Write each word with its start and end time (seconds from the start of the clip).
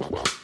The 0.00 0.39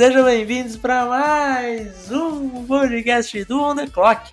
Sejam 0.00 0.24
bem-vindos 0.24 0.78
para 0.78 1.04
mais 1.04 2.10
um 2.10 2.64
podcast 2.64 3.44
do 3.44 3.62
On 3.62 3.76
The 3.76 3.86
Clock. 3.86 4.32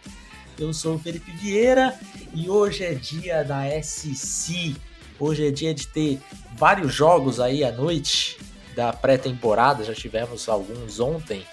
Eu 0.57 0.73
sou 0.73 0.95
o 0.95 0.97
Felipe 0.97 1.29
Vieira 1.29 1.93
e 2.33 2.49
hoje 2.49 2.85
é 2.85 2.93
dia 2.93 3.43
da 3.43 3.63
SC. 3.83 4.77
Hoje 5.19 5.45
é 5.45 5.51
dia 5.51 5.73
de 5.73 5.85
ter 5.85 6.21
vários 6.55 6.93
jogos 6.93 7.41
aí 7.41 7.65
à 7.65 7.71
noite 7.73 8.39
da 8.77 8.93
pré-temporada. 8.93 9.83
Já 9.83 9.93
tivemos 9.93 10.47
alguns 10.47 11.01
ontem, 11.01 11.45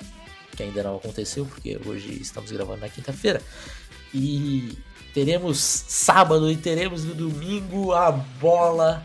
que 0.56 0.62
ainda 0.62 0.84
não 0.84 0.94
aconteceu, 0.94 1.44
porque 1.44 1.76
hoje 1.84 2.16
estamos 2.22 2.52
gravando 2.52 2.82
na 2.82 2.88
quinta-feira. 2.88 3.42
E 4.14 4.78
teremos 5.12 5.58
sábado 5.58 6.48
e 6.52 6.56
teremos 6.56 7.02
no 7.02 7.16
domingo 7.16 7.92
a 7.92 8.12
bola 8.12 9.04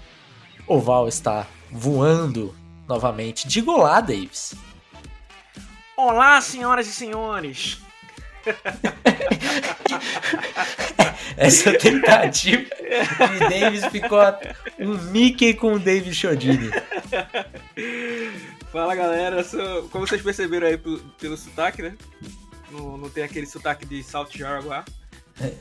oval 0.68 1.07
está 1.07 1.48
voando 1.71 2.54
novamente. 2.88 3.48
Diga 3.48 3.71
olá, 3.71 4.02
Davis. 4.02 4.69
Olá, 6.02 6.39
senhoras 6.39 6.88
e 6.88 6.94
senhores. 6.94 7.77
Essa 11.35 11.77
tentativa 11.77 12.63
de 12.63 13.49
Davis 13.49 13.85
ficou 13.87 14.18
um 14.79 14.98
Mickey 15.12 15.54
com 15.54 15.74
o 15.74 15.79
David 15.79 16.15
Chodini. 16.15 16.71
Fala 18.71 18.96
galera, 18.96 19.43
sou, 19.43 19.90
como 19.90 20.07
vocês 20.07 20.21
perceberam 20.21 20.68
aí 20.68 20.77
pelo, 20.77 20.99
pelo 21.20 21.35
sotaque, 21.35 21.82
né? 21.82 21.98
Não, 22.71 22.98
não 22.98 23.09
tem 23.09 23.26
aquele 23.26 23.46
sotaque 23.46 23.85
de 23.85 24.02
South 24.02 24.29
Jaraguá. 24.34 24.85
É. 25.41 25.52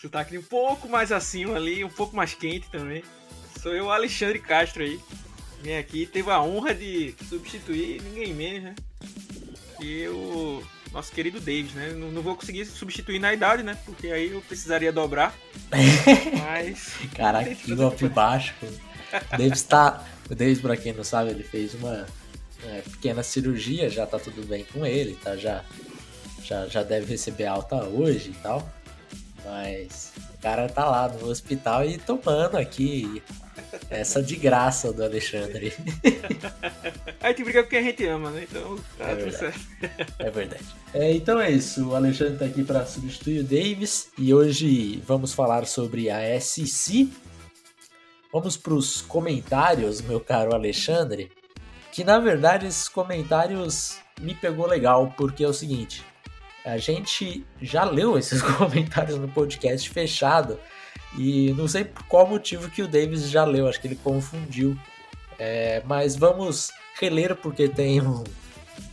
Sotaque 0.00 0.36
um 0.36 0.42
pouco 0.42 0.88
mais 0.88 1.12
acima 1.12 1.54
ali, 1.54 1.84
um 1.84 1.88
pouco 1.88 2.16
mais 2.16 2.34
quente 2.34 2.68
também. 2.68 3.04
Sou 3.62 3.72
eu, 3.72 3.92
Alexandre 3.92 4.40
Castro 4.40 4.82
aí. 4.82 5.00
Vim 5.62 5.74
aqui, 5.74 6.06
teve 6.06 6.30
a 6.30 6.42
honra 6.42 6.74
de 6.74 7.14
substituir 7.28 8.02
ninguém 8.02 8.34
menos, 8.34 8.62
né? 8.62 8.74
E 9.80 10.06
o 10.08 10.62
nosso 10.92 11.12
querido 11.12 11.40
Davis, 11.40 11.72
né? 11.74 11.90
Não, 11.90 12.10
não, 12.10 12.22
vou 12.22 12.36
conseguir 12.36 12.64
substituir 12.64 13.18
na 13.18 13.32
idade, 13.32 13.62
né? 13.62 13.76
Porque 13.84 14.08
aí 14.08 14.32
eu 14.32 14.40
precisaria 14.42 14.92
dobrar. 14.92 15.34
Mas. 16.40 16.92
Caraca, 17.14 17.54
que 17.54 17.74
golpe 17.74 18.08
baixo. 18.08 18.54
O 19.32 19.36
Davis 19.36 19.62
tá. 19.62 20.04
O 20.30 20.34
Davis, 20.34 20.60
pra 20.60 20.76
quem 20.76 20.92
não 20.92 21.04
sabe, 21.04 21.30
ele 21.30 21.44
fez 21.44 21.74
uma 21.74 22.06
é, 22.64 22.82
pequena 22.82 23.22
cirurgia, 23.22 23.88
já 23.90 24.06
tá 24.06 24.18
tudo 24.18 24.46
bem 24.46 24.64
com 24.72 24.84
ele, 24.84 25.16
tá? 25.22 25.36
Já, 25.36 25.64
já, 26.42 26.66
já 26.66 26.82
deve 26.82 27.06
receber 27.06 27.46
alta 27.46 27.84
hoje 27.84 28.30
e 28.30 28.42
tal. 28.42 28.68
Mas 29.44 30.12
cara 30.46 30.68
tá 30.68 30.88
lá 30.88 31.08
no 31.08 31.28
hospital 31.28 31.84
e 31.84 31.98
tomando 31.98 32.56
aqui 32.56 33.20
essa 33.90 34.22
de 34.22 34.36
graça 34.36 34.92
do 34.92 35.02
Alexandre. 35.02 35.74
A 37.20 37.28
gente 37.30 37.42
briga 37.42 37.64
porque 37.64 37.76
a 37.76 37.82
gente 37.82 38.06
ama, 38.06 38.30
né? 38.30 38.46
Então 38.48 38.78
tá 38.96 39.06
é 39.06 39.16
tudo 39.16 39.32
certo. 39.32 39.58
É 40.20 40.30
verdade. 40.30 40.62
É, 40.94 41.12
então 41.12 41.40
é 41.40 41.50
isso. 41.50 41.88
O 41.88 41.96
Alexandre 41.96 42.38
tá 42.38 42.44
aqui 42.44 42.62
para 42.62 42.86
substituir 42.86 43.40
o 43.40 43.42
Davis 43.42 44.08
e 44.16 44.32
hoje 44.32 45.02
vamos 45.04 45.34
falar 45.34 45.66
sobre 45.66 46.08
a 46.08 46.40
SC. 46.40 47.10
Vamos 48.32 48.56
para 48.56 48.74
os 48.74 49.02
comentários, 49.02 50.00
meu 50.00 50.20
caro 50.20 50.54
Alexandre. 50.54 51.32
Que 51.90 52.04
na 52.04 52.20
verdade 52.20 52.66
esses 52.66 52.88
comentários 52.88 53.98
me 54.20 54.32
pegou 54.32 54.68
legal, 54.68 55.12
porque 55.16 55.42
é 55.42 55.48
o 55.48 55.52
seguinte: 55.52 56.04
a 56.66 56.78
gente 56.78 57.46
já 57.62 57.84
leu 57.84 58.18
esses 58.18 58.42
comentários 58.58 59.18
no 59.18 59.28
podcast 59.28 59.88
fechado 59.88 60.58
e 61.16 61.54
não 61.56 61.68
sei 61.68 61.84
por 61.84 62.02
qual 62.04 62.26
motivo 62.26 62.68
que 62.68 62.82
o 62.82 62.88
Davis 62.88 63.30
já 63.30 63.44
leu, 63.44 63.68
acho 63.68 63.80
que 63.80 63.86
ele 63.86 63.98
confundiu. 64.02 64.76
É, 65.38 65.82
mas 65.86 66.16
vamos 66.16 66.72
reler 66.98 67.36
porque 67.36 67.68
tem 67.68 68.00
um, 68.00 68.24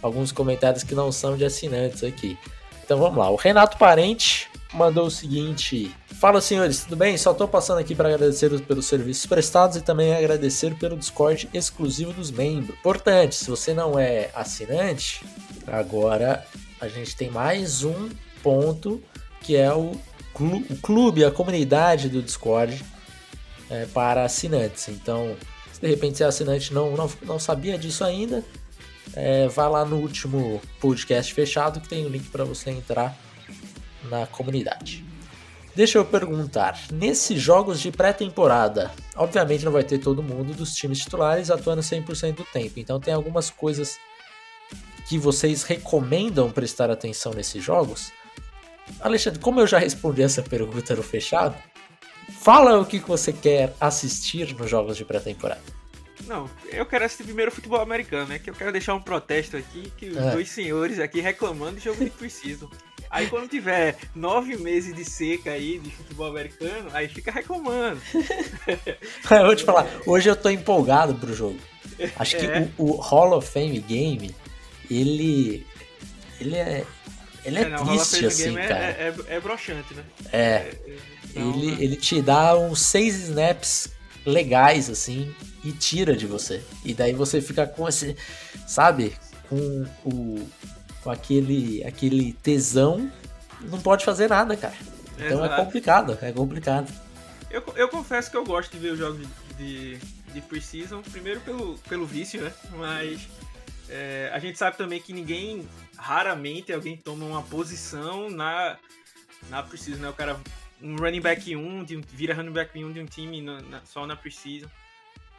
alguns 0.02 0.32
comentários 0.32 0.84
que 0.84 0.94
não 0.94 1.12
são 1.12 1.36
de 1.36 1.44
assinantes 1.44 2.04
aqui. 2.04 2.38
Então 2.84 3.00
vamos 3.00 3.18
lá. 3.18 3.30
O 3.30 3.36
Renato 3.36 3.78
Parente 3.78 4.50
mandou 4.74 5.08
o 5.08 5.12
seguinte: 5.12 5.94
Fala 6.20 6.42
senhores, 6.42 6.84
tudo 6.84 6.96
bem? 6.96 7.18
Só 7.18 7.32
estou 7.32 7.48
passando 7.48 7.80
aqui 7.80 7.96
para 7.96 8.10
agradecer 8.14 8.58
pelos 8.62 8.86
serviços 8.86 9.26
prestados 9.26 9.78
e 9.78 9.82
também 9.82 10.14
agradecer 10.14 10.76
pelo 10.76 10.98
Discord 10.98 11.50
exclusivo 11.54 12.14
dos 12.14 12.30
membros. 12.30 12.78
Importante, 12.78 13.36
se 13.36 13.50
você 13.50 13.74
não 13.74 13.98
é 13.98 14.30
assinante, 14.36 15.26
agora 15.68 16.46
a 16.84 16.90
gente 16.90 17.16
tem 17.16 17.30
mais 17.30 17.84
um 17.84 18.10
ponto 18.42 19.02
que 19.42 19.56
é 19.56 19.74
o 19.74 19.94
o 20.36 20.76
clube, 20.78 21.24
a 21.24 21.30
comunidade 21.30 22.10
do 22.10 22.20
Discord 22.20 22.84
é, 23.70 23.86
para 23.86 24.26
assinantes. 24.26 24.90
Então, 24.90 25.38
se 25.72 25.80
de 25.80 25.88
repente 25.88 26.18
você 26.18 26.24
é 26.24 26.28
assinante 26.28 26.74
não, 26.74 26.98
não, 26.98 27.10
não 27.22 27.38
sabia 27.38 27.78
disso 27.78 28.04
ainda, 28.04 28.44
é, 29.16 29.48
vá 29.48 29.68
lá 29.68 29.86
no 29.86 29.98
último 29.98 30.60
podcast 30.80 31.32
fechado 31.32 31.80
que 31.80 31.88
tem 31.88 32.04
o 32.04 32.08
um 32.08 32.12
link 32.12 32.30
para 32.30 32.44
você 32.44 32.72
entrar 32.72 33.16
na 34.10 34.26
comunidade. 34.26 35.06
Deixa 35.76 36.00
eu 36.00 36.06
perguntar, 36.06 36.80
nesses 36.92 37.40
jogos 37.40 37.80
de 37.80 37.92
pré-temporada, 37.92 38.92
obviamente 39.16 39.64
não 39.64 39.72
vai 39.72 39.84
ter 39.84 40.00
todo 40.00 40.24
mundo 40.24 40.54
dos 40.56 40.74
times 40.74 41.00
titulares 41.00 41.52
atuando 41.52 41.82
100% 41.84 42.38
do 42.38 42.44
tempo, 42.44 42.80
então 42.80 43.00
tem 43.00 43.14
algumas 43.14 43.52
coisas 43.52 44.00
que 45.08 45.18
vocês 45.18 45.64
recomendam 45.64 46.52
prestar 46.52 46.90
atenção 46.90 47.34
nesses 47.34 47.64
jogos? 47.64 48.12
Alexandre, 49.00 49.40
como 49.40 49.60
eu 49.60 49.68
já 49.68 49.78
respondi 49.78 50.22
essa 50.22 50.42
pergunta 50.42 50.96
no 50.96 51.04
fechado, 51.04 51.56
fala 52.42 52.80
o 52.80 52.86
que 52.86 53.00
você 53.00 53.32
quer 53.32 53.74
assistir 53.80 54.56
nos 54.56 54.70
jogos 54.70 54.98
de 54.98 55.06
pré-temporada. 55.06 55.62
Não, 56.28 56.50
eu 56.72 56.86
quero 56.86 57.04
assistir 57.04 57.24
primeiro 57.24 57.52
futebol 57.52 57.82
americano, 57.82 58.28
né? 58.28 58.40
Que 58.40 58.50
eu 58.50 58.54
quero 58.54 58.72
deixar 58.72 58.94
um 58.94 59.02
protesto 59.02 59.58
aqui, 59.58 59.92
que 59.98 60.08
os 60.08 60.18
é. 60.18 60.32
dois 60.32 60.50
senhores 60.50 61.00
aqui 61.00 61.20
reclamando 61.20 61.78
de 61.78 61.84
jogo 61.84 62.04
de 62.04 62.10
preciso. 62.10 62.70
Aí 63.10 63.28
quando 63.28 63.48
tiver 63.48 63.98
nove 64.16 64.58
meses 64.58 64.96
de 64.96 65.06
seca 65.06 65.52
aí 65.52 65.80
de 65.80 65.92
futebol 65.92 66.28
americano, 66.28 66.90
aí 66.94 67.08
fica 67.08 67.32
reclamando. 67.32 68.02
eu 69.30 69.46
vou 69.46 69.56
te 69.56 69.64
falar, 69.64 69.88
hoje 70.06 70.30
eu 70.30 70.36
tô 70.36 70.50
empolgado 70.50 71.14
pro 71.14 71.34
jogo. 71.34 71.60
Acho 72.16 72.38
que 72.38 72.46
é. 72.46 72.70
o, 72.78 72.94
o 72.94 72.96
Hall 72.96 73.38
of 73.38 73.48
Fame 73.48 73.80
Game, 73.80 74.34
ele. 74.90 75.66
Ele 76.40 76.56
é 76.56 76.86
ele 77.46 77.60
é, 77.60 77.62
é 77.64 77.70
não, 77.70 77.86
triste, 77.86 78.26
assim, 78.26 78.58
é, 78.58 78.68
cara. 78.68 78.84
É, 78.86 79.14
é, 79.28 79.36
é 79.36 79.40
broxante, 79.40 79.94
né? 79.94 80.04
É. 80.32 80.38
é 80.38 80.76
ele, 81.36 81.72
né? 81.72 81.78
ele 81.80 81.96
te 81.96 82.22
dá 82.22 82.58
uns 82.58 82.80
seis 82.82 83.16
snaps 83.24 83.90
legais, 84.26 84.90
assim, 84.90 85.36
e 85.64 85.72
tira 85.72 86.16
de 86.16 86.26
você. 86.26 86.64
E 86.86 86.94
daí 86.94 87.14
você 87.14 87.42
fica 87.42 87.68
com 87.68 87.88
esse, 87.88 88.16
sabe? 88.66 89.16
Com 89.50 89.86
o. 90.06 90.48
Com 91.04 91.10
aquele, 91.12 91.84
aquele 91.84 92.32
tesão, 92.32 93.12
não 93.60 93.82
pode 93.82 94.06
fazer 94.06 94.30
nada, 94.30 94.56
cara. 94.56 94.76
Então 95.18 95.44
é 95.44 95.50
complicado, 95.50 96.18
é 96.22 96.32
complicado. 96.32 96.90
Eu, 97.52 97.62
eu 97.76 97.90
confesso 97.90 98.32
que 98.32 98.38
eu 98.38 98.46
gosto 98.46 98.72
de 98.72 98.80
ver 98.80 98.94
os 98.94 99.00
jogos 99.00 99.28
de, 99.58 99.98
de 100.34 100.42
Precision, 100.42 101.02
primeiro 101.02 101.42
pelo, 101.42 101.78
pelo 101.90 102.06
vício, 102.06 102.42
né? 102.42 102.54
Mas 102.72 103.28
é, 103.94 104.32
a 104.34 104.40
gente 104.40 104.58
sabe 104.58 104.76
também 104.76 105.00
que 105.00 105.14
ninguém 105.14 105.70
raramente 105.96 106.74
alguém 106.74 106.98
toma 106.98 107.26
uma 107.26 107.44
posição 107.44 108.28
na, 108.28 108.76
na 109.52 109.62
Precision, 109.62 110.02
né? 110.02 110.10
O 110.10 110.14
cara, 110.14 110.40
um 110.82 110.96
running 110.96 111.22
back 111.22 111.56
1, 111.56 111.84
de, 111.84 111.98
vira 111.98 112.34
running 112.34 112.52
back 112.52 112.84
1 112.84 112.92
de 112.92 113.00
um 113.00 113.06
time 113.06 113.40
na, 113.40 113.62
na, 113.62 113.82
só 113.86 114.08
na 114.08 114.16
Precision. 114.16 114.68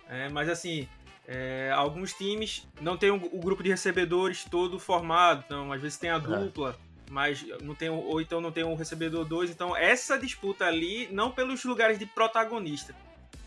É, 0.08 0.28
mas 0.28 0.48
assim, 0.48 0.86
é, 1.26 1.72
alguns 1.74 2.12
times 2.12 2.64
não 2.80 2.96
tem 2.96 3.10
o, 3.10 3.16
o, 3.16 3.40
grupo 3.40 3.60
de 3.60 3.70
recebedores 3.70 4.44
todo 4.44 4.78
formado, 4.78 5.42
então 5.44 5.72
às 5.72 5.82
vezes 5.82 5.98
tem 5.98 6.10
a 6.10 6.18
dupla, 6.18 6.78
mas 7.10 7.44
não 7.60 7.74
tem 7.74 7.88
ou 7.88 8.20
então 8.20 8.40
não 8.40 8.52
tem 8.52 8.62
o 8.62 8.76
recebedor 8.76 9.24
2, 9.24 9.50
então 9.50 9.76
essa 9.76 10.16
disputa 10.16 10.66
ali 10.66 11.08
não 11.10 11.32
pelos 11.32 11.64
lugares 11.64 11.98
de 11.98 12.04
protagonista, 12.04 12.94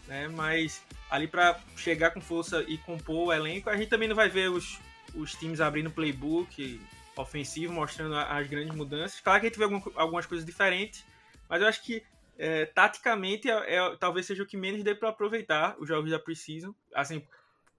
né, 0.08 0.28
mas 0.28 0.82
ali 1.10 1.28
para 1.28 1.60
chegar 1.78 2.10
com 2.10 2.20
força 2.20 2.66
e 2.68 2.80
compor 2.80 3.28
o 3.28 3.34
elenco, 3.34 3.70
a 3.70 3.78
gente 3.78 3.90
também 3.90 4.10
não 4.10 4.16
vai 4.16 4.28
ver 4.28 4.50
os, 4.50 4.80
os 5.14 5.34
times 5.34 5.62
abrindo 5.62 5.92
playbook, 5.92 6.80
ofensivo, 7.16 7.74
mostrando 7.74 8.16
as 8.16 8.48
grandes 8.48 8.76
mudanças. 8.76 9.20
Claro 9.20 9.40
que 9.40 9.48
a 9.48 9.50
gente 9.50 9.60
vê 9.60 9.92
algumas 9.96 10.26
coisas 10.26 10.46
diferentes, 10.46 11.04
mas 11.50 11.62
eu 11.62 11.68
acho 11.68 11.84
que 11.84 12.04
é, 12.38 12.66
taticamente 12.66 13.50
é, 13.50 13.76
é, 13.76 13.96
talvez 13.98 14.26
seja 14.26 14.44
o 14.44 14.46
que 14.46 14.56
menos 14.56 14.84
dê 14.84 14.94
para 14.94 15.10
aproveitar 15.10 15.76
os 15.80 15.88
jogos 15.88 16.12
da 16.12 16.20
Precision. 16.20 16.72
Assim, 16.94 17.26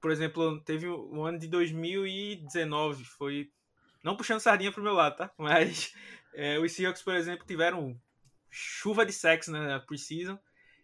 por 0.00 0.10
exemplo, 0.10 0.60
teve 0.60 0.88
o 0.88 1.22
ano 1.22 1.38
de 1.38 1.46
2019, 1.48 3.04
foi. 3.04 3.50
Não 4.02 4.16
puxando 4.16 4.40
sardinha 4.40 4.72
pro 4.72 4.82
meu 4.82 4.94
lado, 4.94 5.16
tá? 5.16 5.30
Mas 5.36 5.94
é, 6.34 6.58
os 6.58 6.72
Seahawks, 6.72 7.02
por 7.02 7.14
exemplo, 7.14 7.46
tiveram 7.46 8.00
chuva 8.50 9.04
de 9.04 9.12
sexo 9.12 9.50
na 9.50 9.80
preseason 9.80 10.38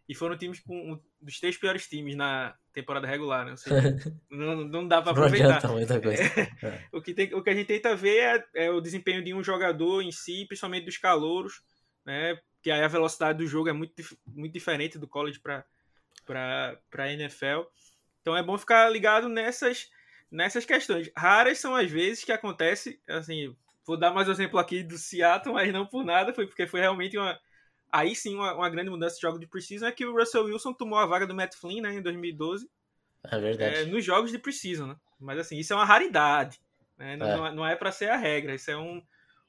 e 0.09 0.15
foram 0.15 0.37
times 0.37 0.61
com 0.61 0.93
um 0.93 1.01
dos 1.21 1.41
três 1.41 1.57
piores 1.57 1.89
times 1.89 2.15
na 2.15 2.55
temporada 2.73 3.07
regular, 3.07 3.45
né? 3.45 3.53
Ou 3.53 3.57
seja, 3.57 3.97
não, 4.31 4.57
não 4.57 4.87
dá 4.87 5.01
para 5.01 5.13
aproveitar. 5.13 5.63
Não 5.63 5.75
muita 5.75 6.01
coisa. 6.01 6.23
É, 6.23 6.83
o, 6.93 7.01
que 7.01 7.15
tem, 7.15 7.35
o 7.35 7.43
que 7.43 7.51
a 7.51 7.55
gente 7.55 7.67
tenta 7.67 7.97
ver 7.97 8.19
é, 8.55 8.67
é, 8.67 8.71
o 8.71 8.81
desempenho 8.81 9.25
de 9.25 9.33
um 9.33 9.43
jogador 9.43 10.03
em 10.03 10.13
si, 10.13 10.45
principalmente 10.47 10.85
dos 10.85 10.99
calouros, 10.99 11.63
né? 12.05 12.39
Que 12.63 12.71
aí 12.71 12.83
a 12.83 12.89
velocidade 12.89 13.39
do 13.39 13.47
jogo 13.47 13.69
é 13.69 13.73
muito, 13.73 13.95
muito 14.27 14.53
diferente 14.53 14.99
do 14.99 15.09
college 15.09 15.41
para 15.41 15.65
para 16.27 17.13
NFL. 17.13 17.63
Então 18.21 18.37
é 18.37 18.43
bom 18.43 18.57
ficar 18.57 18.89
ligado 18.91 19.29
nessas 19.29 19.91
nessas 20.31 20.65
questões. 20.65 21.11
Raras 21.17 21.59
são 21.59 21.75
as 21.75 21.91
vezes 21.91 22.25
que 22.25 22.33
acontece, 22.33 23.01
assim, 23.09 23.55
vou 23.87 23.97
dar 23.97 24.13
mais 24.13 24.29
um 24.29 24.33
exemplo 24.33 24.59
aqui 24.59 24.83
do 24.83 24.99
Seattle, 24.99 25.55
mas 25.55 25.73
não 25.73 25.87
por 25.87 26.05
nada, 26.05 26.35
foi 26.35 26.47
porque 26.47 26.67
foi 26.67 26.81
realmente 26.81 27.17
uma 27.17 27.39
aí 27.95 28.17
sim 28.17 28.35
uma, 28.35 28.53
uma 28.55 28.69
grande 28.69 28.91
mudança 28.91 29.15
de 29.15 29.23
jogo 29.23 29.39
de 29.39 29.47
preseason 29.47 29.87
é 29.87 29.93
que 29.93 30.05
o 30.05 30.13
Russell 30.13 30.45
Wilson 30.45 30.73
tomou 30.73 30.99
a 30.99 31.07
vaga 31.07 31.27
do 31.27 31.35
Matt 31.35 31.55
Flynn, 31.55 31.81
né, 31.81 31.95
em 31.95 32.03
2012. 32.03 32.69
É 33.23 33.39
verdade. 33.39 33.77
É, 33.77 33.85
nos 33.85 34.05
jogos 34.05 34.33
de 34.33 34.39
preseason, 34.39 34.89
né? 34.89 34.97
Mas 35.19 35.39
assim, 35.39 35.57
isso 35.57 35.73
é 35.73 35.77
uma 35.77 35.85
raridade, 35.85 36.61
né? 36.99 37.17
Não 37.17 37.47
é, 37.47 37.55
não 37.55 37.67
é, 37.67 37.73
é 37.73 37.77
para 37.77 37.93
ser 37.93 38.11
a 38.11 38.17
regra, 38.17 38.55
isso 38.55 38.71
é 38.71 38.77
um, 38.77 39.01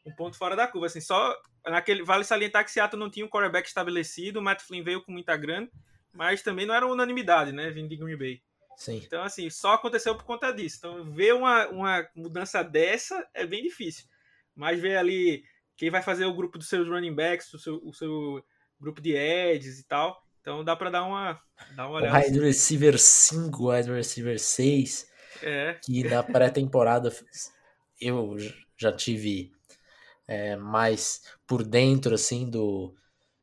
um 0.06 0.16
ponto 0.16 0.38
fora 0.38 0.56
da 0.56 0.68
curva, 0.68 0.86
assim, 0.86 1.02
só 1.02 1.36
naquele 1.66 2.04
vale 2.04 2.24
salientar 2.24 2.64
que 2.64 2.72
Seattle 2.72 3.00
não 3.00 3.10
tinha 3.10 3.26
um 3.26 3.30
quarterback 3.30 3.68
estabelecido, 3.68 4.40
o 4.40 4.44
Matt 4.44 4.62
Flynn 4.62 4.84
veio 4.84 5.04
com 5.04 5.12
muita 5.12 5.36
grana, 5.36 5.68
mas 6.14 6.44
também 6.44 6.68
não 6.68 6.76
era 6.76 6.86
unanimidade, 6.86 7.52
né, 7.52 7.72
vindo 7.72 7.90
de 7.90 7.98
Green 7.98 8.18
Bay. 8.18 8.42
Sim. 8.78 9.02
Então, 9.04 9.24
assim, 9.24 9.50
só 9.50 9.74
aconteceu 9.74 10.16
por 10.16 10.26
conta 10.26 10.52
disso. 10.52 10.78
Então, 10.80 11.12
ver 11.12 11.34
uma, 11.34 11.68
uma 11.70 12.10
mudança 12.14 12.62
dessa 12.62 13.26
é 13.34 13.46
bem 13.46 13.64
difícil. 13.64 14.06
Mas 14.54 14.80
ver 14.80 14.98
ali 14.98 15.46
quem 15.78 15.90
vai 15.90 16.02
fazer 16.02 16.26
o 16.26 16.34
grupo 16.34 16.58
dos 16.58 16.70
seus 16.70 16.88
running 16.88 17.14
backs, 17.14 17.54
o 17.54 17.60
seu, 17.60 17.82
o 17.84 17.94
seu 17.94 18.44
grupo 18.80 19.02
de 19.02 19.16
edges 19.16 19.80
e 19.80 19.88
tal. 19.88 20.22
Então 20.42 20.64
dá 20.64 20.76
para 20.76 20.90
dar 20.90 21.04
uma, 21.04 21.40
dar 21.76 21.88
uma 21.88 21.98
olhada. 21.98 22.20
O 22.20 22.22
wide 22.22 22.40
receiver 22.40 23.00
5, 23.00 23.72
wide 23.72 23.92
receiver 23.92 24.40
6. 24.40 25.10
É. 25.42 25.80
Que 25.84 26.04
na 26.04 26.24
pré-temporada 26.24 27.12
eu 28.00 28.38
já 28.78 28.92
tive 28.92 29.52
é, 30.28 30.56
mais 30.56 31.22
por 31.46 31.64
dentro 31.64 32.16
assim 32.16 32.50
do 32.50 32.96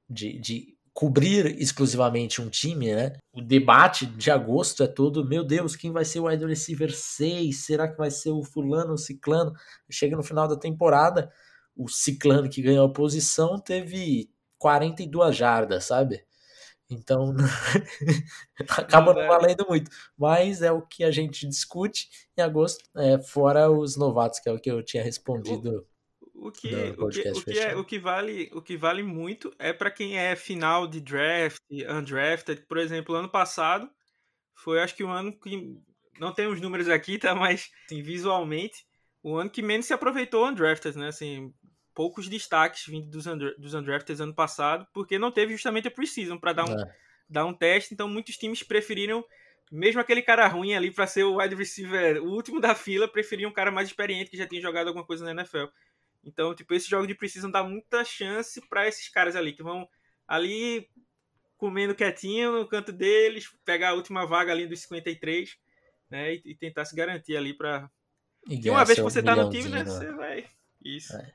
de, 0.08 0.38
de 0.38 0.76
cobrir 0.92 1.60
exclusivamente 1.60 2.40
um 2.40 2.48
time, 2.48 2.94
né? 2.94 3.16
O 3.32 3.40
debate 3.40 4.04
de 4.04 4.30
agosto 4.30 4.82
é 4.82 4.86
todo, 4.86 5.26
meu 5.26 5.42
Deus, 5.42 5.74
quem 5.74 5.90
vai 5.90 6.04
ser 6.04 6.20
o 6.20 6.26
wide 6.26 6.44
receiver 6.44 6.94
6? 6.94 7.64
Será 7.64 7.88
que 7.88 7.96
vai 7.96 8.10
ser 8.10 8.30
o 8.30 8.44
fulano, 8.44 8.92
o 8.92 8.98
ciclano? 8.98 9.52
Chega 9.90 10.16
no 10.16 10.22
final 10.22 10.46
da 10.46 10.56
temporada, 10.56 11.32
o 11.76 11.88
ciclano 11.88 12.48
que 12.48 12.62
ganhou 12.62 12.86
a 12.86 12.92
posição 12.92 13.58
teve 13.58 14.30
42 14.58 15.36
jardas, 15.36 15.84
sabe? 15.84 16.24
Então 16.90 17.34
acaba 18.68 19.14
não 19.14 19.26
valendo 19.26 19.66
muito. 19.68 19.90
Mas 20.16 20.62
é 20.62 20.70
o 20.70 20.82
que 20.82 21.04
a 21.04 21.10
gente 21.10 21.48
discute 21.48 22.08
em 22.36 22.42
agosto, 22.42 22.84
é, 22.96 23.18
fora 23.18 23.70
os 23.70 23.96
novatos, 23.96 24.40
que 24.40 24.48
é 24.48 24.52
o 24.52 24.60
que 24.60 24.70
eu 24.70 24.82
tinha 24.82 25.02
respondido 25.02 25.86
o 26.42 26.50
que, 26.50 26.74
o 26.74 27.08
que, 27.08 27.30
o 27.30 27.44
que, 27.44 27.58
é, 27.58 27.76
o 27.76 27.84
que 27.84 27.98
vale 28.00 28.50
o 28.52 28.60
que 28.60 28.76
vale 28.76 29.02
muito 29.02 29.54
é 29.60 29.72
para 29.72 29.92
quem 29.92 30.18
é 30.18 30.34
final 30.34 30.88
de 30.88 31.00
draft, 31.00 31.60
undrafted. 31.70 32.62
Por 32.62 32.78
exemplo, 32.78 33.14
ano 33.14 33.28
passado 33.28 33.88
foi 34.56 34.80
acho 34.80 34.96
que 34.96 35.04
o 35.04 35.08
ano 35.08 35.32
que 35.32 35.78
não 36.18 36.32
tem 36.32 36.48
os 36.48 36.60
números 36.60 36.88
aqui, 36.88 37.16
tá? 37.16 37.32
Mas 37.36 37.70
assim, 37.86 38.02
visualmente 38.02 38.84
o 39.22 39.36
ano 39.36 39.50
que 39.50 39.62
menos 39.62 39.86
se 39.86 39.92
aproveitou 39.92 40.48
undrafted, 40.48 40.98
né? 40.98 41.08
Assim, 41.08 41.54
poucos 41.94 42.28
destaques 42.28 42.86
vindo 42.86 43.08
dos, 43.08 43.26
under, 43.26 43.54
dos 43.58 43.74
undrafted 43.74 44.20
ano 44.22 44.34
passado, 44.34 44.86
porque 44.92 45.18
não 45.18 45.30
teve 45.30 45.52
justamente 45.52 45.88
a 45.88 45.90
preseason 45.90 46.38
para 46.38 46.52
dar 46.52 46.64
um 46.64 46.80
é. 46.80 46.96
dar 47.28 47.46
um 47.46 47.54
teste. 47.54 47.94
Então 47.94 48.08
muitos 48.08 48.36
times 48.36 48.62
preferiram 48.62 49.24
mesmo 49.70 50.00
aquele 50.00 50.20
cara 50.20 50.46
ruim 50.46 50.74
ali 50.74 50.90
para 50.90 51.06
ser 51.06 51.24
o 51.24 51.38
wide 51.38 51.54
receiver, 51.54 52.22
o 52.22 52.30
último 52.30 52.60
da 52.60 52.74
fila, 52.74 53.08
preferiam 53.08 53.50
um 53.50 53.54
cara 53.54 53.70
mais 53.70 53.88
experiente 53.88 54.30
que 54.30 54.36
já 54.36 54.46
tinha 54.46 54.60
jogado 54.60 54.88
alguma 54.88 55.04
coisa 55.04 55.24
na 55.24 55.30
NFL. 55.30 55.64
Então, 56.24 56.54
tipo, 56.54 56.74
esse 56.74 56.88
jogo 56.88 57.06
de 57.06 57.14
precisam 57.14 57.50
dar 57.50 57.64
muita 57.64 58.04
chance 58.04 58.60
para 58.68 58.86
esses 58.86 59.08
caras 59.08 59.34
ali 59.34 59.52
que 59.52 59.62
vão 59.62 59.88
ali 60.28 60.88
comendo 61.56 61.94
quietinho 61.94 62.52
no 62.52 62.68
canto 62.68 62.92
deles, 62.92 63.48
pegar 63.64 63.90
a 63.90 63.94
última 63.94 64.26
vaga 64.26 64.52
ali 64.52 64.66
dos 64.66 64.80
53, 64.80 65.56
né, 66.10 66.34
e, 66.34 66.42
e 66.44 66.54
tentar 66.54 66.84
se 66.84 66.94
garantir 66.94 67.36
ali 67.36 67.54
para 67.54 67.90
e 68.48 68.68
uma 68.68 68.84
vez 68.84 68.98
que 68.98 69.04
você 69.04 69.22
tá 69.22 69.36
no 69.36 69.48
time, 69.50 69.68
né, 69.68 69.84
você 69.84 70.12
vai 70.12 70.50
isso. 70.84 71.16
É. 71.16 71.34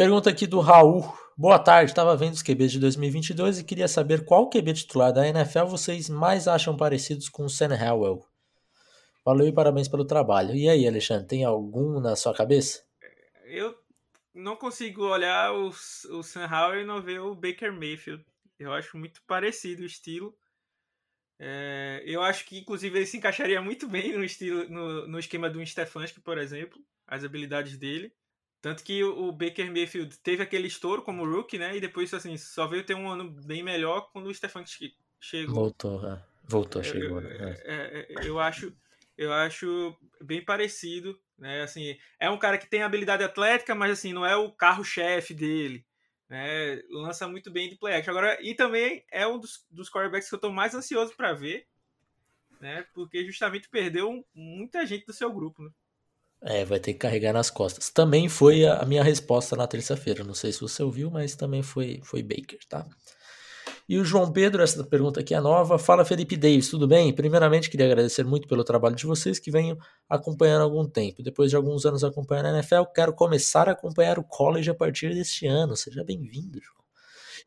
Pergunta 0.00 0.30
aqui 0.30 0.46
do 0.46 0.60
Raul. 0.60 1.02
Boa 1.36 1.58
tarde, 1.58 1.90
estava 1.90 2.16
vendo 2.16 2.32
os 2.32 2.42
QBs 2.42 2.72
de 2.72 2.80
2022 2.80 3.58
e 3.58 3.64
queria 3.64 3.86
saber 3.86 4.24
qual 4.24 4.48
QB 4.48 4.72
titular 4.72 5.12
da 5.12 5.28
NFL 5.28 5.66
vocês 5.66 6.08
mais 6.08 6.48
acham 6.48 6.74
parecidos 6.74 7.28
com 7.28 7.44
o 7.44 7.50
Sam 7.50 7.74
Howell. 7.74 8.26
Valeu 9.22 9.46
e 9.46 9.52
parabéns 9.52 9.88
pelo 9.88 10.06
trabalho. 10.06 10.54
E 10.54 10.70
aí, 10.70 10.88
Alexandre, 10.88 11.28
tem 11.28 11.44
algum 11.44 12.00
na 12.00 12.16
sua 12.16 12.32
cabeça? 12.32 12.82
eu 13.44 13.78
não 14.32 14.56
consigo 14.56 15.04
olhar 15.04 15.52
o, 15.52 15.68
o 15.68 16.22
Sam 16.22 16.48
Howell 16.50 16.80
e 16.80 16.86
não 16.86 17.02
ver 17.02 17.20
o 17.20 17.34
Baker 17.34 17.70
Mayfield. 17.70 18.24
Eu 18.58 18.72
acho 18.72 18.96
muito 18.96 19.20
parecido 19.26 19.82
o 19.82 19.86
estilo. 19.86 20.34
É, 21.38 22.02
eu 22.06 22.22
acho 22.22 22.46
que, 22.46 22.58
inclusive, 22.58 22.96
ele 22.96 23.04
se 23.04 23.18
encaixaria 23.18 23.60
muito 23.60 23.86
bem 23.86 24.16
no, 24.16 24.24
estilo, 24.24 24.66
no, 24.66 25.06
no 25.06 25.18
esquema 25.18 25.50
do 25.50 25.62
Stefanski, 25.66 26.22
por 26.22 26.38
exemplo, 26.38 26.80
as 27.06 27.22
habilidades 27.22 27.76
dele. 27.76 28.10
Tanto 28.60 28.84
que 28.84 29.02
o 29.02 29.32
Baker 29.32 29.72
Mayfield 29.72 30.18
teve 30.18 30.42
aquele 30.42 30.68
estouro 30.68 31.02
como 31.02 31.24
rookie, 31.24 31.58
né? 31.58 31.76
E 31.76 31.80
depois, 31.80 32.12
assim, 32.12 32.36
só 32.36 32.66
veio 32.66 32.84
ter 32.84 32.94
um 32.94 33.08
ano 33.08 33.30
bem 33.30 33.62
melhor 33.62 34.10
quando 34.12 34.26
o 34.26 34.34
Stefanski 34.34 34.94
chegou. 35.18 35.54
Voltou, 35.54 36.06
é. 36.06 36.22
Voltou, 36.44 36.82
chegou. 36.82 37.20
Né? 37.20 37.30
É, 37.64 37.64
é, 37.64 38.06
é, 38.10 38.28
eu 38.28 38.38
acho 38.38 38.72
eu 39.20 39.34
acho 39.34 39.94
bem 40.22 40.42
parecido, 40.42 41.20
né? 41.38 41.62
Assim, 41.62 41.94
é 42.18 42.30
um 42.30 42.38
cara 42.38 42.56
que 42.56 42.68
tem 42.68 42.82
habilidade 42.82 43.22
atlética, 43.22 43.74
mas 43.74 43.92
assim, 43.92 44.14
não 44.14 44.24
é 44.24 44.34
o 44.34 44.50
carro-chefe 44.50 45.34
dele, 45.34 45.84
né? 46.26 46.80
Lança 46.88 47.28
muito 47.28 47.50
bem 47.50 47.68
de 47.68 47.76
play 47.76 47.96
action. 47.96 48.12
Agora, 48.12 48.38
e 48.40 48.54
também 48.54 49.04
é 49.12 49.26
um 49.26 49.38
dos, 49.38 49.66
dos 49.70 49.90
quarterbacks 49.90 50.26
que 50.26 50.34
eu 50.34 50.38
estou 50.38 50.50
mais 50.50 50.74
ansioso 50.74 51.14
para 51.14 51.34
ver, 51.34 51.66
né? 52.60 52.86
Porque 52.94 53.22
justamente 53.26 53.68
perdeu 53.68 54.26
muita 54.34 54.86
gente 54.86 55.04
do 55.04 55.12
seu 55.12 55.30
grupo, 55.30 55.62
né? 55.62 55.70
É, 56.42 56.64
vai 56.64 56.80
ter 56.80 56.94
que 56.94 56.98
carregar 57.00 57.34
nas 57.34 57.50
costas. 57.50 57.90
Também 57.90 58.28
foi 58.28 58.66
a 58.66 58.84
minha 58.86 59.02
resposta 59.02 59.54
na 59.54 59.66
terça-feira. 59.66 60.24
Não 60.24 60.34
sei 60.34 60.52
se 60.52 60.60
você 60.60 60.82
ouviu, 60.82 61.10
mas 61.10 61.36
também 61.36 61.62
foi, 61.62 62.00
foi 62.02 62.22
Baker, 62.22 62.58
tá? 62.68 62.86
E 63.86 63.98
o 63.98 64.04
João 64.04 64.32
Pedro, 64.32 64.62
essa 64.62 64.84
pergunta 64.84 65.18
aqui 65.18 65.34
é 65.34 65.40
nova. 65.40 65.76
Fala 65.78 66.04
Felipe 66.04 66.36
Davis, 66.36 66.68
tudo 66.68 66.86
bem? 66.86 67.12
Primeiramente, 67.12 67.68
queria 67.68 67.86
agradecer 67.86 68.24
muito 68.24 68.46
pelo 68.46 68.62
trabalho 68.62 68.94
de 68.94 69.04
vocês 69.04 69.38
que 69.40 69.50
venho 69.50 69.76
acompanhando 70.08 70.60
há 70.60 70.64
algum 70.64 70.86
tempo. 70.86 71.24
Depois 71.24 71.50
de 71.50 71.56
alguns 71.56 71.84
anos 71.84 72.04
acompanhando 72.04 72.46
a 72.46 72.50
NFL, 72.52 72.84
quero 72.94 73.12
começar 73.12 73.68
a 73.68 73.72
acompanhar 73.72 74.16
o 74.16 74.22
college 74.22 74.70
a 74.70 74.74
partir 74.74 75.12
deste 75.12 75.46
ano. 75.46 75.76
Seja 75.76 76.04
bem-vindo, 76.04 76.60
João. 76.62 76.80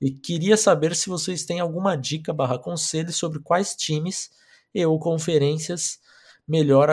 E 0.02 0.12
queria 0.12 0.58
saber 0.58 0.96
se 0.96 1.08
vocês 1.08 1.46
têm 1.46 1.62
alguma 1.62 1.96
dica 1.96 2.34
barra 2.34 2.60
conselho 2.60 3.14
sobre 3.14 3.40
quais 3.40 3.74
times 3.74 4.30
e 4.76 4.86
ou 4.86 5.00
conferências 5.00 6.00
melhor 6.48 6.90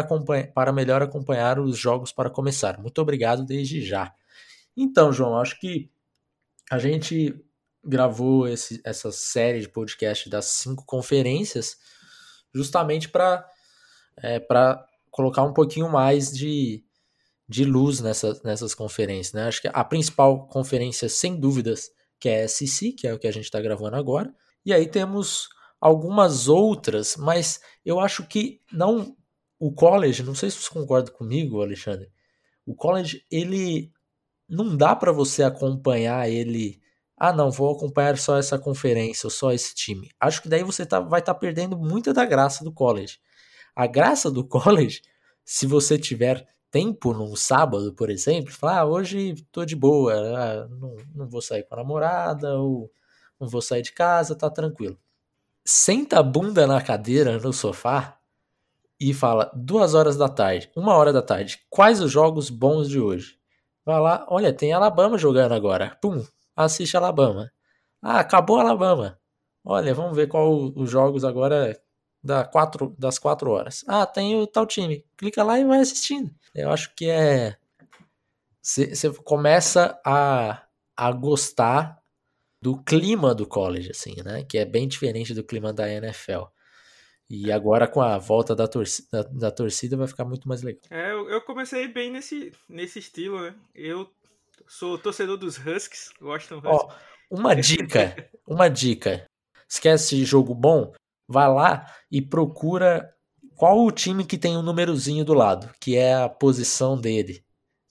para 0.55 0.73
melhor 0.73 1.03
acompanhar 1.03 1.59
os 1.59 1.77
jogos 1.77 2.13
para 2.13 2.31
começar. 2.31 2.81
Muito 2.81 3.01
obrigado 3.01 3.45
desde 3.45 3.85
já. 3.85 4.15
Então, 4.77 5.13
João, 5.13 5.37
acho 5.37 5.59
que 5.59 5.91
a 6.71 6.79
gente 6.79 7.35
gravou 7.85 8.47
esse, 8.47 8.81
essa 8.85 9.11
série 9.11 9.61
de 9.61 9.69
podcast 9.69 10.29
das 10.29 10.47
cinco 10.47 10.85
conferências 10.85 11.77
justamente 12.55 13.09
para 13.09 13.47
é, 14.23 14.41
colocar 15.11 15.43
um 15.43 15.53
pouquinho 15.53 15.89
mais 15.91 16.31
de, 16.33 16.85
de 17.49 17.65
luz 17.65 18.01
nessa, 18.01 18.41
nessas 18.45 18.75
conferências. 18.75 19.33
Né? 19.33 19.45
Acho 19.45 19.63
que 19.63 19.71
a 19.73 19.85
principal 19.85 20.47
conferência, 20.47 21.09
sem 21.09 21.39
dúvidas, 21.39 21.91
que 22.19 22.29
é 22.29 22.45
a 22.45 22.49
SEC, 22.49 22.93
que 22.93 23.07
é 23.07 23.15
o 23.15 23.19
que 23.19 23.27
a 23.27 23.33
gente 23.33 23.45
está 23.45 23.61
gravando 23.61 23.97
agora. 23.97 24.33
E 24.65 24.75
aí 24.75 24.87
temos 24.87 25.49
algumas 25.81 26.49
outras, 26.49 27.17
mas 27.17 27.61
eu 27.85 27.99
acho 27.99 28.27
que 28.27 28.61
não 28.71 29.17
o 29.61 29.73
college, 29.73 30.25
não 30.25 30.35
sei 30.35 30.51
se 30.51 30.57
você 30.59 30.71
concorda 30.71 31.13
comigo, 31.13 31.63
Alexandre. 31.63 32.11
O 32.67 32.75
college 32.75 33.25
ele 33.31 33.93
não 34.49 34.77
dá 34.77 34.97
para 34.97 35.13
você 35.13 35.45
acompanhar 35.45 36.29
ele 36.29 36.81
ah, 37.23 37.35
não, 37.35 37.51
vou 37.51 37.71
acompanhar 37.77 38.17
só 38.17 38.39
essa 38.39 38.59
conferência 38.59 39.27
ou 39.27 39.31
só 39.31 39.53
esse 39.53 39.75
time. 39.75 40.11
Acho 40.19 40.41
que 40.41 40.49
daí 40.49 40.65
você 40.65 40.87
tá, 40.87 41.01
vai 41.01 41.21
estar 41.21 41.35
tá 41.35 41.39
perdendo 41.39 41.77
muita 41.77 42.15
da 42.15 42.25
graça 42.25 42.65
do 42.65 42.73
college. 42.73 43.19
A 43.77 43.87
graça 43.87 44.31
do 44.31 44.43
college, 44.49 45.03
se 45.45 45.67
você 45.67 45.99
tiver 45.99 46.47
tempo 46.71 47.13
num 47.13 47.37
sábado, 47.37 47.93
por 47.95 48.09
exemplo, 48.09 48.51
falar, 48.53 48.81
ah, 48.81 48.87
hoje 48.87 49.35
tô 49.53 49.67
de 49.67 49.77
boa, 49.77 50.15
ah, 50.15 50.69
não, 50.69 50.97
não 51.15 51.29
vou 51.29 51.43
sair 51.43 51.63
com 51.65 51.75
a 51.75 51.79
namorada, 51.79 52.55
ou 52.59 52.91
não 53.39 53.47
vou 53.49 53.61
sair 53.61 53.83
de 53.83 53.93
casa, 53.93 54.35
tá 54.35 54.49
tranquilo. 54.49 54.99
Senta 55.65 56.21
a 56.21 56.23
bunda 56.23 56.67
na 56.67 56.81
cadeira, 56.81 57.39
no 57.39 57.53
sofá, 57.53 58.19
e 59.01 59.15
fala 59.15 59.51
duas 59.55 59.95
horas 59.95 60.17
da 60.17 60.29
tarde, 60.29 60.71
uma 60.77 60.95
hora 60.95 61.13
da 61.13 61.23
tarde, 61.23 61.59
quais 61.71 62.01
os 62.01 62.13
jogos 62.13 62.51
bons 62.51 62.89
de 62.89 63.01
hoje? 63.01 63.39
Vai 63.85 63.99
lá, 63.99 64.27
olha, 64.29 64.53
tem 64.53 64.73
Alabama 64.73 65.17
jogando 65.17 65.53
agora. 65.53 65.97
Pum, 66.03 66.23
assiste 66.55 66.97
Alabama. 66.97 67.51
Ah, 68.03 68.21
acabou 68.21 68.61
Alabama. 68.61 69.19
Olha, 69.65 69.95
vamos 69.95 70.15
ver 70.15 70.29
qual 70.29 70.73
os 70.77 70.91
jogos 70.91 71.25
agora 71.25 71.75
da 72.23 72.45
quatro, 72.45 72.95
das 72.99 73.19
quatro 73.19 73.51
horas. 73.51 73.85
Ah, 73.89 74.07
tem 74.07 74.37
o 74.37 74.47
tal 74.47 74.67
time. 74.67 75.05
Clica 75.17 75.43
lá 75.43 75.59
e 75.59 75.65
vai 75.65 75.81
assistindo. 75.81 76.31
Eu 76.55 76.71
acho 76.71 76.95
que 76.95 77.09
é. 77.09 77.57
Você 78.63 79.11
começa 79.25 79.99
a, 80.05 80.63
a 80.97 81.13
gostar 81.13 82.01
do 82.63 82.83
clima 82.83 83.35
do 83.35 83.47
college, 83.47 83.91
assim, 83.91 84.15
né? 84.23 84.45
Que 84.45 84.59
é 84.59 84.65
bem 84.67 84.87
diferente 84.87 85.33
do 85.33 85.43
clima 85.43 85.73
da 85.73 85.91
NFL. 85.91 86.45
E 87.31 87.53
agora 87.53 87.87
com 87.87 88.01
a 88.01 88.19
volta 88.19 88.57
da 88.57 88.67
torcida, 88.67 89.07
da, 89.13 89.23
da 89.23 89.51
torcida 89.53 89.97
vai 89.97 90.09
ficar 90.09 90.25
muito 90.25 90.49
mais 90.49 90.63
legal. 90.63 90.83
É, 90.91 91.13
eu, 91.13 91.31
eu, 91.31 91.41
comecei 91.41 91.87
bem 91.87 92.11
nesse, 92.11 92.53
nesse 92.69 92.99
estilo, 92.99 93.41
né? 93.41 93.55
Eu 93.73 94.11
sou 94.67 94.99
torcedor 94.99 95.37
dos 95.37 95.57
Huskies, 95.57 96.11
gostam 96.21 96.59
Huskies. 96.59 96.75
Ó, 96.75 96.93
uma 97.31 97.55
dica, 97.55 98.29
uma 98.45 98.69
dica. 98.69 99.25
Esquece 99.69 100.25
jogo 100.25 100.53
bom? 100.57 100.93
Vai 101.29 101.49
lá 101.49 101.87
e 102.11 102.21
procura 102.21 103.09
qual 103.55 103.79
o 103.79 103.93
time 103.93 104.25
que 104.25 104.37
tem 104.37 104.57
o 104.57 104.59
um 104.59 104.63
númerozinho 104.63 105.25
do 105.25 105.33
lado, 105.33 105.71
que 105.81 105.97
é 105.97 106.15
a 106.15 106.29
posição 106.29 107.01
dele, 107.01 107.45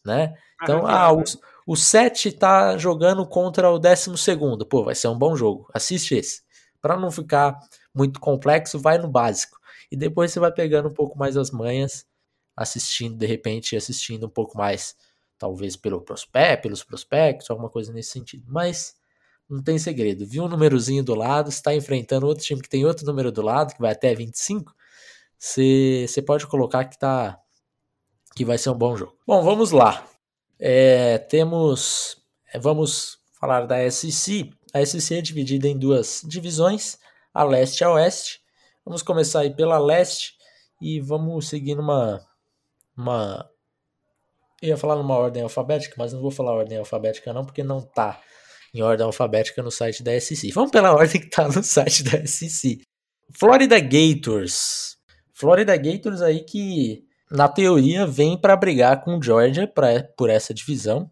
né? 0.06 0.36
Então, 0.62 0.86
ah, 0.86 1.06
ah 1.06 1.14
o, 1.14 1.24
o 1.66 1.78
7 1.78 2.34
tá 2.34 2.78
jogando 2.78 3.26
contra 3.26 3.72
o 3.72 3.80
12 3.80 4.18
segundo. 4.18 4.66
Pô, 4.66 4.84
vai 4.84 4.96
ser 4.96 5.08
um 5.08 5.18
bom 5.18 5.34
jogo. 5.34 5.70
Assiste 5.74 6.16
esse. 6.16 6.42
Para 6.82 6.98
não 6.98 7.12
ficar 7.12 7.60
muito 7.94 8.20
complexo, 8.20 8.80
vai 8.80 8.98
no 8.98 9.10
básico. 9.10 9.58
E 9.92 9.98
depois 9.98 10.32
você 10.32 10.40
vai 10.40 10.52
pegando 10.52 10.90
um 10.90 10.94
pouco 10.94 11.18
mais 11.18 11.36
as 11.36 11.52
manhas, 11.52 12.06
assistindo, 12.56 13.18
de 13.18 13.26
repente, 13.26 13.76
assistindo 13.76 14.28
um 14.28 14.30
pouco 14.30 14.58
mais, 14.58 14.96
talvez 15.38 15.76
pelo 15.76 16.04
pelos 16.62 16.84
prospectos, 16.84 17.50
alguma 17.50 17.70
coisa 17.70 17.92
nesse 17.92 18.12
sentido. 18.12 18.46
Mas 18.48 18.96
não 19.50 19.64
tem 19.64 19.80
segredo. 19.80 20.26
Viu 20.26 20.44
um 20.44 20.48
númerozinho 20.48 21.04
do 21.04 21.16
lado, 21.16 21.50
está 21.50 21.74
enfrentando 21.74 22.28
outro 22.28 22.44
time 22.44 22.62
que 22.62 22.70
tem 22.70 22.86
outro 22.86 23.06
número 23.06 23.32
do 23.32 23.42
lado, 23.42 23.74
que 23.74 23.82
vai 23.82 23.92
até 23.92 24.14
25, 24.14 24.74
você, 25.40 26.22
pode 26.26 26.46
colocar 26.48 26.84
que 26.84 27.00
tá 27.00 27.40
que 28.36 28.44
vai 28.44 28.58
ser 28.58 28.70
um 28.70 28.78
bom 28.78 28.96
jogo. 28.96 29.18
Bom, 29.26 29.42
vamos 29.42 29.72
lá. 29.72 30.06
É, 30.60 31.18
temos. 31.18 32.18
Vamos 32.60 33.20
falar 33.40 33.66
da 33.66 33.90
SEC. 33.90 34.52
A 34.74 34.86
SEC 34.86 35.18
é 35.18 35.22
dividida 35.22 35.68
em 35.68 35.78
duas 35.78 36.22
divisões 36.26 36.98
a 37.34 37.44
leste 37.44 37.84
a 37.84 37.92
oeste. 37.92 38.40
Vamos 38.86 39.02
começar 39.02 39.42
aí 39.42 39.54
pela 39.54 39.78
leste 39.78 40.34
e 40.82 41.00
vamos 41.00 41.48
seguir 41.48 41.76
numa. 41.76 42.20
Uma, 42.98 43.50
eu 44.62 44.70
ia 44.70 44.78
falar 44.78 44.96
numa 44.98 45.16
ordem 45.16 45.42
alfabética, 45.42 45.96
mas 45.98 46.12
não 46.12 46.22
vou 46.22 46.32
falar 46.32 46.54
ordem 46.54 46.78
alfabética 46.78 47.32
não, 47.32 47.46
porque 47.46 47.64
não 47.64 47.82
tá 47.82 48.22
em 48.74 48.82
ordem 48.82 49.06
alfabética 49.06 49.64
no 49.64 49.72
site 49.72 50.04
da 50.04 50.20
SEC. 50.20 50.52
Vamos 50.52 50.72
pela 50.72 50.92
ordem 50.96 51.22
que 51.22 51.30
tá 51.30 51.48
no 51.48 51.64
site 51.64 52.04
da 52.04 52.26
SEC. 52.26 52.82
Florida 53.38 53.80
Gators. 53.80 54.98
Florida 55.34 55.78
Gators 55.78 56.22
aí 56.22 56.44
que, 56.44 57.04
na 57.32 57.48
teoria, 57.48 58.06
vem 58.06 58.38
para 58.38 58.56
brigar 58.58 59.02
com 59.02 59.22
Georgia 59.22 59.68
pra, 59.68 60.04
por 60.18 60.30
essa 60.30 60.54
divisão. 60.54 61.10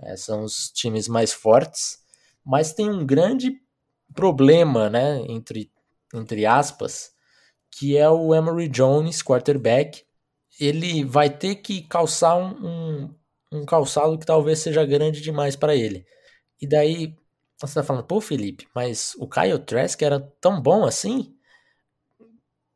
É, 0.00 0.16
são 0.16 0.42
os 0.42 0.70
times 0.74 1.06
mais 1.06 1.32
fortes. 1.32 2.01
Mas 2.44 2.72
tem 2.72 2.88
um 2.90 3.06
grande 3.06 3.60
problema, 4.14 4.90
né, 4.90 5.20
entre, 5.28 5.70
entre 6.14 6.44
aspas, 6.44 7.12
que 7.70 7.96
é 7.96 8.08
o 8.08 8.34
Emory 8.34 8.68
Jones, 8.68 9.22
quarterback. 9.22 10.04
Ele 10.60 11.04
vai 11.04 11.30
ter 11.30 11.56
que 11.56 11.82
calçar 11.82 12.36
um, 12.36 12.66
um, 12.66 13.14
um 13.52 13.64
calçado 13.64 14.18
que 14.18 14.26
talvez 14.26 14.58
seja 14.58 14.84
grande 14.84 15.20
demais 15.20 15.56
para 15.56 15.74
ele. 15.74 16.04
E 16.60 16.66
daí 16.66 17.16
você 17.58 17.74
tá 17.74 17.82
falando, 17.82 18.04
pô, 18.04 18.20
Felipe, 18.20 18.68
mas 18.74 19.14
o 19.18 19.28
Kyle 19.28 19.58
Trask 19.58 20.00
era 20.02 20.20
tão 20.40 20.60
bom 20.60 20.84
assim? 20.84 21.34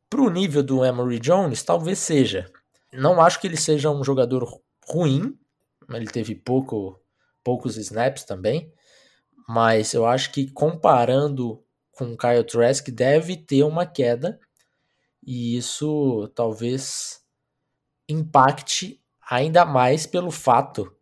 Pro 0.09 0.29
nível 0.29 0.63
do 0.63 0.83
Emory 0.83 1.19
Jones, 1.19 1.61
talvez 1.61 1.99
seja. 1.99 2.49
Não 2.93 3.21
acho 3.21 3.39
que 3.39 3.47
ele 3.47 3.57
seja 3.57 3.91
um 3.91 4.03
jogador 4.03 4.47
ruim, 4.87 5.37
ele 5.89 6.07
teve 6.07 6.33
pouco, 6.35 6.99
poucos 7.43 7.77
snaps 7.77 8.23
também, 8.23 8.71
mas 9.47 9.93
eu 9.93 10.05
acho 10.05 10.31
que 10.31 10.51
comparando 10.51 11.63
com 11.91 12.13
o 12.13 12.17
Kyle 12.17 12.43
Trask 12.43 12.89
deve 12.89 13.37
ter 13.37 13.63
uma 13.63 13.85
queda 13.85 14.39
e 15.25 15.57
isso 15.57 16.27
talvez 16.35 17.21
impacte 18.07 19.01
ainda 19.29 19.65
mais 19.65 20.05
pelo 20.05 20.31
fato 20.31 20.95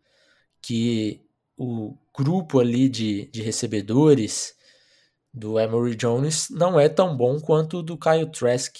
que 0.62 1.22
o 1.58 1.98
grupo 2.16 2.60
ali 2.60 2.90
de, 2.90 3.28
de 3.28 3.42
recebedores 3.42 4.56
do 5.34 5.60
Emory 5.60 5.96
Jones 5.96 6.50
não 6.50 6.80
é 6.80 6.88
tão 6.88 7.16
bom 7.16 7.40
quanto 7.40 7.80
o 7.80 7.84
do 7.84 7.98
Kyle 7.98 8.32
Trask 8.32 8.76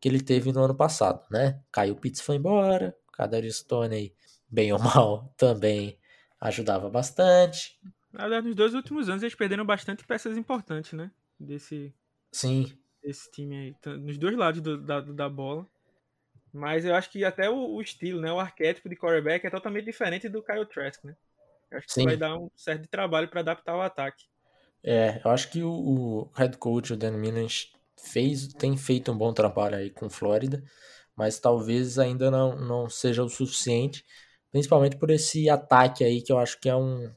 que 0.00 0.08
ele 0.08 0.20
teve 0.20 0.52
no 0.52 0.62
ano 0.62 0.74
passado, 0.74 1.24
né? 1.30 1.60
Kyle 1.72 1.94
Pitts 1.94 2.20
foi 2.20 2.36
embora, 2.36 2.94
Kadarius 3.12 3.56
Stone 3.56 4.14
bem 4.46 4.72
ou 4.72 4.78
mal 4.78 5.32
também 5.36 5.98
ajudava 6.40 6.90
bastante. 6.90 7.78
Na 8.14 8.28
verdade, 8.28 8.46
nos 8.46 8.54
dois 8.54 8.74
últimos 8.74 9.08
anos 9.08 9.24
eles 9.24 9.34
perderam 9.34 9.66
bastante 9.66 10.04
peças 10.04 10.38
importantes, 10.38 10.92
né? 10.92 11.10
Desse, 11.38 11.92
Sim. 12.30 12.72
desse 13.02 13.28
time 13.32 13.56
aí. 13.56 13.96
Nos 13.98 14.16
dois 14.16 14.36
lados 14.36 14.60
do, 14.60 14.80
da, 14.80 15.00
da 15.00 15.28
bola. 15.28 15.66
Mas 16.52 16.84
eu 16.84 16.94
acho 16.94 17.10
que 17.10 17.24
até 17.24 17.50
o, 17.50 17.74
o, 17.74 17.82
estilo, 17.82 18.20
né? 18.20 18.32
O 18.32 18.38
arquétipo 18.38 18.88
de 18.88 18.94
quarterback 18.94 19.44
é 19.44 19.50
totalmente 19.50 19.86
diferente 19.86 20.28
do 20.28 20.44
Kyle 20.44 20.64
Trask, 20.64 21.02
né? 21.02 21.16
Eu 21.68 21.78
acho 21.78 21.88
que 21.88 21.92
Sim. 21.92 22.04
vai 22.04 22.16
dar 22.16 22.38
um 22.38 22.48
certo 22.54 22.86
trabalho 22.86 23.28
para 23.28 23.40
adaptar 23.40 23.76
o 23.76 23.82
ataque. 23.82 24.26
É, 24.84 25.20
eu 25.24 25.30
acho 25.32 25.50
que 25.50 25.60
o, 25.64 25.72
o 25.72 26.30
head 26.36 26.56
coach, 26.56 26.92
o 26.92 26.96
Dan 26.96 27.16
Minan, 27.16 27.48
fez, 27.98 28.46
tem 28.54 28.76
feito 28.76 29.10
um 29.10 29.18
bom 29.18 29.32
trabalho 29.32 29.74
aí 29.74 29.90
com 29.90 30.08
Flórida, 30.08 30.62
mas 31.16 31.40
talvez 31.40 31.98
ainda 31.98 32.30
não, 32.30 32.54
não 32.54 32.88
seja 32.88 33.24
o 33.24 33.28
suficiente, 33.28 34.04
principalmente 34.52 34.96
por 34.96 35.10
esse 35.10 35.50
ataque 35.50 36.04
aí 36.04 36.22
que 36.22 36.30
eu 36.30 36.38
acho 36.38 36.60
que 36.60 36.68
é 36.68 36.76
um, 36.76 37.12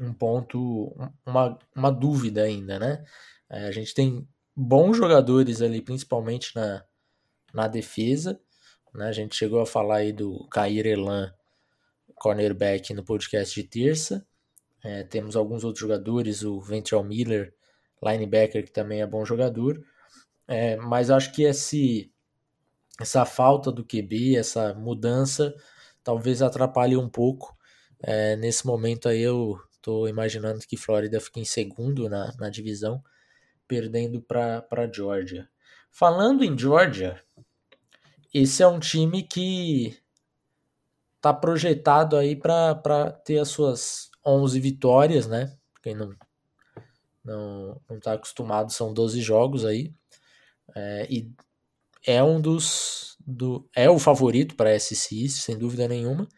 um 0.00 0.12
ponto, 0.12 0.94
uma, 1.26 1.58
uma 1.74 1.90
dúvida 1.90 2.42
ainda, 2.42 2.78
né? 2.78 3.04
É, 3.50 3.66
a 3.66 3.72
gente 3.72 3.94
tem 3.94 4.26
bons 4.54 4.96
jogadores 4.96 5.62
ali, 5.62 5.80
principalmente 5.80 6.54
na, 6.54 6.84
na 7.52 7.68
defesa. 7.68 8.40
Né? 8.94 9.08
A 9.08 9.12
gente 9.12 9.36
chegou 9.36 9.60
a 9.60 9.66
falar 9.66 9.98
aí 9.98 10.12
do 10.12 10.46
Cair 10.48 10.86
Elan, 10.86 11.32
cornerback, 12.14 12.92
no 12.92 13.04
podcast 13.04 13.54
de 13.54 13.68
terça. 13.68 14.26
É, 14.84 15.02
temos 15.04 15.36
alguns 15.36 15.64
outros 15.64 15.80
jogadores, 15.80 16.42
o 16.42 16.60
Ventral 16.60 17.02
Miller, 17.02 17.54
linebacker, 18.02 18.64
que 18.64 18.72
também 18.72 19.00
é 19.00 19.06
bom 19.06 19.24
jogador. 19.24 19.82
É, 20.46 20.76
mas 20.76 21.10
acho 21.10 21.32
que 21.32 21.42
esse, 21.42 22.12
essa 23.00 23.24
falta 23.24 23.72
do 23.72 23.84
QB, 23.84 24.36
essa 24.36 24.74
mudança, 24.74 25.54
talvez 26.02 26.42
atrapalhe 26.42 26.96
um 26.96 27.08
pouco. 27.08 27.56
É, 28.00 28.36
nesse 28.36 28.66
momento 28.66 29.08
aí 29.08 29.20
eu 29.20 29.58
Estou 29.78 30.08
imaginando 30.08 30.60
que 30.66 30.76
Flórida 30.76 31.20
fica 31.20 31.40
em 31.40 31.44
segundo 31.44 32.08
na, 32.08 32.34
na 32.36 32.50
divisão, 32.50 33.02
perdendo 33.66 34.20
para 34.20 34.90
Georgia. 34.92 35.48
Falando 35.90 36.44
em 36.44 36.58
Georgia, 36.58 37.22
esse 38.34 38.62
é 38.62 38.66
um 38.66 38.78
time 38.78 39.22
que 39.22 39.96
está 41.16 41.32
projetado 41.32 42.16
aí 42.16 42.36
para 42.36 43.10
ter 43.24 43.38
as 43.38 43.48
suas 43.48 44.10
11 44.24 44.60
vitórias, 44.60 45.26
né? 45.26 45.56
Quem 45.82 45.94
não 45.94 46.14
não 47.24 47.80
não 47.88 47.98
está 47.98 48.14
acostumado, 48.14 48.72
são 48.72 48.92
12 48.92 49.20
jogos 49.20 49.64
aí. 49.64 49.92
É, 50.74 51.06
e 51.10 51.30
é 52.06 52.22
um 52.22 52.40
dos 52.40 53.16
do 53.26 53.68
é 53.74 53.88
o 53.88 53.98
favorito 53.98 54.54
para 54.56 54.70
a 54.70 54.78
SC, 54.78 55.28
sem 55.28 55.58
dúvida 55.58 55.86
nenhuma. 55.88 56.28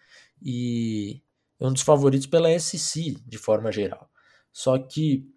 E 0.42 1.22
é 1.60 1.66
um 1.66 1.72
dos 1.72 1.82
favoritos 1.82 2.26
pela 2.26 2.58
SC 2.58 3.16
de 3.26 3.36
forma 3.36 3.70
geral. 3.70 4.10
Só 4.52 4.78
que 4.78 5.28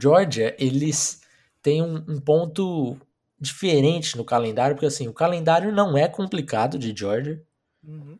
Georgia, 0.00 0.56
eles 0.58 1.20
têm 1.60 1.82
um, 1.82 1.96
um, 2.08 2.20
ponto 2.20 2.96
diferente 3.38 4.16
no 4.16 4.24
calendário, 4.24 4.76
porque 4.76 4.86
assim, 4.86 5.08
o 5.08 5.12
calendário 5.12 5.72
não 5.72 5.96
é 5.98 6.08
complicado 6.08 6.78
de 6.78 6.94
Georgia, 6.96 7.42
uhum. 7.82 8.18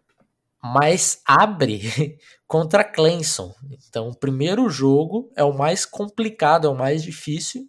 mas 0.62 1.22
abre 1.24 2.18
contra 2.46 2.84
Clemson. 2.84 3.54
Então, 3.88 4.08
o 4.08 4.16
primeiro 4.16 4.68
jogo 4.68 5.32
é 5.36 5.44
o 5.44 5.56
mais 5.56 5.86
complicado, 5.86 6.66
é 6.66 6.70
o 6.70 6.76
mais 6.76 7.02
difícil. 7.02 7.68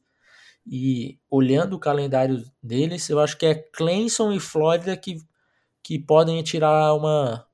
E 0.66 1.20
olhando 1.30 1.76
o 1.76 1.80
calendário 1.80 2.44
deles, 2.62 3.08
eu 3.10 3.20
acho 3.20 3.38
que 3.38 3.46
é 3.46 3.54
Clemson 3.54 4.32
e 4.32 4.40
Flórida 4.40 4.98
que, 4.98 5.18
que 5.84 6.00
podem 6.00 6.42
tirar 6.42 6.96
uma, 6.96 7.46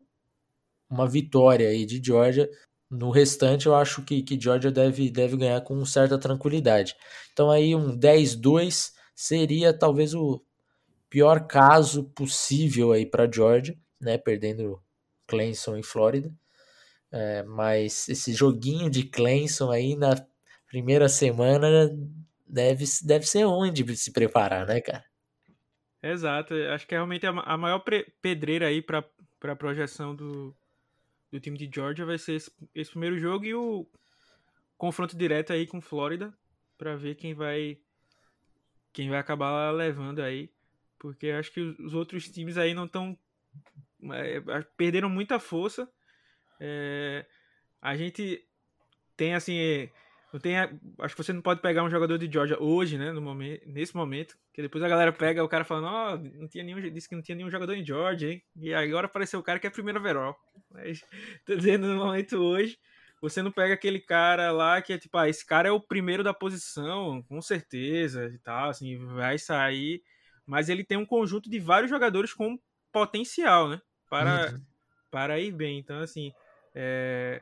uma 0.92 1.08
vitória 1.08 1.70
aí 1.70 1.86
de 1.86 2.02
Georgia. 2.04 2.50
No 2.90 3.10
restante, 3.10 3.68
eu 3.68 3.74
acho 3.74 4.04
que, 4.04 4.22
que 4.22 4.40
Georgia 4.40 4.70
deve, 4.70 5.10
deve 5.10 5.38
ganhar 5.38 5.62
com 5.62 5.84
certa 5.86 6.18
tranquilidade. 6.20 6.96
Então 7.32 7.50
aí 7.50 7.74
um 7.74 7.98
10-2 7.98 8.92
seria 9.16 9.74
talvez 9.74 10.14
o 10.14 10.44
pior 11.10 11.48
caso 11.48 12.04
possível 12.04 12.92
aí 12.92 13.06
para 13.06 13.32
Georgia, 13.32 13.78
né? 14.00 14.18
Perdendo 14.18 14.82
Clemson 15.26 15.78
e 15.78 15.84
Flórida. 15.84 16.32
É, 17.12 17.44
mas 17.44 18.08
esse 18.10 18.34
joguinho 18.34 18.90
de 18.90 19.04
Clemson 19.04 19.72
aí 19.72 19.96
na 19.96 20.16
primeira 20.68 21.10
semana 21.10 21.90
deve, 22.48 22.86
deve 23.04 23.26
ser 23.26 23.46
onde 23.46 23.96
se 23.96 24.12
preparar, 24.12 24.66
né, 24.66 24.82
cara? 24.82 25.04
Exato, 26.04 26.56
acho 26.74 26.88
que 26.88 26.96
é 26.96 26.98
realmente 26.98 27.26
a 27.28 27.58
maior 27.58 27.84
pedreira 28.22 28.68
aí 28.68 28.82
para 28.82 29.06
a 29.44 29.56
projeção 29.56 30.16
do, 30.16 30.56
do 31.32 31.40
time 31.40 31.58
de 31.58 31.70
Georgia 31.74 32.06
vai 32.06 32.18
ser 32.18 32.34
esse, 32.34 32.52
esse, 32.76 32.92
primeiro 32.92 33.18
jogo 33.18 33.46
e 33.46 33.54
o 33.54 33.88
confronto 34.78 35.16
direto 35.16 35.54
aí 35.54 35.66
com 35.66 35.80
Flórida 35.80 36.34
para 36.78 36.96
ver 36.96 37.16
quem 37.16 37.34
vai 37.34 37.78
quem 38.92 39.10
vai 39.10 39.20
acabar 39.20 39.72
levando 39.72 40.20
aí, 40.22 40.52
porque 41.00 41.30
acho 41.30 41.52
que 41.54 41.62
os 41.62 41.94
outros 41.94 42.30
times 42.30 42.58
aí 42.58 42.74
não 42.74 42.86
estão 42.86 43.18
é, 44.12 44.42
perderam 44.76 45.10
muita 45.10 45.40
força. 45.40 45.90
É, 46.60 47.26
a 47.82 47.96
gente 47.96 48.46
tem 49.16 49.34
assim 49.34 49.90
não 50.34 50.40
tem, 50.40 50.58
acho 50.58 51.16
que 51.16 51.24
você 51.24 51.34
não 51.34 51.42
pode 51.42 51.62
pegar 51.62 51.84
um 51.84 51.90
jogador 51.90 52.18
de 52.18 52.32
Georgia 52.32 52.62
hoje, 52.62 52.98
né, 52.98 53.12
no 53.12 53.22
momento, 53.22 53.68
nesse 53.68 53.96
momento, 53.96 54.38
que 54.54 54.62
depois 54.62 54.84
a 54.84 54.88
galera 54.88 55.12
pega 55.12 55.44
o 55.44 55.50
cara 55.50 55.66
falando, 55.66 55.88
ó, 55.88 56.14
oh, 56.14 56.18
não 56.18 56.48
tinha 56.48 56.64
nenhum, 56.64 56.80
disse 56.92 57.10
que 57.10 57.16
não 57.16 57.22
tinha 57.22 57.36
nenhum 57.36 57.50
jogador 57.50 57.74
em 57.74 57.86
Georgia, 57.86 58.32
hein? 58.32 58.44
E 58.56 58.74
agora 58.74 59.08
apareceu 59.08 59.40
o 59.40 59.44
cara 59.44 59.60
que 59.60 59.68
é 59.68 59.70
primeiro 59.70 60.00
overall. 60.00 60.38
Mas 60.70 61.04
tô 61.46 61.56
dizendo 61.56 61.88
no 61.88 61.98
momento 61.98 62.38
hoje, 62.38 62.78
você 63.22 63.42
não 63.42 63.52
pega 63.52 63.74
aquele 63.74 64.00
cara 64.00 64.52
lá 64.52 64.82
que 64.82 64.94
é 64.94 64.98
tipo, 64.98 65.18
ah, 65.18 65.28
esse 65.28 65.46
cara 65.46 65.68
é 65.68 65.72
o 65.72 65.82
primeiro 65.82 66.24
da 66.24 66.34
posição, 66.34 67.22
com 67.24 67.42
certeza, 67.42 68.26
e 68.34 68.40
tal, 68.40 68.70
assim, 68.70 68.98
vai 69.14 69.38
sair, 69.38 70.02
mas 70.46 70.70
ele 70.70 70.84
tem 70.84 70.98
um 70.98 71.06
conjunto 71.06 71.50
de 71.50 71.60
vários 71.60 71.90
jogadores 71.90 72.34
com 72.34 72.58
potencial, 72.92 73.70
né, 73.70 73.82
para 74.10 74.52
uhum. 74.52 74.62
para 75.12 75.40
ir 75.40 75.52
bem. 75.52 75.78
Então, 75.78 76.00
assim, 76.00 76.32
é, 76.74 77.42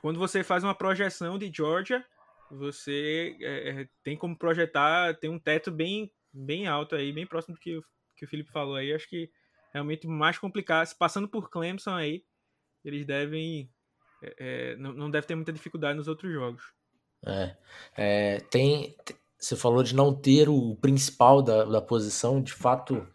quando 0.00 0.18
você 0.18 0.42
faz 0.42 0.64
uma 0.64 0.74
projeção 0.74 1.38
de 1.38 1.50
Georgia, 1.54 2.04
você 2.50 3.36
é, 3.40 3.70
é, 3.70 3.88
tem 4.02 4.16
como 4.16 4.36
projetar, 4.36 5.14
tem 5.18 5.30
um 5.30 5.38
teto 5.38 5.70
bem, 5.70 6.10
bem 6.32 6.66
alto 6.66 6.94
aí, 6.94 7.12
bem 7.12 7.26
próximo 7.26 7.54
do 7.54 7.60
que, 7.60 7.76
o, 7.76 7.84
que 8.16 8.24
o 8.24 8.28
Felipe 8.28 8.50
falou 8.50 8.76
aí. 8.76 8.92
Acho 8.92 9.08
que 9.08 9.30
realmente 9.72 10.06
mais 10.06 10.38
complicado. 10.38 10.94
Passando 10.96 11.28
por 11.28 11.50
Clemson 11.50 11.94
aí, 11.94 12.24
eles 12.84 13.04
devem. 13.04 13.70
É, 14.22 14.34
é 14.38 14.76
não, 14.76 14.92
não 14.92 15.10
deve 15.10 15.26
ter 15.26 15.34
muita 15.34 15.52
dificuldade 15.52 15.96
nos 15.96 16.08
outros 16.08 16.32
jogos. 16.32 16.62
É, 17.26 17.56
é, 17.96 18.40
tem. 18.50 18.96
Você 19.38 19.54
falou 19.54 19.82
de 19.82 19.94
não 19.94 20.12
ter 20.12 20.48
o 20.48 20.74
principal 20.76 21.42
da, 21.42 21.64
da 21.64 21.80
posição, 21.80 22.42
de 22.42 22.52
fato, 22.52 23.06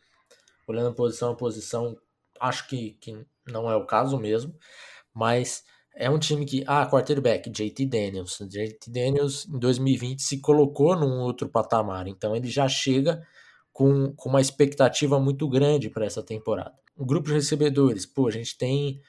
olhando 0.66 0.96
posição 0.96 1.32
a 1.32 1.36
posição, 1.36 1.98
acho 2.40 2.68
que, 2.68 2.92
que 2.94 3.26
não 3.46 3.70
é 3.70 3.76
o 3.76 3.86
caso 3.86 4.18
mesmo, 4.18 4.58
mas 5.14 5.66
é 5.96 6.10
um 6.10 6.18
time 6.18 6.46
que, 6.46 6.64
ah, 6.66 6.86
quarterback, 6.90 7.50
JT 7.50 7.86
Daniels. 7.86 8.40
JT 8.48 8.90
Daniels 8.90 9.46
em 9.48 9.60
2020 9.60 10.22
se 10.22 10.40
colocou 10.40 10.96
num 10.96 11.22
outro 11.22 11.48
patamar, 11.48 12.08
então 12.08 12.36
ele 12.36 12.48
já 12.48 12.68
chega 12.68 13.26
com, 13.72 14.14
com 14.16 14.30
uma 14.30 14.42
expectativa 14.42 15.20
muito 15.20 15.48
grande 15.48 15.90
para 15.90 16.06
essa 16.06 16.24
temporada. 16.24 16.74
O 16.96 17.06
grupo 17.06 17.28
de 17.28 17.34
recebedores, 17.34 18.06
pô, 18.06 18.28
a 18.28 18.32
gente 18.32 18.58
tem 18.58 19.02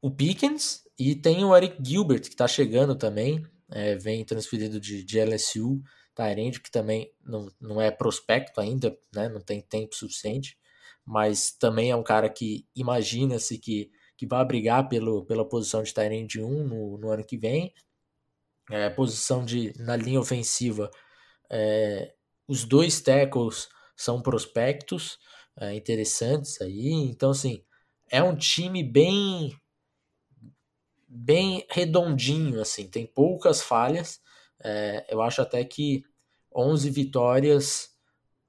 o 0.00 0.10
Pickens 0.10 0.82
e 0.98 1.14
tem 1.14 1.44
o 1.44 1.56
Eric 1.56 1.76
Gilbert, 1.82 2.22
que 2.22 2.28
está 2.28 2.48
chegando 2.48 2.94
também, 2.94 3.44
é, 3.70 3.96
vem 3.96 4.24
transferido 4.24 4.80
de, 4.80 5.04
de 5.04 5.20
LSU, 5.20 5.82
Tyrande, 6.14 6.60
que 6.60 6.70
também 6.70 7.10
não, 7.24 7.48
não 7.60 7.80
é 7.80 7.90
prospecto 7.90 8.60
ainda, 8.60 8.96
né, 9.14 9.28
não 9.28 9.40
tem 9.40 9.60
tempo 9.60 9.94
suficiente, 9.94 10.58
mas 11.04 11.52
também 11.52 11.90
é 11.90 11.96
um 11.96 12.02
cara 12.02 12.28
que 12.28 12.66
imagina-se 12.74 13.58
que 13.58 13.90
que 14.20 14.26
vai 14.26 14.44
brigar 14.44 14.86
pelo, 14.86 15.24
pela 15.24 15.48
posição 15.48 15.82
de 15.82 15.94
Tyrande 15.94 16.42
1 16.42 16.64
no, 16.68 16.98
no 16.98 17.10
ano 17.10 17.24
que 17.24 17.38
vem. 17.38 17.72
É, 18.70 18.90
posição 18.90 19.42
de 19.42 19.72
na 19.78 19.96
linha 19.96 20.20
ofensiva, 20.20 20.90
é, 21.48 22.12
os 22.46 22.66
dois 22.66 23.00
tackles 23.00 23.70
são 23.96 24.20
prospectos 24.20 25.18
é, 25.58 25.72
interessantes 25.74 26.60
aí. 26.60 26.90
Então, 27.10 27.30
assim, 27.30 27.64
é 28.10 28.22
um 28.22 28.36
time 28.36 28.84
bem 28.84 29.58
bem 31.08 31.66
redondinho, 31.70 32.60
assim, 32.60 32.90
tem 32.90 33.06
poucas 33.06 33.62
falhas. 33.62 34.20
É, 34.62 35.06
eu 35.08 35.22
acho 35.22 35.40
até 35.40 35.64
que 35.64 36.04
11 36.54 36.90
vitórias 36.90 37.88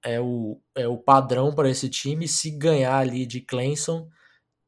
é 0.03 0.19
o, 0.19 0.61
é 0.75 0.85
o 0.85 0.97
padrão 0.97 1.55
para 1.55 1.69
esse 1.69 1.87
time. 1.87 2.27
Se 2.27 2.51
ganhar 2.51 2.97
ali 2.97 3.25
de 3.25 3.39
Clemson, 3.39 4.09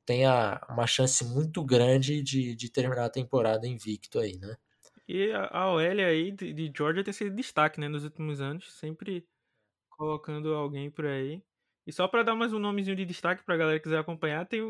tenha 0.05 0.61
uma 0.69 0.87
chance 0.87 1.23
muito 1.25 1.63
grande 1.63 2.21
de, 2.21 2.55
de 2.55 2.69
terminar 2.69 3.05
a 3.05 3.09
temporada 3.09 3.67
invicto 3.67 4.19
aí, 4.19 4.37
né? 4.37 4.55
E 5.07 5.31
a 5.31 5.69
OL 5.71 5.79
aí 5.79 6.31
de, 6.31 6.53
de 6.53 6.71
Georgia 6.75 7.03
tem 7.03 7.13
sido 7.13 7.35
destaque, 7.35 7.79
né, 7.79 7.87
nos 7.87 8.03
últimos 8.03 8.39
anos, 8.39 8.73
sempre 8.73 9.27
colocando 9.89 10.53
alguém 10.53 10.89
por 10.89 11.05
aí. 11.05 11.43
E 11.85 11.91
só 11.91 12.07
para 12.07 12.23
dar 12.23 12.35
mais 12.35 12.53
um 12.53 12.59
nomezinho 12.59 12.95
de 12.95 13.05
destaque 13.05 13.43
pra 13.43 13.57
galera 13.57 13.79
que 13.79 13.83
quiser 13.83 13.99
acompanhar, 13.99 14.45
tem 14.47 14.61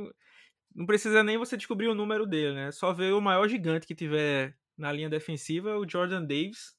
não 0.76 0.86
precisa 0.86 1.24
nem 1.24 1.38
você 1.38 1.56
descobrir 1.56 1.88
o 1.88 1.96
número 1.96 2.26
dele, 2.26 2.56
né? 2.56 2.72
Só 2.72 2.92
ver 2.94 3.14
o 3.14 3.22
maior 3.22 3.48
gigante 3.48 3.86
que 3.86 3.94
tiver 3.94 4.58
na 4.78 4.92
linha 4.92 5.10
defensiva, 5.10 5.78
o 5.78 5.88
Jordan 5.88 6.24
Davis. 6.24 6.76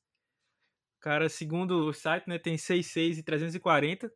Cara, 1.01 1.29
segundo 1.29 1.87
o 1.87 1.93
site, 1.93 2.29
né, 2.29 2.39
tem 2.39 2.57
6'6 2.57 3.19
e 3.19 3.23
340. 3.23 4.13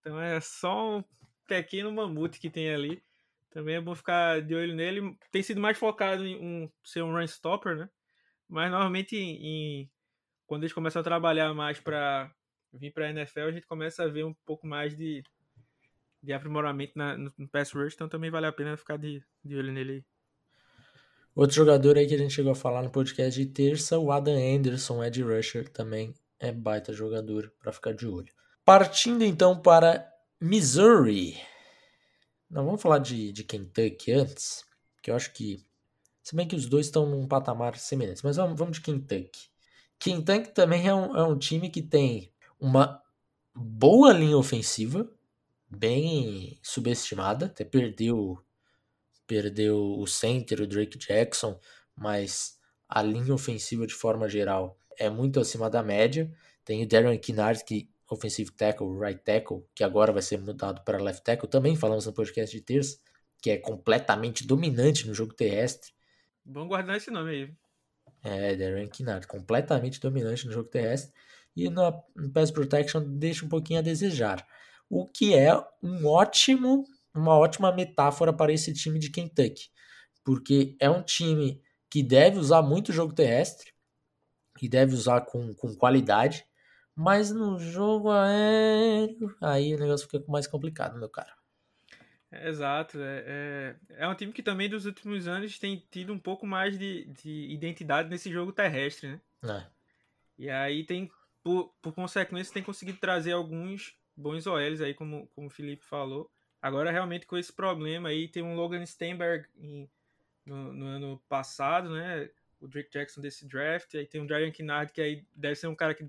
Então 0.00 0.20
é 0.20 0.40
só 0.40 0.98
um 0.98 1.04
pequeno 1.46 1.92
mamute 1.92 2.38
que 2.38 2.50
tem 2.50 2.72
ali. 2.72 3.02
Também 3.54 3.76
é 3.76 3.80
bom 3.80 3.94
ficar 3.94 4.42
de 4.42 4.52
olho 4.52 4.74
nele. 4.74 5.16
Tem 5.30 5.40
sido 5.40 5.60
mais 5.60 5.78
focado 5.78 6.26
em 6.26 6.36
um, 6.36 6.68
ser 6.82 7.02
um 7.02 7.12
run 7.12 7.22
stopper, 7.22 7.76
né? 7.76 7.88
Mas 8.48 8.68
normalmente 8.68 9.16
em, 9.16 9.88
quando 10.44 10.64
eles 10.64 10.72
começam 10.72 11.00
a 11.00 11.04
trabalhar 11.04 11.54
mais 11.54 11.78
para 11.78 12.34
vir 12.72 12.92
para 12.92 13.06
a 13.06 13.10
NFL, 13.10 13.40
a 13.42 13.52
gente 13.52 13.66
começa 13.66 14.02
a 14.02 14.08
ver 14.08 14.24
um 14.24 14.34
pouco 14.44 14.66
mais 14.66 14.96
de, 14.96 15.22
de 16.20 16.32
aprimoramento 16.32 16.92
na, 16.96 17.16
no, 17.16 17.32
no 17.38 17.48
pass 17.48 17.70
rush, 17.70 17.94
então 17.94 18.08
também 18.08 18.28
vale 18.28 18.46
a 18.46 18.52
pena 18.52 18.76
ficar 18.76 18.98
de, 18.98 19.22
de 19.44 19.56
olho 19.56 19.72
nele 19.72 20.04
Outro 21.34 21.56
jogador 21.56 21.96
aí 21.96 22.06
que 22.06 22.14
a 22.14 22.18
gente 22.18 22.32
chegou 22.32 22.52
a 22.52 22.56
falar 22.56 22.82
no 22.82 22.90
podcast 22.90 23.40
de 23.40 23.50
terça, 23.50 23.98
o 23.98 24.12
Adam 24.12 24.36
Anderson, 24.36 25.02
Ed 25.02 25.20
Rusher, 25.20 25.68
também 25.68 26.14
é 26.38 26.52
baita 26.52 26.92
jogador 26.92 27.52
para 27.60 27.72
ficar 27.72 27.92
de 27.92 28.06
olho. 28.06 28.32
Partindo 28.64 29.24
então 29.24 29.60
para 29.60 30.08
Missouri. 30.40 31.36
Não, 32.54 32.64
vamos 32.64 32.80
falar 32.80 33.00
de, 33.00 33.32
de 33.32 33.42
Kentucky 33.42 34.12
antes, 34.12 34.64
que 35.02 35.10
eu 35.10 35.16
acho 35.16 35.32
que. 35.32 35.66
Se 36.22 36.36
bem 36.36 36.46
que 36.46 36.54
os 36.54 36.66
dois 36.66 36.86
estão 36.86 37.04
num 37.04 37.26
patamar 37.26 37.76
semelhante, 37.76 38.24
mas 38.24 38.36
vamos, 38.36 38.56
vamos 38.56 38.76
de 38.76 38.80
Kentucky. 38.80 39.50
Kentucky 39.98 40.52
também 40.52 40.86
é 40.86 40.94
um, 40.94 41.16
é 41.16 41.24
um 41.24 41.36
time 41.36 41.68
que 41.68 41.82
tem 41.82 42.32
uma 42.58 43.02
boa 43.52 44.12
linha 44.12 44.38
ofensiva, 44.38 45.10
bem 45.68 46.56
subestimada, 46.62 47.46
até 47.46 47.64
perdeu 47.64 48.40
perdeu 49.26 49.98
o 49.98 50.06
center, 50.06 50.60
o 50.60 50.66
Drake 50.66 50.96
Jackson, 50.96 51.58
mas 51.96 52.56
a 52.88 53.02
linha 53.02 53.34
ofensiva 53.34 53.84
de 53.84 53.94
forma 53.94 54.28
geral 54.28 54.78
é 54.96 55.10
muito 55.10 55.40
acima 55.40 55.68
da 55.68 55.82
média. 55.82 56.32
Tem 56.64 56.84
o 56.84 56.86
Darren 56.86 57.18
Kinnard 57.18 57.64
que 57.64 57.90
offensive 58.10 58.50
tackle, 58.52 58.98
right 58.98 59.20
tackle, 59.22 59.64
que 59.74 59.82
agora 59.82 60.12
vai 60.12 60.22
ser 60.22 60.38
mudado 60.38 60.82
para 60.84 61.02
left 61.02 61.22
tackle, 61.22 61.48
também 61.48 61.76
falamos 61.76 62.06
no 62.06 62.12
podcast 62.12 62.56
de 62.56 62.62
terça, 62.62 62.98
que 63.42 63.50
é 63.50 63.56
completamente 63.56 64.46
dominante 64.46 65.06
no 65.06 65.14
jogo 65.14 65.34
terrestre. 65.34 65.92
Bom 66.44 66.66
guardar 66.66 66.96
esse 66.96 67.10
nome 67.10 67.30
aí. 67.30 67.54
É, 68.22 68.56
Darren 68.56 68.88
Kinnard, 68.88 69.26
completamente 69.26 70.00
dominante 70.00 70.46
no 70.46 70.52
jogo 70.52 70.68
terrestre. 70.68 71.12
E 71.56 71.68
no, 71.68 72.02
no 72.16 72.30
pass 72.30 72.50
protection 72.50 73.02
deixa 73.04 73.44
um 73.44 73.48
pouquinho 73.48 73.78
a 73.78 73.82
desejar. 73.82 74.46
O 74.88 75.06
que 75.06 75.34
é 75.34 75.54
um 75.82 76.06
ótimo, 76.06 76.84
uma 77.14 77.38
ótima 77.38 77.72
metáfora 77.72 78.32
para 78.32 78.52
esse 78.52 78.72
time 78.72 78.98
de 78.98 79.10
Kentucky. 79.10 79.68
Porque 80.24 80.76
é 80.80 80.88
um 80.88 81.02
time 81.02 81.60
que 81.90 82.02
deve 82.02 82.38
usar 82.38 82.62
muito 82.62 82.88
o 82.88 82.92
jogo 82.92 83.12
terrestre, 83.12 83.74
e 84.60 84.68
deve 84.68 84.94
usar 84.94 85.22
com, 85.22 85.52
com 85.54 85.74
qualidade, 85.74 86.44
mas 86.94 87.30
no 87.30 87.58
jogo 87.58 88.10
aéreo, 88.10 89.36
aí 89.40 89.74
o 89.74 89.78
negócio 89.78 90.08
fica 90.08 90.24
mais 90.28 90.46
complicado, 90.46 90.98
meu 90.98 91.08
cara. 91.08 91.34
Exato. 92.42 92.98
É, 93.00 93.24
é, 93.26 93.76
é, 94.04 94.08
um 94.08 94.14
time 94.14 94.32
que 94.32 94.42
também 94.42 94.68
dos 94.68 94.86
últimos 94.86 95.28
anos 95.28 95.58
tem 95.58 95.84
tido 95.90 96.12
um 96.12 96.18
pouco 96.18 96.46
mais 96.46 96.78
de, 96.78 97.04
de 97.06 97.48
identidade 97.50 98.08
nesse 98.08 98.30
jogo 98.30 98.52
terrestre, 98.52 99.08
né? 99.08 99.20
É. 99.44 99.66
E 100.36 100.50
aí 100.50 100.84
tem, 100.84 101.10
por, 101.42 101.72
por 101.80 101.92
consequência, 101.92 102.52
tem 102.52 102.62
conseguido 102.62 102.98
trazer 102.98 103.32
alguns 103.32 103.96
bons 104.16 104.46
OLs 104.46 104.80
aí, 104.80 104.94
como, 104.94 105.28
como 105.34 105.46
o 105.46 105.50
Felipe 105.50 105.84
falou. 105.84 106.30
Agora, 106.60 106.90
realmente, 106.90 107.26
com 107.26 107.36
esse 107.36 107.52
problema 107.52 108.08
aí, 108.08 108.26
tem 108.26 108.42
um 108.42 108.56
Logan 108.56 108.84
Steinberg 108.84 109.46
em, 109.56 109.88
no, 110.44 110.72
no, 110.72 110.86
ano 110.86 111.22
passado, 111.28 111.90
né? 111.90 112.30
O 112.60 112.66
Drake 112.66 112.90
Jackson 112.90 113.20
desse 113.20 113.46
draft. 113.46 113.94
Aí 113.94 114.06
tem 114.06 114.20
o 114.20 114.26
Brian 114.26 114.50
Kinnard, 114.50 114.92
que 114.92 115.00
aí 115.00 115.26
deve 115.34 115.56
ser 115.56 115.66
um 115.66 115.74
cara 115.74 115.94
que 115.94 116.08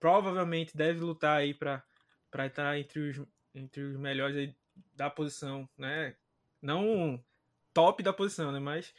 provavelmente 0.00 0.76
deve 0.76 1.00
lutar 1.00 1.36
aí 1.38 1.54
para 1.54 1.84
estar 2.46 2.78
entre 2.78 3.00
os, 3.00 3.22
entre 3.54 3.82
os 3.82 3.96
melhores 3.96 4.52
da 4.96 5.10
posição, 5.10 5.68
né? 5.76 6.16
Não 6.60 7.22
top 7.72 8.02
da 8.02 8.12
posição, 8.12 8.50
né? 8.50 8.58
Mas 8.58 8.92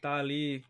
tá 0.00 0.16
ali 0.16 0.64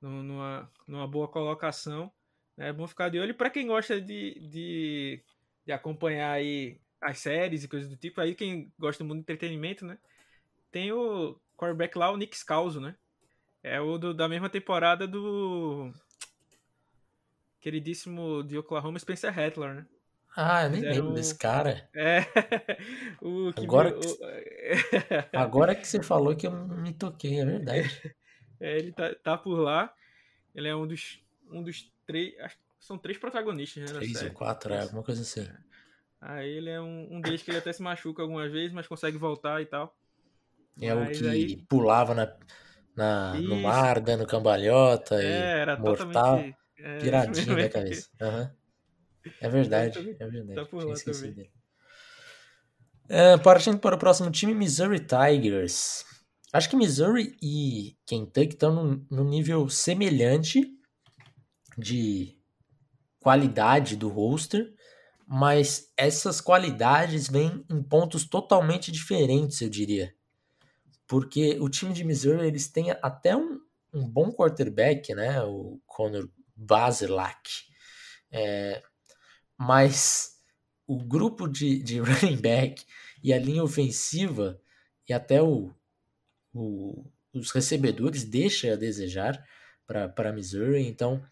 numa, 0.00 0.70
numa 0.86 1.06
boa 1.06 1.28
colocação. 1.28 2.10
Né? 2.56 2.68
É 2.68 2.72
bom 2.72 2.86
ficar 2.86 3.10
de 3.10 3.18
olho. 3.18 3.34
Para 3.34 3.50
quem 3.50 3.66
gosta 3.66 4.00
de, 4.00 4.40
de, 4.48 5.22
de, 5.66 5.72
acompanhar 5.72 6.32
aí 6.32 6.80
as 7.00 7.18
séries 7.18 7.64
e 7.64 7.68
coisas 7.68 7.88
do 7.88 7.96
tipo, 7.96 8.20
aí 8.20 8.34
quem 8.34 8.72
gosta 8.78 9.04
do 9.04 9.08
mundo 9.08 9.18
do 9.18 9.22
entretenimento, 9.22 9.84
né? 9.86 9.98
Tem 10.70 10.92
o 10.92 11.38
quarterback 11.56 11.96
lá, 11.98 12.10
o 12.10 12.16
Nick 12.16 12.36
Scalzo, 12.36 12.80
né? 12.80 12.96
É 13.62 13.80
o 13.80 13.98
do, 13.98 14.14
da 14.14 14.28
mesma 14.28 14.48
temporada 14.48 15.06
do 15.06 15.92
queridíssimo 17.60 18.42
de 18.42 18.58
Oklahoma, 18.58 18.98
Spencer 18.98 19.32
Rattler, 19.32 19.74
né? 19.74 19.86
Ah, 20.36 20.64
eu 20.64 20.70
nem 20.70 20.80
lembro 20.80 21.12
desse 21.12 21.36
cara. 21.36 21.88
É. 21.94 22.20
o 23.20 23.52
que 23.52 23.64
agora, 23.64 23.92
que... 23.92 24.06
agora 25.36 25.74
que 25.74 25.86
você 25.86 26.02
falou 26.02 26.36
que 26.36 26.46
eu 26.46 26.52
me 26.52 26.92
toquei, 26.92 27.40
é 27.40 27.44
verdade. 27.44 28.14
É, 28.60 28.78
ele 28.78 28.92
tá, 28.92 29.14
tá 29.22 29.38
por 29.38 29.58
lá. 29.58 29.92
Ele 30.54 30.68
é 30.68 30.76
um 30.76 30.86
dos, 30.86 31.20
um 31.50 31.62
dos 31.62 31.90
três. 32.06 32.34
São 32.78 32.96
três 32.96 33.18
protagonistas, 33.18 33.90
né? 33.90 33.98
Três 33.98 34.22
ou 34.22 34.30
quatro, 34.30 34.72
é, 34.72 34.82
alguma 34.82 35.02
coisa 35.02 35.22
assim. 35.22 35.48
Aí 36.20 36.50
ele 36.50 36.70
é 36.70 36.80
um, 36.80 37.16
um 37.16 37.20
deles 37.20 37.42
que 37.42 37.50
ele 37.50 37.58
até 37.58 37.72
se 37.72 37.82
machuca 37.82 38.22
algumas 38.22 38.50
vezes, 38.52 38.72
mas 38.72 38.86
consegue 38.86 39.16
voltar 39.16 39.60
e 39.60 39.66
tal. 39.66 39.96
É 40.80 40.94
mas 40.94 41.18
o 41.18 41.22
que 41.22 41.28
aí... 41.28 41.56
pulava 41.68 42.14
na, 42.14 42.32
na, 42.94 43.34
no 43.34 43.56
mar, 43.56 44.00
dando 44.00 44.26
cambalhota 44.26 45.16
é, 45.16 45.24
e 45.24 45.32
era 45.32 45.76
mortal. 45.76 46.06
Totalmente, 46.06 46.56
é, 46.82 47.10
da 47.10 47.28
cabeça. 47.68 48.08
Uhum. 48.20 48.50
É 49.40 49.48
verdade, 49.48 50.16
é 50.18 50.26
verdade. 50.26 50.54
Tá 50.54 50.64
por 50.64 50.84
lá 50.84 50.94
também. 50.94 51.50
É, 53.08 53.36
partindo 53.38 53.78
para 53.78 53.96
o 53.96 53.98
próximo 53.98 54.30
time, 54.30 54.54
Missouri 54.54 55.00
Tigers. 55.00 56.04
Acho 56.52 56.70
que 56.70 56.76
Missouri 56.76 57.36
e 57.42 57.96
Kentucky 58.06 58.54
estão 58.54 58.72
num, 58.72 59.06
num 59.10 59.24
nível 59.24 59.68
semelhante 59.68 60.68
de 61.76 62.36
qualidade 63.20 63.96
do 63.96 64.08
roster, 64.08 64.72
mas 65.26 65.92
essas 65.96 66.40
qualidades 66.40 67.28
vêm 67.28 67.64
em 67.70 67.82
pontos 67.82 68.24
totalmente 68.24 68.90
diferentes, 68.90 69.60
eu 69.60 69.68
diria. 69.68 70.14
Porque 71.06 71.58
o 71.60 71.68
time 71.68 71.92
de 71.92 72.04
Missouri, 72.04 72.46
eles 72.46 72.68
têm 72.68 72.90
até 73.02 73.36
um, 73.36 73.60
um 73.92 74.08
bom 74.08 74.32
quarterback, 74.32 75.14
né? 75.14 75.42
O 75.42 75.80
Conor 75.86 76.28
Baselak. 76.60 77.50
É, 78.30 78.82
mas 79.58 80.36
o 80.86 80.98
grupo 80.98 81.48
de, 81.48 81.82
de 81.82 81.98
running 82.00 82.36
back 82.36 82.84
e 83.22 83.32
a 83.32 83.38
linha 83.38 83.64
ofensiva 83.64 84.60
e 85.08 85.12
até 85.12 85.42
o, 85.42 85.74
o, 86.52 87.04
os 87.32 87.50
recebedores 87.50 88.24
deixa 88.24 88.72
a 88.72 88.76
desejar 88.76 89.42
para 89.86 90.32
Missouri. 90.32 90.86
Então 90.86 91.24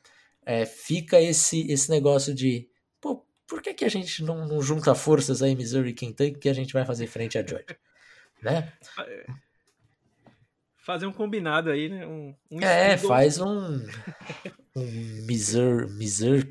é, 0.45 0.65
fica 0.65 1.21
esse, 1.21 1.71
esse 1.71 1.91
negócio 1.91 2.35
de 2.35 2.69
pô, 3.01 3.27
por 3.47 3.61
que, 3.61 3.75
que 3.75 3.85
a 3.85 3.89
gente 3.89 4.23
não, 4.25 4.47
não 4.47 4.63
junta 4.63 4.95
forças 4.95 5.43
aí, 5.43 5.55
Missouri 5.55 5.91
e 5.91 5.95
Kentucky, 5.95 6.39
que 6.39 6.49
a 6.49 6.55
gente 6.55 6.73
vai 6.73 6.85
fazer 6.85 7.07
frente 7.07 7.39
a 7.39 7.47
Georgia? 7.47 7.79
né? 8.43 8.73
Fazer 10.89 11.05
um 11.05 11.13
combinado 11.13 11.71
aí, 11.71 11.91
né? 11.91 12.07
Um, 12.07 12.35
um 12.51 12.61
é, 12.63 12.97
faz 12.97 13.39
um, 13.39 13.79
um 14.75 14.87
Missouri, 15.27 15.87
Missouri, 15.93 16.49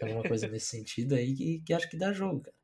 alguma 0.00 0.22
coisa 0.22 0.46
nesse 0.46 0.66
sentido 0.66 1.16
aí 1.16 1.34
que, 1.34 1.58
que 1.66 1.74
acho 1.74 1.90
que 1.90 1.96
dá 1.96 2.12
jogo, 2.12 2.42
cara. 2.42 2.56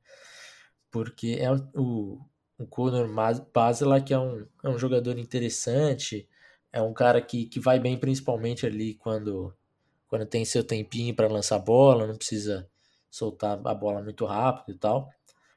Porque 0.88 1.36
é 1.40 1.50
o, 1.74 2.20
o 2.56 2.66
Conor 2.68 3.12
Basela, 3.52 4.00
que 4.00 4.14
é 4.14 4.18
um, 4.20 4.46
é 4.62 4.68
um 4.68 4.78
jogador 4.78 5.18
interessante, 5.18 6.28
é 6.72 6.80
um 6.80 6.94
cara 6.94 7.20
que, 7.20 7.46
que 7.46 7.58
vai 7.58 7.80
bem 7.80 7.98
principalmente 7.98 8.64
ali 8.64 8.94
quando, 8.94 9.52
quando 10.06 10.26
tem 10.26 10.44
seu 10.44 10.62
tempinho 10.62 11.12
para 11.12 11.26
lançar 11.26 11.58
bola, 11.58 12.06
não 12.06 12.16
precisa 12.16 12.70
soltar 13.10 13.60
a 13.64 13.74
bola 13.74 14.00
muito 14.00 14.24
rápido 14.24 14.76
e 14.76 14.78
tal. 14.78 15.10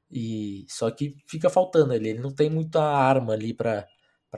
E 0.10 0.66
só 0.68 0.90
que 0.90 1.16
fica 1.28 1.48
faltando 1.48 1.94
ali, 1.94 2.10
ele 2.10 2.20
não 2.22 2.34
tem 2.34 2.50
muita 2.50 2.82
arma 2.82 3.34
ali 3.34 3.54
para 3.54 3.88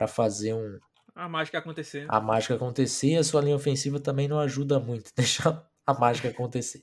fazer 0.06 0.54
um 0.54 0.78
a 1.14 1.28
mágica 1.28 1.58
acontecer. 1.58 2.06
A 2.08 2.20
mágica 2.20 2.54
acontecer, 2.54 3.16
a 3.16 3.22
sua 3.22 3.40
linha 3.40 3.54
ofensiva 3.54 4.00
também 4.00 4.26
não 4.26 4.40
ajuda 4.40 4.80
muito, 4.80 5.12
deixar 5.16 5.64
a 5.86 5.94
mágica 5.94 6.28
acontecer. 6.28 6.82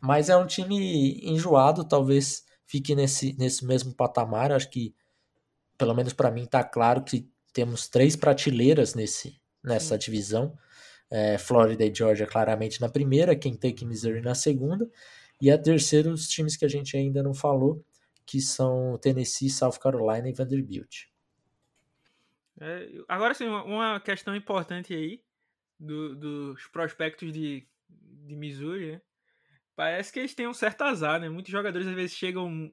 Mas 0.00 0.28
é 0.28 0.36
um 0.36 0.46
time 0.46 1.20
enjoado, 1.24 1.84
talvez 1.84 2.44
fique 2.66 2.94
nesse, 2.94 3.34
nesse 3.38 3.64
mesmo 3.64 3.92
patamar. 3.94 4.52
Acho 4.52 4.70
que, 4.70 4.94
pelo 5.76 5.94
menos 5.94 6.12
para 6.12 6.30
mim, 6.30 6.44
está 6.44 6.62
claro 6.62 7.02
que 7.02 7.28
temos 7.52 7.88
três 7.88 8.14
prateleiras 8.14 8.94
nesse, 8.94 9.40
nessa 9.62 9.94
Sim. 9.94 9.98
divisão. 9.98 10.58
É, 11.10 11.38
Florida 11.38 11.84
e 11.84 11.94
Georgia 11.94 12.26
claramente 12.26 12.80
na 12.80 12.88
primeira, 12.88 13.36
Kentucky 13.36 13.84
e 13.84 13.86
Missouri 13.86 14.20
na 14.20 14.34
segunda. 14.34 14.88
E 15.40 15.50
a 15.50 15.58
terceira, 15.58 16.10
os 16.10 16.28
times 16.28 16.56
que 16.56 16.64
a 16.64 16.68
gente 16.68 16.96
ainda 16.96 17.22
não 17.22 17.34
falou, 17.34 17.84
que 18.26 18.40
são 18.40 18.96
Tennessee, 18.98 19.50
South 19.50 19.78
Carolina 19.80 20.28
e 20.28 20.32
Vanderbilt. 20.32 21.13
É, 22.60 22.88
agora 23.08 23.34
sim, 23.34 23.46
uma 23.46 23.98
questão 24.00 24.34
importante 24.34 24.94
aí 24.94 25.22
do, 25.78 26.14
dos 26.14 26.66
prospectos 26.68 27.32
de, 27.32 27.66
de 27.88 28.36
Missouri, 28.36 28.92
né? 28.92 29.02
parece 29.74 30.12
que 30.12 30.20
eles 30.20 30.34
têm 30.34 30.46
um 30.46 30.54
certo 30.54 30.82
azar, 30.82 31.20
né? 31.20 31.28
Muitos 31.28 31.50
jogadores 31.50 31.86
às 31.86 31.94
vezes 31.94 32.16
chegam 32.16 32.72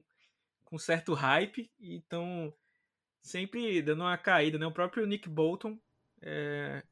com 0.64 0.78
certo 0.78 1.14
hype 1.14 1.70
e 1.80 1.96
estão 1.96 2.52
sempre 3.20 3.82
dando 3.82 4.02
uma 4.02 4.16
caída, 4.16 4.58
né? 4.58 4.66
O 4.66 4.72
próprio 4.72 5.06
Nick 5.06 5.28
Bolton, 5.28 5.78
é, 6.20 6.82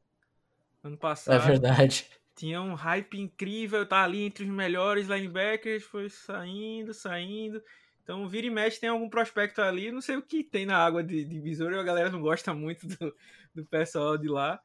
ano 0.83 0.99
passado. 0.99 1.43
É 1.43 1.47
verdade. 1.47 2.07
Tinha 2.35 2.61
um 2.61 2.75
hype 2.75 3.21
incrível, 3.21 3.87
tá 3.87 4.03
ali 4.03 4.23
entre 4.23 4.45
os 4.45 4.51
melhores 4.51 5.09
linebackers, 5.09 5.85
foi 5.85 6.09
saindo, 6.09 6.95
saindo. 6.95 7.63
Então, 8.03 8.29
vira 8.29 8.47
e 8.47 8.51
mexe, 8.51 8.81
tem 8.81 8.89
algum 8.89 9.09
prospecto 9.09 9.61
ali. 9.61 9.93
Não 9.93 10.01
sei 10.01 10.17
o 10.17 10.23
que 10.23 10.43
tem 10.43 10.67
na 10.67 10.77
água 10.77 11.03
de, 11.03 11.25
de 11.25 11.41
Missouri, 11.41 11.77
a 11.77 11.83
galera 11.83 12.11
não 12.11 12.21
gosta 12.21 12.53
muito 12.55 12.87
do, 12.87 13.15
do 13.55 13.65
pessoal 13.65 14.17
de 14.19 14.29
lá. 14.29 14.61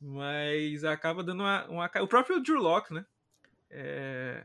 Mas 0.00 0.84
acaba 0.84 1.22
dando 1.22 1.40
uma, 1.40 1.66
uma. 1.66 1.90
O 2.02 2.06
próprio 2.06 2.40
Drew 2.40 2.60
Locke, 2.60 2.92
né? 2.92 3.04
É, 3.70 4.44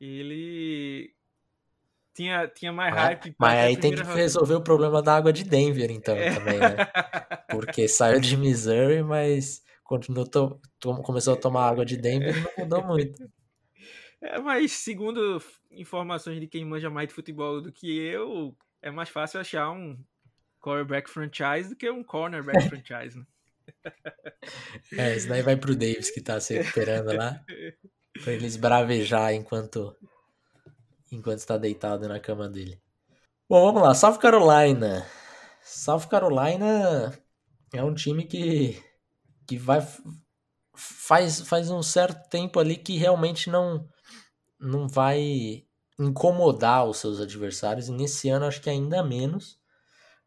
ele 0.00 1.14
tinha, 2.14 2.48
tinha 2.48 2.72
mais 2.72 2.94
hype. 2.94 3.34
Mas 3.38 3.58
aí 3.58 3.76
tem 3.76 3.94
que 3.94 4.02
resolver 4.02 4.54
o 4.54 4.62
problema 4.62 5.02
da 5.02 5.16
água 5.16 5.32
de 5.32 5.44
Denver, 5.44 5.90
então, 5.90 6.16
é. 6.16 6.34
também, 6.34 6.58
né? 6.58 6.76
Porque 7.50 7.88
saiu 7.88 8.20
de 8.20 8.36
Missouri, 8.36 9.02
mas 9.02 9.62
continuou 9.82 10.26
to, 10.26 10.60
to, 10.78 10.94
começou 11.02 11.34
a 11.34 11.36
tomar 11.36 11.68
água 11.68 11.84
de 11.84 11.96
Denver 11.96 12.36
e 12.36 12.40
não 12.40 12.50
mudou 12.58 12.84
muito. 12.84 13.28
É, 14.22 14.38
mas 14.38 14.72
segundo 14.72 15.42
informações 15.70 16.40
de 16.40 16.46
quem 16.46 16.64
manja 16.64 16.90
mais 16.90 17.08
de 17.08 17.14
futebol 17.14 17.60
do 17.60 17.72
que 17.72 17.98
eu, 17.98 18.56
é 18.82 18.90
mais 18.90 19.08
fácil 19.08 19.40
achar 19.40 19.70
um 19.70 19.98
quarterback 20.60 21.08
franchise 21.08 21.70
do 21.70 21.76
que 21.76 21.90
um 21.90 22.04
cornerback 22.04 22.60
franchise, 22.68 23.18
né? 23.18 23.26
É, 24.92 25.16
isso 25.16 25.28
daí 25.28 25.42
vai 25.42 25.56
pro 25.56 25.76
Davis 25.76 26.10
que 26.10 26.20
tá 26.20 26.40
se 26.40 26.54
recuperando 26.54 27.12
lá. 27.12 27.40
Pra 28.22 28.32
ele 28.32 28.46
esbravejar 28.46 29.32
enquanto 29.32 29.96
enquanto 31.12 31.38
está 31.38 31.56
deitado 31.56 32.08
na 32.08 32.20
cama 32.20 32.48
dele. 32.48 32.80
Bom, 33.48 33.64
vamos 33.66 33.82
lá. 33.82 33.94
South 33.94 34.18
Carolina. 34.18 35.06
South 35.62 36.06
Carolina 36.08 37.12
é 37.72 37.82
um 37.82 37.94
time 37.94 38.24
que, 38.24 38.80
que 39.46 39.56
vai 39.56 39.80
faz, 40.74 41.40
faz 41.40 41.70
um 41.70 41.82
certo 41.82 42.28
tempo 42.28 42.58
ali 42.58 42.76
que 42.76 42.96
realmente 42.96 43.50
não 43.50 43.88
não 44.60 44.88
vai 44.88 45.64
incomodar 45.98 46.86
os 46.86 46.98
seus 46.98 47.20
adversários. 47.20 47.88
E 47.88 47.92
nesse 47.92 48.28
ano 48.28 48.46
acho 48.46 48.60
que 48.60 48.70
ainda 48.70 49.02
menos, 49.02 49.58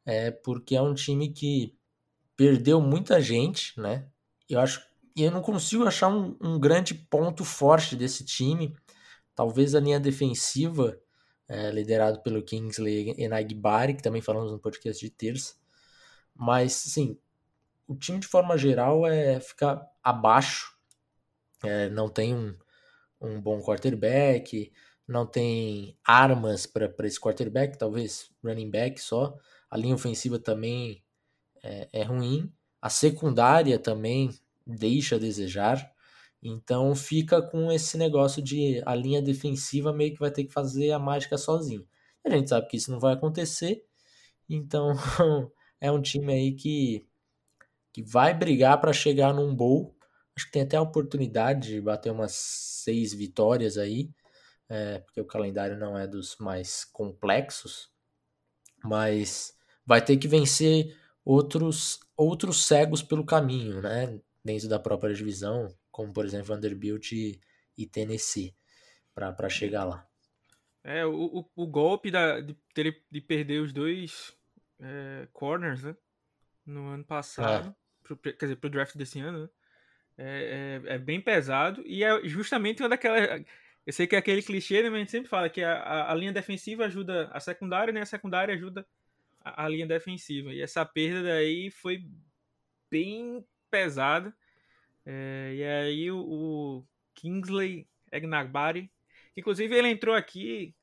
é 0.06 0.32
porque 0.32 0.76
é 0.76 0.82
um 0.82 0.94
time 0.94 1.30
que 1.30 1.78
perdeu 2.36 2.82
muita 2.82 3.22
gente, 3.22 3.80
né? 3.80 4.08
Eu 4.50 4.60
acho 4.60 4.82
e 5.16 5.24
eu 5.24 5.32
não 5.32 5.42
consigo 5.42 5.86
achar 5.86 6.08
um, 6.08 6.36
um 6.42 6.60
grande 6.60 6.94
ponto 6.94 7.46
forte 7.46 7.96
desse 7.96 8.26
time. 8.26 8.76
Talvez 9.36 9.76
a 9.76 9.80
linha 9.80 10.00
defensiva, 10.00 11.00
é, 11.48 11.70
liderado 11.72 12.22
pelo 12.22 12.42
Kingsley 12.42 13.14
Enagbari, 13.18 13.94
que 13.94 14.02
também 14.02 14.22
falamos 14.22 14.52
no 14.52 14.60
podcast 14.60 15.04
de 15.04 15.12
terça. 15.12 15.56
Mas, 16.36 16.74
sim, 16.74 17.18
o 17.88 17.96
time 17.96 18.20
de 18.20 18.28
forma 18.28 18.58
geral 18.58 19.06
é 19.06 19.40
ficar 19.40 19.88
abaixo. 20.04 20.76
É, 21.64 21.90
não 21.90 22.10
tem 22.10 22.34
um, 22.34 22.56
um 23.24 23.42
bom 23.42 23.62
quarterback, 23.62 24.72
não 25.08 25.26
tem 25.26 25.98
armas 26.06 26.66
para 26.66 26.92
esse 27.04 27.20
quarterback, 27.20 27.78
talvez 27.78 28.32
running 28.44 28.70
back 28.70 29.02
só. 29.02 29.38
A 29.70 29.78
linha 29.78 29.96
ofensiva 29.96 30.38
também 30.40 31.04
é, 31.64 31.90
é 31.92 32.04
ruim. 32.04 32.52
A 32.82 32.90
secundária 32.90 33.80
também 33.80 34.30
deixa 34.66 35.16
a 35.16 35.20
desejar. 35.20 35.92
Então 36.42 36.94
fica 36.94 37.42
com 37.42 37.72
esse 37.72 37.98
negócio 37.98 38.42
de 38.42 38.82
a 38.86 38.94
linha 38.94 39.22
defensiva 39.22 39.94
meio 39.94 40.14
que 40.14 40.20
vai 40.20 40.32
ter 40.32 40.44
que 40.44 40.52
fazer 40.52 40.92
a 40.92 41.00
mágica 41.00 41.38
sozinho. 41.38 41.88
A 42.26 42.30
gente 42.30 42.50
sabe 42.50 42.68
que 42.68 42.78
isso 42.78 42.92
não 42.92 43.00
vai 43.00 43.14
acontecer, 43.14 43.84
então 44.50 44.94
é 45.80 45.92
um 45.92 46.02
time 46.02 46.34
aí 46.34 46.54
que, 46.54 47.06
que 47.92 48.02
vai 48.02 48.34
brigar 48.34 48.80
para 48.80 48.94
chegar 48.94 49.34
num 49.34 49.54
bowl. 49.56 49.96
Acho 50.36 50.46
que 50.48 50.52
tem 50.52 50.64
até 50.64 50.78
a 50.78 50.82
oportunidade 50.82 51.70
de 51.70 51.82
bater 51.82 52.12
umas 52.12 52.34
seis 52.34 53.14
vitórias 53.14 53.78
aí, 53.78 54.10
é, 54.68 55.00
porque 55.00 55.22
o 55.22 55.26
calendário 55.26 55.78
não 55.78 55.98
é 55.98 56.08
dos 56.08 56.38
mais 56.38 56.84
complexos, 56.86 57.92
mas 58.84 59.56
vai 59.86 60.04
ter 60.04 60.18
que 60.18 60.28
vencer 60.28 60.98
outros 61.24 62.00
outros 62.16 62.66
cegos 62.66 63.02
pelo 63.02 63.26
caminho, 63.26 63.82
né? 63.82 64.20
Dentro 64.44 64.68
da 64.68 64.80
própria 64.80 65.14
divisão, 65.14 65.74
como 65.92 66.12
por 66.12 66.26
exemplo 66.26 66.48
Vanderbilt 66.48 67.12
e, 67.12 67.40
e 67.78 67.86
Tennessee, 67.86 68.56
para 69.14 69.50
chegar 69.50 69.86
lá. 69.86 70.08
É, 70.84 71.06
o, 71.06 71.40
o, 71.40 71.64
o 71.64 71.68
golpe 71.68 72.12
da, 72.12 72.42
de, 72.42 72.54
ter, 72.74 73.04
de 73.10 73.22
perder 73.22 73.62
os 73.62 73.72
dois 73.72 74.36
é, 74.80 75.28
corners, 75.32 75.84
né? 75.84 75.96
No 76.66 76.88
ano 76.88 77.04
passado, 77.06 77.70
é. 77.70 77.76
pro, 78.04 78.18
quer 78.18 78.38
dizer, 78.38 78.56
pro 78.58 78.70
draft 78.70 78.96
desse 78.96 79.20
ano, 79.20 79.44
né? 79.44 79.50
É, 80.18 80.82
é, 80.86 80.94
é, 80.94 80.98
bem 81.00 81.20
pesado 81.20 81.82
e 81.86 82.04
é 82.04 82.24
justamente 82.28 82.82
uma 82.82 82.90
daquelas. 82.90 83.44
Eu 83.86 83.92
sei 83.92 84.06
que 84.08 84.16
é 84.16 84.20
aquele 84.20 84.44
clichê, 84.44 84.84
né? 84.84 84.90
Mas 84.90 84.96
a 84.96 85.00
gente 85.00 85.12
sempre 85.12 85.30
fala 85.30 85.50
que 85.50 85.62
a, 85.62 86.12
a, 86.12 86.16
linha 86.16 86.32
defensiva 86.32 86.86
ajuda 86.86 87.30
a 87.34 87.40
secundária, 87.40 87.92
né? 87.92 88.02
A 88.02 88.06
secundária 88.06 88.54
ajuda 88.54 88.86
a, 89.44 89.66
a, 89.66 89.70
linha 89.70 89.88
defensiva. 89.88 90.54
E 90.54 90.62
essa 90.62 90.86
perda 90.86 91.24
daí 91.24 91.72
foi 91.72 92.06
bem 92.90 93.44
pesada. 93.72 94.34
É, 95.06 95.54
e 95.56 95.64
aí 95.64 96.12
o, 96.12 96.20
o 96.20 96.86
Kingsley 97.16 97.88
Egnagbari, 98.12 98.90
inclusive 99.36 99.76
ele 99.76 99.90
entrou 99.90 100.16
aqui 100.16 100.74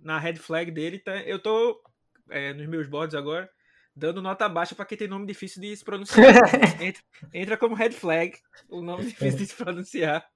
na 0.00 0.18
red 0.18 0.34
flag 0.36 0.70
dele, 0.70 0.98
tá, 0.98 1.22
eu 1.22 1.38
tô 1.38 1.80
é, 2.28 2.52
nos 2.52 2.66
meus 2.66 2.88
boards 2.88 3.14
agora 3.14 3.48
dando 3.94 4.22
nota 4.22 4.48
baixa 4.48 4.74
para 4.74 4.86
quem 4.86 4.98
tem 4.98 5.08
nome 5.08 5.26
difícil 5.26 5.60
de 5.60 5.76
se 5.76 5.84
pronunciar. 5.84 6.34
entra, 6.80 7.02
entra, 7.32 7.56
como 7.56 7.74
red 7.74 7.92
flag, 7.92 8.36
o 8.68 8.82
nome 8.82 9.06
difícil 9.06 9.38
de 9.38 9.46
se 9.46 9.56
pronunciar. 9.56 10.26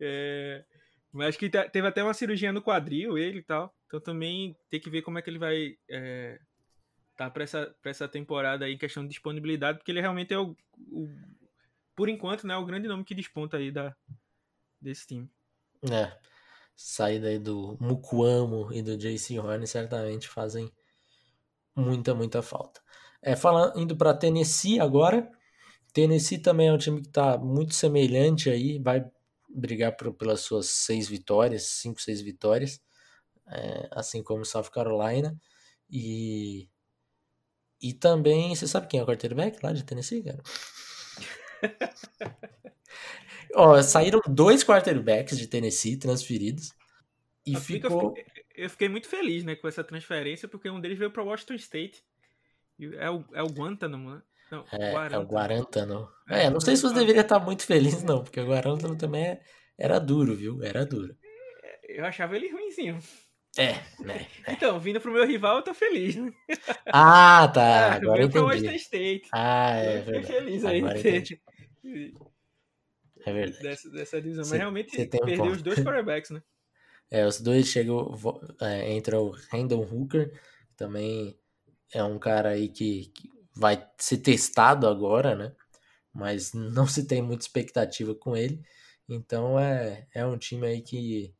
É, 0.00 0.64
mas 1.12 1.36
que 1.36 1.48
teve 1.48 1.86
até 1.86 2.02
uma 2.02 2.14
cirurgia 2.14 2.52
no 2.52 2.62
quadril, 2.62 3.18
ele 3.18 3.38
e 3.38 3.44
tal. 3.44 3.74
Então 3.86 4.00
também 4.00 4.56
tem 4.70 4.80
que 4.80 4.90
ver 4.90 5.02
como 5.02 5.18
é 5.18 5.22
que 5.22 5.30
ele 5.30 5.38
vai 5.38 5.76
é, 5.88 6.38
tá 7.16 7.30
para 7.30 7.44
essa, 7.44 7.74
pra 7.80 7.90
essa 7.90 8.08
temporada 8.08 8.64
aí 8.64 8.74
em 8.74 8.78
questão 8.78 9.02
de 9.02 9.10
disponibilidade, 9.10 9.78
porque 9.78 9.90
ele 9.90 10.00
realmente 10.00 10.32
é 10.32 10.38
o, 10.38 10.56
o, 10.90 11.08
por 11.94 12.08
enquanto, 12.08 12.46
né, 12.46 12.56
o 12.56 12.64
grande 12.64 12.88
nome 12.88 13.04
que 13.04 13.14
desponta 13.14 13.56
aí 13.56 13.70
da, 13.70 13.94
desse 14.80 15.06
time. 15.06 15.30
É, 15.90 16.16
saída 16.74 17.28
aí 17.28 17.38
do 17.38 17.76
Mukuamo 17.80 18.72
e 18.72 18.82
do 18.82 18.96
JC 18.96 19.38
Horn 19.38 19.66
certamente 19.66 20.28
fazem 20.28 20.72
muita, 21.74 22.14
muita 22.14 22.42
falta. 22.42 22.80
É, 23.24 23.34
falando, 23.34 23.80
indo 23.80 23.96
para 23.96 24.12
Tennessee 24.12 24.78
agora, 24.78 25.30
Tennessee 25.94 26.38
também 26.38 26.68
é 26.68 26.72
um 26.72 26.78
time 26.78 27.00
que 27.00 27.08
está 27.08 27.38
muito 27.38 27.74
semelhante 27.74 28.50
aí, 28.50 28.78
vai 28.78 29.04
brigar 29.48 29.96
por, 29.96 30.12
pelas 30.12 30.40
suas 30.40 30.66
seis 30.66 31.08
vitórias, 31.08 31.62
cinco, 31.62 32.02
seis 32.02 32.20
vitórias, 32.20 32.80
é, 33.48 33.88
assim 33.92 34.22
como 34.22 34.44
South 34.44 34.70
Carolina, 34.70 35.34
e 35.90 36.68
e 37.80 37.92
também, 37.92 38.54
você 38.54 38.66
sabe 38.66 38.86
quem 38.86 38.98
é 38.98 39.02
o 39.02 39.06
quarterback 39.06 39.58
lá 39.62 39.72
de 39.72 39.84
Tennessee, 39.84 40.22
cara? 40.22 40.42
Ó, 43.54 43.82
saíram 43.82 44.20
dois 44.26 44.64
quarterbacks 44.64 45.38
de 45.38 45.46
Tennessee 45.46 45.98
transferidos. 45.98 46.72
E 47.46 47.52
eu 47.52 47.60
ficou. 47.60 48.14
Fiquei, 48.14 48.44
eu 48.54 48.70
fiquei 48.70 48.88
muito 48.88 49.06
feliz 49.06 49.44
né, 49.44 49.54
com 49.54 49.68
essa 49.68 49.84
transferência, 49.84 50.48
porque 50.48 50.70
um 50.70 50.80
deles 50.80 50.98
veio 50.98 51.10
para 51.10 51.22
Washington 51.22 51.54
State. 51.54 52.02
É 52.98 53.10
o, 53.10 53.24
é 53.32 53.42
o 53.42 53.48
Guantánamo, 53.48 54.14
né? 54.14 54.22
Não, 54.50 54.64
é, 54.72 54.92
Guarantano. 54.92 55.14
é 55.14 55.24
o 55.24 55.28
Guarantano. 55.28 56.08
É, 56.28 56.50
não 56.50 56.60
sei 56.60 56.76
se 56.76 56.82
você 56.82 56.94
deveria 56.94 57.22
estar 57.22 57.38
muito 57.38 57.64
feliz, 57.64 58.02
não, 58.02 58.22
porque 58.22 58.40
o 58.40 58.46
Guarantano 58.46 58.96
também 58.96 59.24
é, 59.24 59.40
era 59.78 59.98
duro, 59.98 60.34
viu? 60.34 60.62
Era 60.62 60.84
duro. 60.84 61.16
Eu 61.88 62.04
achava 62.04 62.36
ele 62.36 62.50
ruimzinho. 62.50 62.98
É, 63.56 63.74
né? 64.04 64.26
É. 64.46 64.52
Então, 64.52 64.78
vindo 64.80 65.00
pro 65.00 65.12
meu 65.12 65.26
rival, 65.26 65.56
eu 65.56 65.62
tô 65.62 65.74
feliz, 65.74 66.16
né? 66.16 66.32
Ah, 66.92 67.48
tá. 67.52 67.62
Ah, 67.94 67.94
agora 67.94 68.24
entendi. 68.24 68.44
Washington 68.44 68.74
State. 68.74 69.28
Ah, 69.32 69.76
é 69.76 69.98
eu 69.98 70.04
verdade. 70.04 70.26
feliz 70.26 70.64
aí. 70.64 70.78
Agora 70.78 70.98
entendi. 70.98 71.40
É 73.26 73.32
verdade. 73.32 73.62
Dessa, 73.62 73.90
dessa 73.90 74.20
divisão. 74.20 74.44
Mas 74.48 74.58
realmente 74.58 75.06
perdeu 75.06 75.44
um 75.44 75.50
os 75.52 75.62
dois 75.62 75.78
quarterbacks, 75.78 76.30
né? 76.30 76.42
É, 77.10 77.26
os 77.26 77.40
dois 77.40 77.66
chegam. 77.68 78.12
É, 78.60 78.92
entra 78.92 79.20
o 79.20 79.30
Randall 79.50 79.82
Hooker, 79.82 80.30
que 80.30 80.76
também 80.76 81.38
é 81.94 82.04
um 82.04 82.18
cara 82.18 82.50
aí 82.50 82.68
que, 82.68 83.06
que 83.06 83.30
vai 83.54 83.88
ser 83.98 84.18
testado 84.18 84.86
agora, 84.86 85.34
né? 85.34 85.54
Mas 86.12 86.52
não 86.52 86.86
se 86.86 87.06
tem 87.06 87.22
muita 87.22 87.44
expectativa 87.44 88.14
com 88.14 88.36
ele. 88.36 88.62
Então 89.08 89.58
é, 89.58 90.06
é 90.14 90.26
um 90.26 90.36
time 90.36 90.66
aí 90.66 90.82
que 90.82 91.34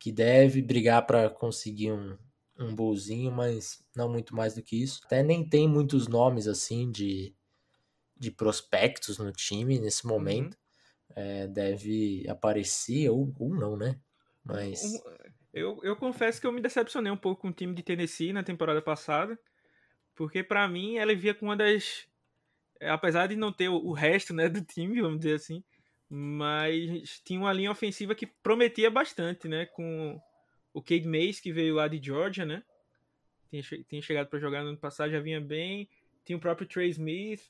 que 0.00 0.10
deve 0.10 0.62
brigar 0.62 1.06
para 1.06 1.28
conseguir 1.28 1.92
um, 1.92 2.16
um 2.58 2.74
bolzinho, 2.74 3.30
mas 3.30 3.84
não 3.94 4.08
muito 4.08 4.34
mais 4.34 4.54
do 4.54 4.62
que 4.62 4.82
isso. 4.82 5.02
Até 5.04 5.22
nem 5.22 5.46
tem 5.46 5.68
muitos 5.68 6.08
nomes 6.08 6.48
assim 6.48 6.90
de, 6.90 7.34
de 8.16 8.30
prospectos 8.30 9.18
no 9.18 9.30
time 9.30 9.78
nesse 9.78 10.06
uhum. 10.06 10.12
momento. 10.12 10.56
É, 11.14 11.46
deve 11.48 12.24
aparecer, 12.28 13.10
ou, 13.10 13.34
ou 13.38 13.54
não, 13.54 13.76
né? 13.76 14.00
Mas. 14.42 14.80
Eu, 15.52 15.78
eu 15.82 15.96
confesso 15.96 16.40
que 16.40 16.46
eu 16.46 16.52
me 16.52 16.62
decepcionei 16.62 17.12
um 17.12 17.16
pouco 17.16 17.42
com 17.42 17.48
o 17.48 17.52
time 17.52 17.74
de 17.74 17.82
Tennessee 17.82 18.32
na 18.32 18.42
temporada 18.42 18.80
passada, 18.80 19.38
porque 20.20 20.44
para 20.44 20.68
mim 20.68 20.98
ela 20.98 21.14
via 21.14 21.32
com 21.32 21.46
uma 21.46 21.56
das. 21.56 22.06
Apesar 22.78 23.26
de 23.26 23.36
não 23.36 23.50
ter 23.50 23.70
o, 23.70 23.90
resto 23.92 24.34
né, 24.34 24.48
do 24.52 24.60
time, 24.60 25.00
vamos 25.00 25.20
dizer 25.20 25.36
assim, 25.36 25.64
mas 26.10 27.22
tinha 27.24 27.40
uma 27.40 27.54
linha 27.54 27.70
ofensiva 27.70 28.14
que 28.14 28.26
prometia 28.26 28.90
bastante, 28.90 29.48
né? 29.48 29.64
Com 29.64 30.20
o 30.74 30.82
Cade 30.82 31.08
Mays, 31.08 31.40
que 31.40 31.50
veio 31.50 31.76
lá 31.76 31.88
de 31.88 31.98
Georgia, 32.04 32.44
né? 32.44 32.62
Tinha, 33.48 33.62
tinha 33.88 34.02
chegado 34.02 34.26
para 34.26 34.38
jogar 34.38 34.62
no 34.62 34.68
ano 34.68 34.76
passado, 34.76 35.10
já 35.10 35.20
vinha 35.20 35.40
bem. 35.40 35.88
Tinha 36.22 36.36
o 36.36 36.40
próprio 36.40 36.68
Trey 36.68 36.90
Smith, 36.90 37.40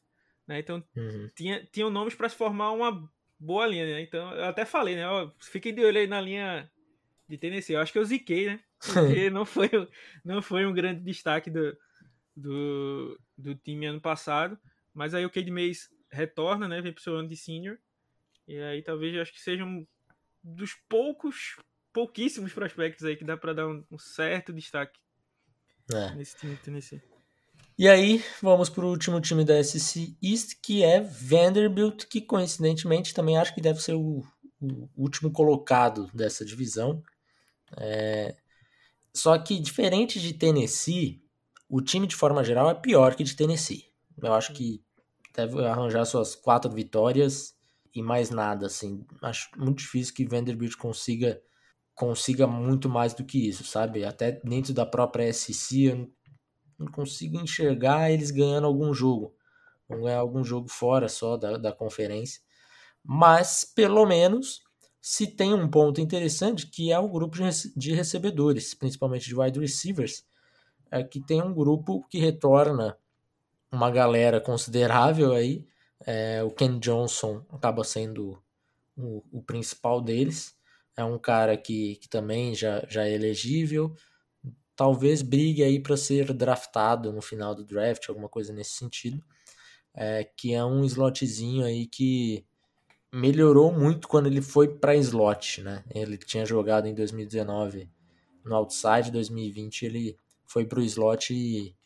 né? 0.47 0.61
Então 0.61 0.81
uhum. 0.95 1.29
tinha, 1.35 1.69
tinham 1.73 1.91
nomes 1.91 2.15
para 2.15 2.29
se 2.29 2.37
formar 2.37 2.71
uma 2.71 3.11
boa 3.37 3.67
linha, 3.67 3.85
né? 3.85 4.01
Então 4.01 4.33
eu 4.33 4.45
até 4.45 4.65
falei, 4.65 4.95
né? 4.95 5.09
Ó, 5.09 5.29
fiquem 5.41 5.75
de 5.75 5.85
olho 5.85 5.99
aí 5.99 6.07
na 6.07 6.21
linha 6.21 6.71
de 7.29 7.37
Tennessee. 7.37 7.75
Eu 7.75 7.81
acho 7.81 7.93
que 7.93 7.99
eu 7.99 8.05
ziquei, 8.05 8.47
né? 8.47 8.61
Porque 8.79 9.29
não 9.29 9.45
foi, 9.45 9.69
não 10.25 10.41
foi 10.41 10.65
um 10.65 10.73
grande 10.73 11.01
destaque 11.01 11.51
do, 11.51 11.77
do, 12.37 13.19
do 13.37 13.55
time 13.55 13.87
ano 13.87 14.01
passado. 14.01 14.59
Mas 14.95 15.15
aí 15.15 15.25
o 15.25 15.31
Cade 15.31 15.51
Mays 15.51 15.89
retorna, 16.11 16.69
né? 16.69 16.81
Vem 16.81 16.93
pro 16.93 17.03
seu 17.03 17.17
ano 17.17 17.29
de 17.29 17.37
senior. 17.37 17.79
E 18.47 18.59
aí 18.59 18.83
talvez 18.83 19.15
eu 19.15 19.23
acho 19.23 19.33
que 19.33 19.41
seja 19.41 19.65
um 19.65 19.87
dos 20.43 20.75
poucos, 20.89 21.57
pouquíssimos 21.93 22.53
prospectos 22.53 23.05
aí 23.05 23.17
que 23.17 23.25
dá 23.25 23.37
para 23.37 23.53
dar 23.53 23.69
um, 23.69 23.85
um, 23.91 23.99
certo 23.99 24.53
destaque 24.53 24.99
é. 25.93 26.15
nesse 26.15 26.37
time 26.37 26.55
do 26.55 26.63
Tennessee. 26.63 27.03
E 27.79 27.89
aí, 27.89 28.23
vamos 28.43 28.69
para 28.69 28.85
o 28.85 28.91
último 28.91 29.21
time 29.21 29.43
da 29.45 29.63
SC 29.63 30.15
East, 30.23 30.57
que 30.63 30.83
é 30.83 31.01
Vanderbilt, 31.01 32.05
que 32.07 32.21
coincidentemente 32.21 33.15
também 33.15 33.39
acho 33.39 33.55
que 33.55 33.61
deve 33.61 33.81
ser 33.81 33.95
o, 33.95 34.23
o 34.61 34.89
último 34.95 35.33
colocado 35.33 36.11
dessa 36.13 36.45
divisão. 36.45 37.03
É... 37.79 38.37
Só 39.15 39.39
que, 39.39 39.59
diferente 39.59 40.21
de 40.21 40.35
Tennessee, 40.35 41.23
o 41.71 41.81
time 41.81 42.07
de 42.07 42.17
forma 42.17 42.43
geral 42.43 42.69
é 42.69 42.75
pior 42.75 43.15
que 43.15 43.23
de 43.23 43.37
Tennessee. 43.37 43.85
Eu 44.21 44.35
acho 44.35 44.53
que 44.53 44.83
deve 45.35 45.65
arranjar 45.65 46.05
suas 46.05 46.35
quatro 46.35 46.71
vitórias 46.71 47.55
e 47.95 48.03
mais 48.03 48.29
nada, 48.29 48.67
assim. 48.67 49.07
Acho 49.23 49.49
muito 49.57 49.79
difícil 49.79 50.13
que 50.13 50.27
Vanderbilt 50.27 50.77
consiga 50.77 51.41
consiga 51.95 52.47
muito 52.47 52.89
mais 52.89 53.13
do 53.13 53.25
que 53.25 53.47
isso, 53.49 53.63
sabe? 53.63 54.05
Até 54.05 54.33
dentro 54.43 54.73
da 54.73 54.87
própria 54.87 55.31
SC 55.33 55.85
eu 55.85 56.11
não 56.79 56.87
consigo 56.91 57.39
enxergar 57.39 58.11
eles 58.11 58.31
ganhando 58.31 58.67
algum 58.67 58.93
jogo. 58.93 59.35
Vão 59.89 60.03
ganhar 60.03 60.19
algum 60.19 60.43
jogo 60.43 60.69
fora 60.69 61.09
só 61.09 61.37
da, 61.37 61.59
da 61.59 61.73
conferência. 61.73 62.41
Mas, 63.05 63.65
pelo 63.65 64.07
menos, 64.07 64.61
se 65.01 65.27
tem 65.27 65.53
um 65.53 65.69
ponto 65.69 66.01
interessante 66.01 66.67
que 66.67 66.91
é 66.91 66.99
o 66.99 67.09
grupo 67.09 67.37
de 67.77 67.93
recebedores, 67.93 68.75
principalmente 68.75 69.27
de 69.27 69.37
wide 69.39 69.61
receivers, 69.61 70.25
é 70.91 71.03
que 71.03 71.21
tem 71.21 71.43
um 71.43 71.55
grupo 71.55 72.07
que 72.09 72.19
retorna 72.19 72.97
uma 73.71 73.91
galera 73.91 74.41
considerável 74.41 75.33
aí 75.33 75.65
é, 76.07 76.43
o 76.43 76.51
Ken 76.51 76.79
Johnson 76.79 77.45
acaba 77.51 77.85
sendo 77.85 78.43
o, 78.97 79.23
o, 79.31 79.43
principal 79.43 80.01
deles. 80.01 80.57
É 80.97 81.05
um 81.05 81.19
cara 81.19 81.57
que, 81.57 81.97
que 81.97 82.09
também 82.09 82.55
já, 82.55 82.85
já 82.89 83.07
é 83.07 83.13
elegível. 83.13 83.95
Talvez 84.75 85.23
brigue 85.23 85.63
aí 85.63 85.79
para 85.79 85.97
ser 85.97 86.33
draftado 86.33 87.13
no 87.13 87.21
final 87.21 87.55
do 87.55 87.65
draft, 87.65 88.09
alguma 88.09 88.29
coisa 88.29 88.53
nesse 88.53 88.73
sentido. 88.73 89.23
É, 89.93 90.25
que 90.25 90.55
é 90.55 90.65
um 90.65 90.85
slotzinho 90.85 91.65
aí 91.65 91.87
que 91.87 92.45
melhorou 93.13 93.73
muito 93.73 94.07
quando 94.07 94.27
ele 94.27 94.41
foi 94.41 94.69
para 94.69 94.95
slot, 94.97 95.63
né? 95.63 95.85
Ele 95.93 96.17
tinha 96.17 96.47
jogado 96.47 96.87
em 96.87 96.95
2019 96.95 97.91
no 98.45 98.55
outside, 98.55 99.11
2020 99.11 99.85
ele 99.85 100.17
foi 100.51 100.67
pro 100.67 100.83
slot 100.83 101.33
e, 101.33 101.77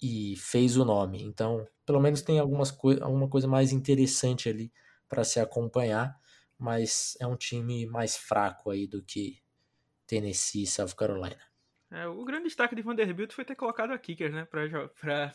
e 0.00 0.34
fez 0.38 0.78
o 0.78 0.86
nome. 0.86 1.22
Então, 1.22 1.68
pelo 1.84 2.00
menos 2.00 2.22
tem 2.22 2.38
algumas 2.38 2.70
co 2.70 2.92
alguma 3.02 3.28
coisa 3.28 3.46
mais 3.46 3.72
interessante 3.72 4.48
ali 4.48 4.72
para 5.06 5.22
se 5.22 5.38
acompanhar, 5.38 6.16
mas 6.58 7.14
é 7.20 7.26
um 7.26 7.36
time 7.36 7.84
mais 7.84 8.16
fraco 8.16 8.70
aí 8.70 8.86
do 8.86 9.02
que 9.02 9.42
Tennessee 10.06 10.62
e 10.62 10.66
South 10.66 10.94
Carolina. 10.96 11.36
É, 11.90 12.06
o 12.06 12.24
grande 12.24 12.44
destaque 12.44 12.74
de 12.74 12.80
Vanderbilt 12.80 13.32
foi 13.32 13.44
ter 13.44 13.54
colocado 13.54 13.92
a 13.92 13.98
kicker, 13.98 14.32
né, 14.32 14.46
pra, 14.46 14.88
pra 15.00 15.34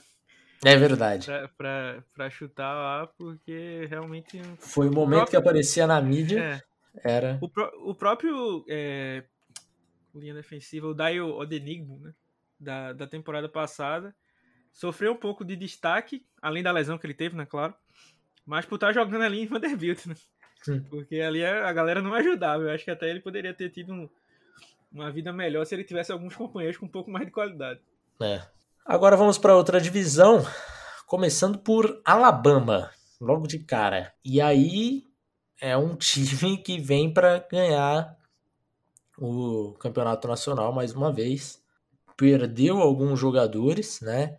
é 0.63 0.75
verdade. 0.75 1.27
Pra, 1.27 1.47
pra, 1.49 2.03
pra, 2.13 2.29
chutar 2.31 2.73
lá, 2.73 3.07
porque 3.15 3.85
realmente. 3.87 4.41
Foi 4.57 4.87
o 4.87 4.91
momento 4.91 5.03
o 5.03 5.07
próprio... 5.09 5.29
que 5.29 5.35
aparecia 5.35 5.85
na 5.85 6.01
mídia. 6.01 6.63
É. 7.03 7.17
Era. 7.17 7.37
O, 7.41 7.49
pro, 7.49 7.69
o 7.89 7.93
próprio 7.93 8.65
é, 8.69 9.25
linha 10.15 10.33
defensiva, 10.33 10.87
o 10.87 10.93
Daio 10.93 11.27
Odenigbo, 11.27 11.99
né? 11.99 12.13
Da, 12.59 12.93
da 12.93 13.05
temporada 13.05 13.49
passada, 13.49 14.15
sofreu 14.71 15.11
um 15.13 15.17
pouco 15.17 15.43
de 15.43 15.55
destaque, 15.55 16.25
além 16.41 16.63
da 16.63 16.71
lesão 16.71 16.97
que 16.97 17.05
ele 17.05 17.13
teve, 17.13 17.35
né? 17.35 17.45
Claro. 17.45 17.73
Mas 18.45 18.65
por 18.65 18.75
estar 18.75 18.93
jogando 18.93 19.23
ali 19.23 19.41
em 19.41 19.47
Vanderbilt, 19.47 20.05
né? 20.05 20.15
Porque 20.89 21.19
ali 21.19 21.45
a 21.45 21.71
galera 21.73 22.01
não 22.01 22.13
ajudava. 22.13 22.63
Eu 22.63 22.71
acho 22.71 22.83
que 22.83 22.91
até 22.91 23.09
ele 23.09 23.19
poderia 23.19 23.53
ter 23.53 23.69
tido 23.69 23.93
um, 23.93 24.09
uma 24.91 25.11
vida 25.11 25.31
melhor 25.33 25.65
se 25.65 25.75
ele 25.75 25.83
tivesse 25.83 26.11
alguns 26.11 26.35
companheiros 26.35 26.77
com 26.77 26.85
um 26.85 26.89
pouco 26.89 27.11
mais 27.11 27.25
de 27.25 27.31
qualidade. 27.31 27.79
É. 28.21 28.41
Agora 28.85 29.17
vamos 29.17 29.37
para 29.37 29.55
outra 29.55 29.81
divisão, 29.81 30.45
começando 31.07 31.57
por 31.57 32.01
Alabama, 32.05 32.91
logo 33.19 33.47
de 33.47 33.59
cara. 33.59 34.13
E 34.23 34.39
aí 34.39 35.07
é 35.59 35.75
um 35.75 35.95
time 35.95 36.57
que 36.57 36.79
vem 36.79 37.11
para 37.11 37.39
ganhar 37.51 38.15
o 39.17 39.73
campeonato 39.79 40.27
nacional 40.27 40.71
mais 40.71 40.93
uma 40.93 41.11
vez. 41.11 41.63
Perdeu 42.17 42.79
alguns 42.79 43.19
jogadores, 43.19 44.01
né? 44.01 44.37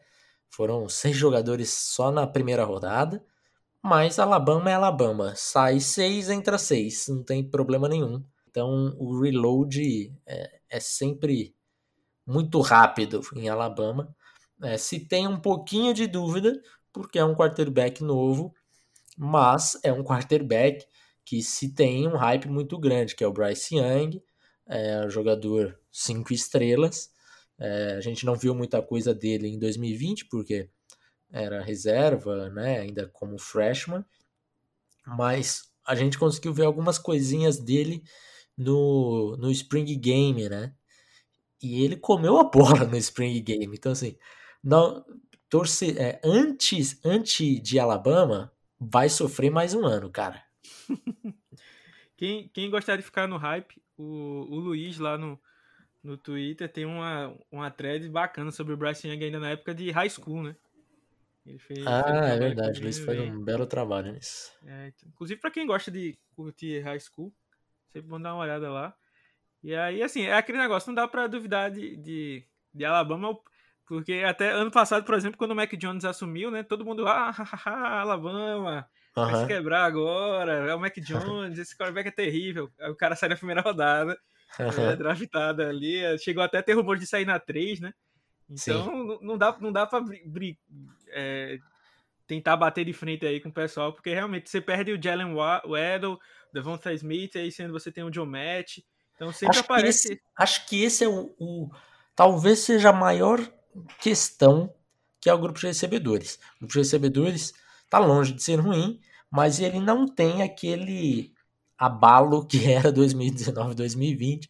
Foram 0.48 0.88
seis 0.88 1.16
jogadores 1.16 1.70
só 1.70 2.10
na 2.10 2.26
primeira 2.26 2.64
rodada. 2.64 3.24
Mas 3.82 4.18
Alabama 4.18 4.70
é 4.70 4.74
Alabama. 4.74 5.34
Sai 5.36 5.80
seis, 5.80 6.28
entra 6.30 6.58
seis. 6.58 7.08
Não 7.08 7.22
tem 7.22 7.48
problema 7.48 7.88
nenhum. 7.88 8.24
Então 8.48 8.96
o 8.98 9.20
reload 9.20 10.12
é, 10.26 10.60
é 10.70 10.80
sempre 10.80 11.54
muito 12.26 12.60
rápido 12.60 13.20
em 13.34 13.48
Alabama. 13.48 14.14
É, 14.62 14.78
se 14.78 15.00
tem 15.00 15.28
um 15.28 15.38
pouquinho 15.38 15.92
de 15.92 16.06
dúvida, 16.06 16.60
porque 16.92 17.18
é 17.18 17.24
um 17.24 17.34
quarterback 17.34 18.02
novo, 18.02 18.54
mas 19.16 19.78
é 19.82 19.92
um 19.92 20.02
quarterback 20.02 20.86
que 21.24 21.42
se 21.42 21.74
tem 21.74 22.08
um 22.08 22.16
hype 22.16 22.48
muito 22.48 22.78
grande, 22.78 23.14
que 23.14 23.22
é 23.22 23.26
o 23.26 23.32
Bryce 23.32 23.76
Young, 23.76 24.22
é 24.66 25.08
jogador 25.08 25.78
cinco 25.92 26.32
estrelas. 26.32 27.10
É, 27.58 27.94
a 27.96 28.00
gente 28.00 28.26
não 28.26 28.34
viu 28.34 28.54
muita 28.54 28.82
coisa 28.82 29.14
dele 29.14 29.48
em 29.48 29.58
2020, 29.58 30.26
porque 30.26 30.68
era 31.30 31.62
reserva, 31.62 32.48
né, 32.50 32.78
ainda 32.78 33.08
como 33.08 33.38
freshman, 33.38 34.04
mas 35.06 35.64
a 35.86 35.94
gente 35.94 36.18
conseguiu 36.18 36.52
ver 36.52 36.64
algumas 36.64 36.98
coisinhas 36.98 37.58
dele 37.58 38.02
no, 38.56 39.36
no 39.38 39.50
Spring 39.50 39.84
Game, 39.98 40.48
né? 40.48 40.74
E 41.62 41.84
ele 41.84 41.96
comeu 41.96 42.38
a 42.38 42.44
bola 42.44 42.84
no 42.84 42.96
Spring 42.96 43.40
Game. 43.42 43.74
Então, 43.76 43.92
assim, 43.92 44.16
não 44.62 45.04
torce, 45.48 45.96
é, 45.98 46.20
antes, 46.24 47.00
antes 47.04 47.62
de 47.62 47.78
Alabama, 47.78 48.52
vai 48.78 49.08
sofrer 49.08 49.50
mais 49.50 49.74
um 49.74 49.84
ano, 49.84 50.10
cara. 50.10 50.42
quem, 52.16 52.48
quem 52.48 52.70
gostar 52.70 52.96
de 52.96 53.02
ficar 53.02 53.26
no 53.26 53.36
hype, 53.36 53.80
o, 53.96 54.04
o 54.04 54.58
Luiz 54.58 54.98
lá 54.98 55.16
no, 55.16 55.40
no 56.06 56.16
Twitter 56.16 56.70
tem 56.70 56.84
uma, 56.84 57.36
uma 57.50 57.70
thread 57.70 58.08
bacana 58.08 58.50
sobre 58.50 58.72
o 58.72 58.76
Bryce 58.76 59.08
Young 59.08 59.24
ainda 59.24 59.40
na 59.40 59.50
época 59.50 59.74
de 59.74 59.90
high 59.90 60.08
school, 60.08 60.42
né? 60.42 60.56
Fez, 61.58 61.86
ah, 61.86 62.26
é 62.28 62.38
verdade. 62.38 62.80
Luiz 62.80 62.98
faz 62.98 63.20
um 63.20 63.42
belo 63.42 63.66
trabalho 63.66 64.12
nisso. 64.12 64.52
É, 64.64 64.88
então, 64.88 65.08
inclusive, 65.08 65.40
para 65.40 65.50
quem 65.50 65.66
gosta 65.66 65.90
de 65.90 66.18
curtir 66.34 66.80
high 66.80 66.98
school, 66.98 67.32
sempre 67.88 68.08
vão 68.08 68.20
dar 68.20 68.34
uma 68.34 68.42
olhada 68.42 68.70
lá. 68.70 68.94
E 69.62 69.74
aí, 69.74 70.02
assim, 70.02 70.22
é 70.22 70.34
aquele 70.34 70.58
negócio, 70.58 70.88
não 70.88 70.94
dá 70.94 71.06
para 71.06 71.26
duvidar 71.26 71.70
de, 71.70 71.96
de, 71.96 72.44
de 72.74 72.84
Alabama 72.84 73.36
porque 73.86 74.24
até 74.26 74.50
ano 74.50 74.70
passado, 74.70 75.04
por 75.04 75.14
exemplo, 75.14 75.38
quando 75.38 75.52
o 75.52 75.54
Mac 75.54 75.72
Jones 75.74 76.04
assumiu, 76.04 76.50
né? 76.50 76.64
Todo 76.64 76.84
mundo, 76.84 77.06
ah, 77.06 77.32
Alabama, 78.00 78.88
vai 79.14 79.36
se 79.36 79.46
quebrar 79.46 79.84
agora, 79.84 80.68
é 80.68 80.74
o 80.74 80.80
Mac 80.80 80.96
Jones, 80.98 81.56
esse 81.56 81.76
quarterback 81.76 82.08
é 82.08 82.10
terrível. 82.10 82.68
Aí 82.80 82.90
o 82.90 82.96
cara 82.96 83.14
sai 83.14 83.28
na 83.28 83.36
primeira 83.36 83.60
rodada, 83.60 84.18
é, 84.58 84.96
draftado 84.96 85.62
ali, 85.62 86.18
chegou 86.18 86.42
até 86.42 86.58
a 86.58 86.62
ter 86.62 86.74
rumor 86.74 86.98
de 86.98 87.06
sair 87.06 87.24
na 87.24 87.38
3, 87.38 87.80
né? 87.80 87.92
Então 88.48 89.18
não 89.20 89.36
dá, 89.36 89.56
não 89.60 89.72
dá 89.72 89.86
pra 89.86 90.00
é, 91.08 91.58
tentar 92.26 92.56
bater 92.56 92.84
de 92.84 92.92
frente 92.92 93.26
aí 93.26 93.40
com 93.40 93.48
o 93.48 93.52
pessoal, 93.52 93.92
porque 93.92 94.12
realmente 94.12 94.48
você 94.48 94.60
perde 94.60 94.92
o 94.92 95.02
Jalen 95.02 95.34
Waddle, 95.34 96.18
Devonta 96.52 96.92
Smith, 96.92 97.36
aí 97.36 97.50
sendo 97.50 97.72
você 97.72 97.90
tem 97.90 98.04
o 98.04 98.10
John 98.10 98.26
Matt, 98.26 98.78
então 99.14 99.32
sempre 99.32 99.58
acho 99.58 99.60
aparece... 99.60 100.08
Que 100.08 100.14
esse, 100.14 100.22
acho 100.36 100.66
que 100.66 100.84
esse 100.84 101.04
é 101.04 101.08
o, 101.08 101.34
o 101.38 101.70
talvez 102.14 102.60
seja 102.60 102.90
a 102.90 102.92
maior 102.92 103.40
questão 104.00 104.72
que 105.20 105.28
é 105.28 105.34
o 105.34 105.38
grupo 105.38 105.58
de 105.58 105.66
recebedores. 105.66 106.38
O 106.56 106.60
grupo 106.60 106.72
de 106.72 106.78
recebedores 106.78 107.52
está 107.84 107.98
longe 107.98 108.32
de 108.32 108.42
ser 108.42 108.56
ruim, 108.56 109.00
mas 109.30 109.58
ele 109.58 109.80
não 109.80 110.06
tem 110.06 110.42
aquele 110.42 111.34
abalo 111.78 112.44
que 112.46 112.64
era 112.70 112.90
2019, 112.92 113.74
2020, 113.74 114.48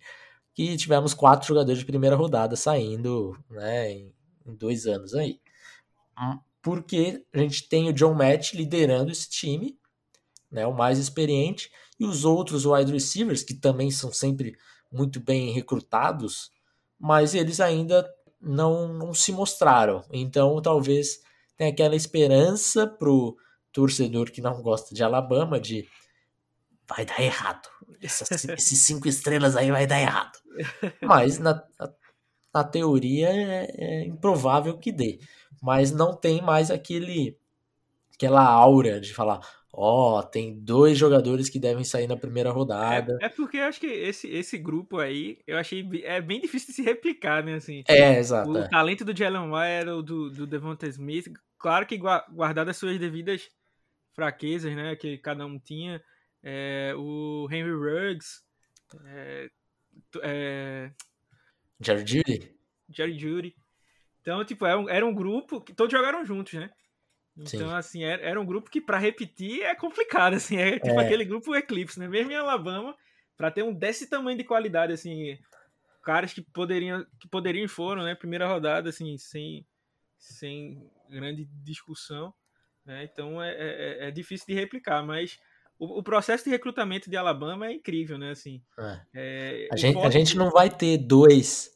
que 0.55 0.77
tivemos 0.77 1.13
quatro 1.15 1.47
jogadores 1.47 1.81
de 1.81 1.87
primeira 1.87 2.17
rodada 2.17 2.57
saindo 2.57 3.37
né, 3.51 3.93
em, 3.93 4.15
em 4.47 4.55
dois 4.55 4.87
anos 4.87 5.15
aí. 5.15 5.41
Hum, 6.19 6.39
porque 6.63 7.25
a 7.33 7.39
gente 7.39 7.69
tem 7.69 7.89
o 7.89 7.93
John 7.93 8.15
Matt 8.15 8.55
liderando 8.55 9.13
esse 9.13 9.29
time, 9.29 9.79
né, 10.51 10.67
o 10.67 10.73
mais 10.73 10.99
experiente, 10.99 11.71
e 11.99 12.05
os 12.05 12.25
outros 12.25 12.65
wide 12.67 12.93
receivers, 12.93 13.43
que 13.43 13.55
também 13.55 13.91
são 13.91 14.13
sempre 14.13 14.57
muito 14.91 15.21
bem 15.21 15.53
recrutados, 15.53 16.51
mas 16.99 17.35
eles 17.35 17.61
ainda 17.61 18.09
não, 18.41 18.93
não 18.93 19.15
se 19.15 19.33
mostraram. 19.33 20.05
Então, 20.13 20.61
talvez 20.61 21.21
tenha 21.57 21.71
aquela 21.71 21.97
esperança 21.97 22.87
pro 22.87 23.37
torcedor 23.73 24.31
que 24.31 24.41
não 24.41 24.63
gosta 24.63 24.95
de 24.95 25.03
Alabama 25.03 25.61
de 25.61 25.87
vai 26.89 27.05
dar 27.05 27.21
errado. 27.21 27.69
Essas, 28.03 28.45
esses 28.49 28.79
cinco 28.81 29.09
estrelas 29.09 29.57
aí 29.57 29.71
vai 29.71 29.87
dar 29.87 30.01
errado. 30.01 30.39
Mas 31.03 31.39
na, 31.39 31.63
na 32.55 32.65
teoria 32.65 33.29
é, 33.29 33.75
é, 33.77 34.05
improvável 34.07 34.79
que 34.79 34.93
dê. 34.93 35.19
Mas 35.63 35.91
não 35.91 36.15
tem 36.15 36.43
mais 36.43 36.71
aquele 36.71 37.37
aquela 38.15 38.43
aura 38.43 38.99
de 38.99 39.13
falar, 39.13 39.41
ó, 39.73 40.19
oh, 40.19 40.23
tem 40.23 40.59
dois 40.59 40.97
jogadores 40.97 41.51
que 41.51 41.59
devem 41.59 41.85
sair 41.85 42.07
na 42.07 42.17
primeira 42.17 42.51
rodada. 42.51 43.19
É, 43.21 43.27
é, 43.27 43.29
porque 43.29 43.59
eu 43.59 43.65
acho 43.65 43.79
que 43.79 43.87
esse, 43.87 44.27
esse 44.29 44.57
grupo 44.57 44.99
aí, 44.99 45.39
eu 45.47 45.59
achei 45.59 45.87
é 46.03 46.21
bem 46.21 46.41
difícil 46.41 46.69
de 46.69 46.73
se 46.73 46.83
replicar, 46.83 47.45
né, 47.45 47.55
assim. 47.55 47.85
É, 47.87 48.19
exato. 48.19 48.51
O 48.51 48.59
é. 48.59 48.69
talento 48.69 49.05
do 49.05 49.15
Jalen 49.15 49.51
Wire, 49.53 50.03
do, 50.03 50.31
do 50.31 50.47
Devonta 50.47 50.87
Smith, 50.89 51.31
claro 51.59 51.87
que 51.87 51.99
guardado 51.99 52.71
as 52.71 52.77
suas 52.79 52.99
devidas 52.99 53.51
fraquezas, 54.15 54.75
né, 54.75 54.97
que 54.97 55.19
cada 55.19 55.45
um 55.45 55.59
tinha, 55.59 56.03
é, 56.49 56.95
o 56.95 57.49
Henry 57.51 57.73
Ruggs, 57.73 58.41
é, 59.05 59.51
é, 60.23 60.93
Jerry 61.81 62.07
Judy. 62.07 62.57
Jerry 62.89 63.19
Judy. 63.19 63.57
Então, 64.21 64.45
tipo, 64.45 64.65
era 64.65 64.79
um, 64.79 64.89
era 64.89 65.05
um 65.05 65.13
grupo 65.13 65.61
que 65.61 65.75
todos 65.75 65.93
jogaram 65.93 66.25
juntos, 66.25 66.53
né? 66.53 66.71
Então, 67.37 67.69
Sim. 67.69 67.75
assim, 67.75 68.05
era, 68.05 68.23
era, 68.23 68.41
um 68.41 68.47
grupo 68.47 68.71
que 68.71 68.81
para 68.81 68.97
repetir 68.97 69.63
é 69.63 69.75
complicado, 69.75 70.35
assim, 70.39 70.57
é 70.57 70.79
tipo 70.79 71.01
é. 71.01 71.05
aquele 71.05 71.25
grupo 71.25 71.55
Eclipse, 71.55 71.99
né? 71.99 72.07
Mesmo 72.07 72.31
em 72.31 72.37
Alabama, 72.37 72.97
para 73.37 73.51
ter 73.51 73.65
um 73.65 73.75
desse 73.75 74.09
tamanho 74.09 74.39
de 74.39 74.45
qualidade, 74.45 74.93
assim, 74.93 75.37
caras 76.01 76.33
que 76.33 76.43
poderiam, 76.43 77.05
que 77.19 77.27
poderiam 77.27 77.67
foram, 77.67 78.05
né? 78.05 78.15
Primeira 78.15 78.47
rodada, 78.47 78.89
assim, 78.89 79.19
sem, 79.19 79.67
sem 80.17 80.89
grande 81.11 81.45
discussão, 81.65 82.33
né? 82.85 83.03
Então 83.03 83.43
é, 83.43 83.51
é, 83.51 83.57
é, 84.05 84.09
é 84.09 84.11
difícil 84.13 84.47
de 84.47 84.55
replicar, 84.55 85.03
mas 85.03 85.41
o, 85.79 85.99
o, 85.99 86.03
processo 86.03 86.45
de 86.45 86.51
recrutamento 86.51 87.11
de 87.11 87.17
Alabama 87.17 87.67
é 87.67 87.73
incrível, 87.73 88.19
né? 88.19 88.31
Assim, 88.31 88.63
é. 88.79 89.01
É, 89.15 89.69
a, 89.73 89.77
gente, 89.77 89.99
a 89.99 90.11
gente 90.11 90.37
não 90.37 90.51
vai 90.51 90.71
ter 90.71 90.99
dois 90.99 91.71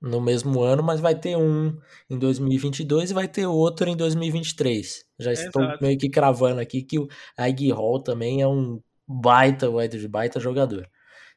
no 0.00 0.20
mesmo 0.20 0.60
ano, 0.60 0.82
mas 0.82 1.00
vai 1.00 1.14
ter 1.14 1.36
um 1.36 1.78
em 2.08 2.18
2022 2.18 3.10
e 3.10 3.14
vai 3.14 3.26
ter 3.26 3.46
outro 3.46 3.88
em 3.88 3.96
2023. 3.96 5.04
Já 5.18 5.32
estou 5.32 5.62
Exato. 5.62 5.82
meio 5.82 5.98
que 5.98 6.08
cravando 6.08 6.60
aqui 6.60 6.82
que 6.82 6.98
o 6.98 7.08
Ig 7.38 7.72
Hall 7.72 8.02
também 8.02 8.42
é 8.42 8.46
um 8.46 8.80
baita, 9.06 9.68
baita 10.08 10.38
jogador. 10.38 10.88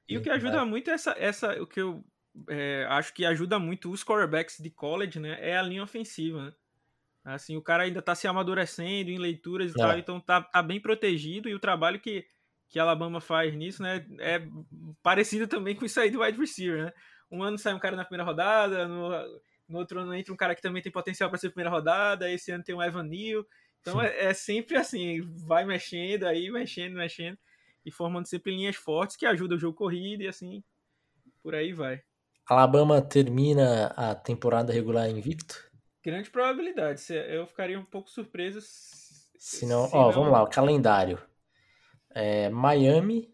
E 0.08 0.18
o 0.18 0.22
que 0.22 0.30
ajuda 0.30 0.66
muito 0.66 0.90
é 0.90 0.94
essa, 0.94 1.16
essa 1.18 1.62
o 1.62 1.68
que 1.68 1.80
eu 1.80 2.04
é, 2.50 2.86
acho 2.90 3.14
que 3.14 3.26
ajuda 3.26 3.60
muito 3.60 3.92
os 3.92 4.04
quarterbacks 4.04 4.58
de 4.60 4.70
college, 4.70 5.20
né, 5.20 5.38
é 5.40 5.58
a 5.58 5.62
linha 5.62 5.84
ofensiva, 5.84 6.46
né? 6.46 6.54
Assim, 7.24 7.56
o 7.56 7.62
cara 7.62 7.84
ainda 7.84 8.02
tá 8.02 8.16
se 8.16 8.28
amadurecendo 8.28 9.12
em 9.12 9.18
leituras 9.18 9.72
e 9.72 9.80
é. 9.80 9.84
tal, 9.84 9.98
então 9.98 10.20
tá, 10.20 10.42
tá 10.42 10.62
bem 10.62 10.80
protegido 10.80 11.50
e 11.50 11.54
o 11.54 11.60
trabalho 11.60 12.00
que, 12.00 12.26
que 12.70 12.80
a 12.80 12.84
Alabama 12.84 13.20
faz 13.20 13.54
nisso, 13.54 13.84
né, 13.84 14.06
é 14.20 14.42
parecido 15.04 15.48
também 15.48 15.76
com 15.76 15.86
isso 15.86 16.00
aí 16.00 16.10
do 16.10 16.22
wide 16.22 16.40
receiver, 16.40 16.86
né? 16.86 16.94
Um 17.30 17.44
ano 17.44 17.58
sai 17.58 17.74
um 17.74 17.80
cara 17.80 17.96
na 17.96 18.06
primeira 18.06 18.24
rodada, 18.24 18.88
no, 18.88 19.10
no 19.68 19.78
outro 19.78 20.00
ano 20.00 20.16
entra 20.16 20.34
um 20.34 20.38
cara 20.38 20.56
que 20.56 20.62
também 20.62 20.82
tem 20.82 20.92
potencial 20.92 21.30
para 21.30 21.38
ser 21.38 21.50
primeira 21.50 21.70
rodada, 21.70 22.32
esse 22.32 22.52
ano 22.52 22.64
tem 22.64 22.74
o 22.74 22.82
Evan 22.82 23.04
Neal. 23.04 23.46
Então 23.82 24.02
é, 24.02 24.26
é, 24.26 24.34
sempre 24.34 24.78
assim, 24.78 25.22
vai 25.46 25.66
mexendo 25.66 26.26
aí, 26.26 26.50
mexendo, 26.50 26.96
mexendo, 26.96 27.38
e 27.86 27.92
formando 27.92 28.26
sempre 28.26 28.52
linhas 28.52 28.76
fortes 28.76 29.16
que 29.16 29.26
ajudam 29.26 29.58
o 29.58 29.60
jogo 29.60 29.78
corrido 29.78 30.24
e 30.24 30.28
assim, 30.28 30.64
por 31.44 31.54
aí 31.54 31.72
vai. 31.72 32.02
Alabama 32.48 33.00
termina 33.00 33.88
a 33.96 34.16
temporada 34.16 34.74
regular 34.74 35.08
invicto? 35.08 35.69
Grande 36.04 36.30
probabilidade. 36.30 37.02
Eu 37.12 37.46
ficaria 37.46 37.80
um 37.80 37.86
pouco 37.86 38.10
surpreso. 38.10 38.62
Se 38.62 39.66
não, 39.66 39.88
se 39.88 39.96
ó, 39.96 40.06
não... 40.06 40.12
vamos 40.12 40.32
lá, 40.32 40.44
o 40.44 40.50
calendário. 40.50 41.22
É, 42.12 42.50
Miami 42.50 43.34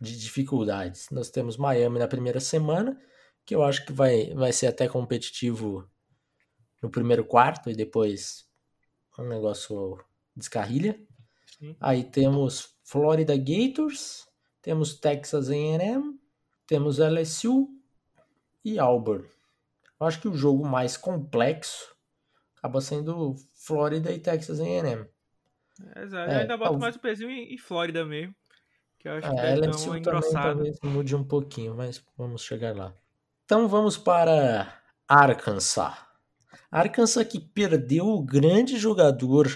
de 0.00 0.18
dificuldades. 0.18 1.08
Nós 1.10 1.30
temos 1.30 1.56
Miami 1.56 1.98
na 1.98 2.08
primeira 2.08 2.40
semana, 2.40 3.00
que 3.44 3.54
eu 3.54 3.62
acho 3.62 3.86
que 3.86 3.92
vai, 3.92 4.34
vai 4.34 4.52
ser 4.52 4.66
até 4.66 4.88
competitivo 4.88 5.88
no 6.82 6.90
primeiro 6.90 7.24
quarto 7.24 7.70
e 7.70 7.74
depois 7.74 8.48
um 9.18 9.28
negócio 9.28 9.98
descarrilha. 10.34 11.00
Sim. 11.58 11.76
Aí 11.80 12.02
temos 12.02 12.76
Florida 12.82 13.36
Gators, 13.36 14.26
temos 14.60 14.94
Texas 14.94 15.48
A&M, 15.48 16.18
temos 16.66 16.98
LSU 16.98 17.68
e 18.64 18.78
Auburn. 18.78 19.24
Eu 20.00 20.06
acho 20.06 20.20
que 20.20 20.28
o 20.28 20.34
jogo 20.34 20.66
mais 20.66 20.96
complexo 20.96 21.94
acaba 22.62 22.80
sendo 22.80 23.34
Florida 23.52 24.12
e 24.12 24.20
Texas 24.20 24.60
A&M. 24.60 25.04
É, 25.96 26.02
exato. 26.02 26.30
É, 26.30 26.36
eu 26.36 26.40
ainda 26.42 26.56
boto 26.56 26.78
mais 26.78 26.94
o 26.94 27.00
pezinho 27.00 27.28
em, 27.28 27.52
em 27.52 27.58
Flórida 27.58 28.04
mesmo. 28.04 28.32
Que 29.00 29.08
eu 29.08 29.14
acho 29.14 29.28
que 29.28 29.40
é, 29.40 29.88
uma 29.88 29.98
engrossada. 29.98 30.54
Também, 30.54 30.72
talvez 30.72 30.94
mude 30.94 31.16
um 31.16 31.24
pouquinho, 31.24 31.74
mas 31.74 32.00
vamos 32.16 32.44
chegar 32.44 32.76
lá. 32.76 32.94
Então 33.44 33.66
vamos 33.66 33.98
para 33.98 34.80
Arkansas. 35.08 35.92
Arkansas 36.70 37.26
que 37.26 37.40
perdeu 37.40 38.06
o 38.06 38.22
grande 38.22 38.78
jogador, 38.78 39.48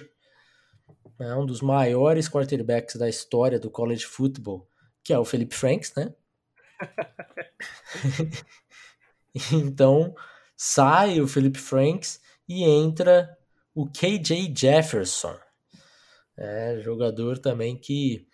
né, 1.18 1.32
um 1.36 1.46
dos 1.46 1.62
maiores 1.62 2.28
quarterbacks 2.28 2.96
da 2.96 3.08
história 3.08 3.60
do 3.60 3.70
college 3.70 4.04
football, 4.04 4.68
que 5.04 5.12
é 5.12 5.18
o 5.18 5.24
Felipe 5.24 5.54
Franks, 5.54 5.94
né? 5.94 6.12
então 9.52 10.14
sai 10.56 11.20
o 11.20 11.28
Felipe 11.28 11.58
Franks 11.58 12.20
e 12.48 12.64
entra 12.64 13.36
o 13.74 13.86
KJ 13.86 14.52
Jefferson. 14.56 15.38
É, 16.36 16.80
jogador 16.80 17.38
também 17.38 17.76
que 17.76 18.26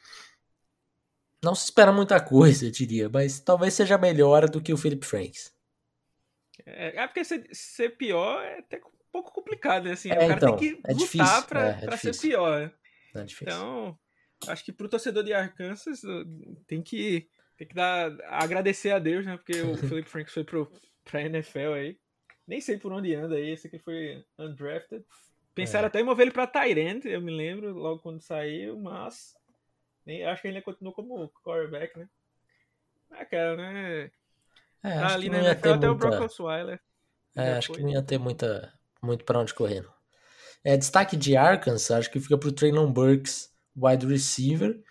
não 1.42 1.54
se 1.54 1.64
espera 1.64 1.92
muita 1.92 2.20
coisa, 2.20 2.66
eu 2.66 2.70
diria, 2.70 3.08
mas 3.08 3.40
talvez 3.40 3.74
seja 3.74 3.98
melhor 3.98 4.48
do 4.48 4.60
que 4.60 4.72
o 4.72 4.76
Philip 4.76 5.04
Franks. 5.04 5.52
É, 6.64 7.02
é 7.02 7.06
porque 7.06 7.24
ser, 7.24 7.48
ser, 7.52 7.96
pior 7.96 8.42
é 8.42 8.60
até 8.60 8.78
um 8.78 8.90
pouco 9.10 9.32
complicado, 9.32 9.84
né? 9.84 9.92
Assim, 9.92 10.10
é, 10.10 10.14
o 10.14 10.18
cara 10.18 10.34
então, 10.34 10.56
tem 10.56 10.58
que 10.58 10.80
é 10.84 10.92
lutar 10.92 10.94
difícil, 10.94 11.42
pra, 11.48 11.68
é, 11.68 11.80
pra 11.84 11.96
ser 11.96 12.16
pior. 12.16 12.72
É. 13.14 13.24
Então, 13.42 13.98
acho 14.46 14.64
que 14.64 14.72
pro 14.72 14.88
torcedor 14.88 15.24
de 15.24 15.32
Arkansas 15.32 16.00
tem 16.66 16.82
que, 16.82 17.28
tem 17.56 17.66
que 17.66 17.74
dar, 17.74 18.10
agradecer 18.26 18.90
a 18.92 18.98
Deus, 18.98 19.26
né? 19.26 19.36
Porque 19.36 19.60
o 19.60 19.76
Philip 19.98 20.08
Franks 20.08 20.32
foi 20.32 20.44
pro, 20.44 20.70
pra 21.04 21.22
NFL 21.22 21.72
aí. 21.74 21.98
Nem 22.46 22.60
sei 22.60 22.78
por 22.78 22.92
onde 22.92 23.14
anda 23.14 23.36
aí, 23.36 23.50
esse 23.50 23.66
aqui 23.66 23.78
foi 23.78 24.24
undrafted. 24.38 25.04
Pensaram 25.54 25.84
é. 25.84 25.88
até 25.88 26.00
em 26.00 26.04
mover 26.04 26.26
ele 26.26 26.32
pra 26.32 26.46
Tyrant, 26.46 27.04
eu 27.04 27.20
me 27.20 27.30
lembro, 27.30 27.72
logo 27.74 28.00
quando 28.00 28.20
saiu, 28.20 28.78
mas 28.78 29.34
nem, 30.04 30.24
acho 30.24 30.42
que 30.42 30.48
ele 30.48 30.62
continuou 30.62 30.94
como 30.94 31.28
quarterback, 31.44 31.98
né? 31.98 32.08
Ah, 33.10 33.24
cara, 33.24 33.56
né? 33.56 34.10
É, 34.82 34.94
tá 34.94 35.14
ali 35.14 35.26
NFL 35.26 35.50
até 35.50 35.68
muita... 35.68 35.92
o 35.92 35.94
Brock 35.94 36.22
Osweiler. 36.22 36.80
É, 37.36 37.52
acho 37.52 37.68
foi. 37.68 37.76
que 37.76 37.82
não 37.82 37.90
ia 37.90 38.02
ter 38.02 38.18
muita, 38.18 38.72
muito 39.02 39.24
pra 39.24 39.38
onde 39.38 39.54
correr. 39.54 39.82
Não. 39.82 39.92
É, 40.64 40.76
destaque 40.76 41.16
de 41.16 41.36
Arkansas, 41.36 41.90
acho 41.90 42.10
que 42.10 42.20
fica 42.20 42.38
pro 42.38 42.52
Traylon 42.52 42.90
Burks, 42.90 43.52
wide 43.76 44.06
receiver, 44.06 44.82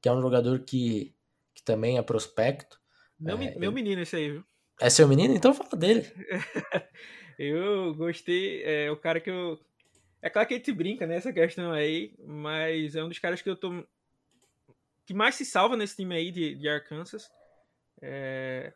que 0.00 0.08
é 0.08 0.12
um 0.12 0.20
jogador 0.20 0.60
que, 0.60 1.14
que 1.54 1.62
também 1.62 1.98
é 1.98 2.02
prospecto. 2.02 2.80
Meu, 3.18 3.38
é, 3.38 3.54
meu 3.56 3.72
menino 3.72 4.02
esse 4.02 4.16
aí, 4.16 4.30
viu? 4.32 4.44
É 4.80 4.90
seu 4.90 5.08
menino? 5.08 5.34
Então 5.34 5.54
fala 5.54 5.70
dele. 5.76 6.06
eu 7.38 7.94
gostei, 7.94 8.62
é 8.62 8.90
o 8.90 8.96
cara 8.96 9.20
que 9.20 9.30
eu... 9.30 9.58
É 10.20 10.28
claro 10.28 10.48
que 10.48 10.54
a 10.54 10.56
gente 10.56 10.72
brinca 10.72 11.06
nessa 11.06 11.32
questão 11.32 11.72
aí, 11.72 12.12
mas 12.18 12.96
é 12.96 13.04
um 13.04 13.08
dos 13.08 13.18
caras 13.18 13.40
que 13.40 13.48
eu 13.48 13.56
tô 13.56 13.84
que 15.08 15.14
mais 15.14 15.36
se 15.36 15.44
salva 15.46 15.74
nesse 15.74 15.96
time 15.96 16.14
aí 16.14 16.30
de, 16.30 16.54
de 16.54 16.68
Arkansas. 16.68 17.30
É, 18.02 18.74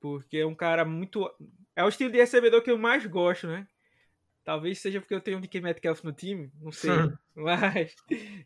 porque 0.00 0.38
é 0.38 0.46
um 0.46 0.56
cara 0.56 0.84
muito. 0.84 1.30
É 1.76 1.84
o 1.84 1.88
estilo 1.88 2.10
de 2.10 2.18
recebedor 2.18 2.62
que 2.62 2.70
eu 2.70 2.76
mais 2.76 3.06
gosto, 3.06 3.46
né? 3.46 3.64
Talvez 4.42 4.80
seja 4.80 5.00
porque 5.00 5.14
eu 5.14 5.20
tenho 5.20 5.38
o 5.38 5.40
DK 5.40 5.60
Metcalf 5.60 6.02
no 6.02 6.12
time, 6.12 6.50
não 6.60 6.72
sei. 6.72 6.90
mas, 7.36 7.94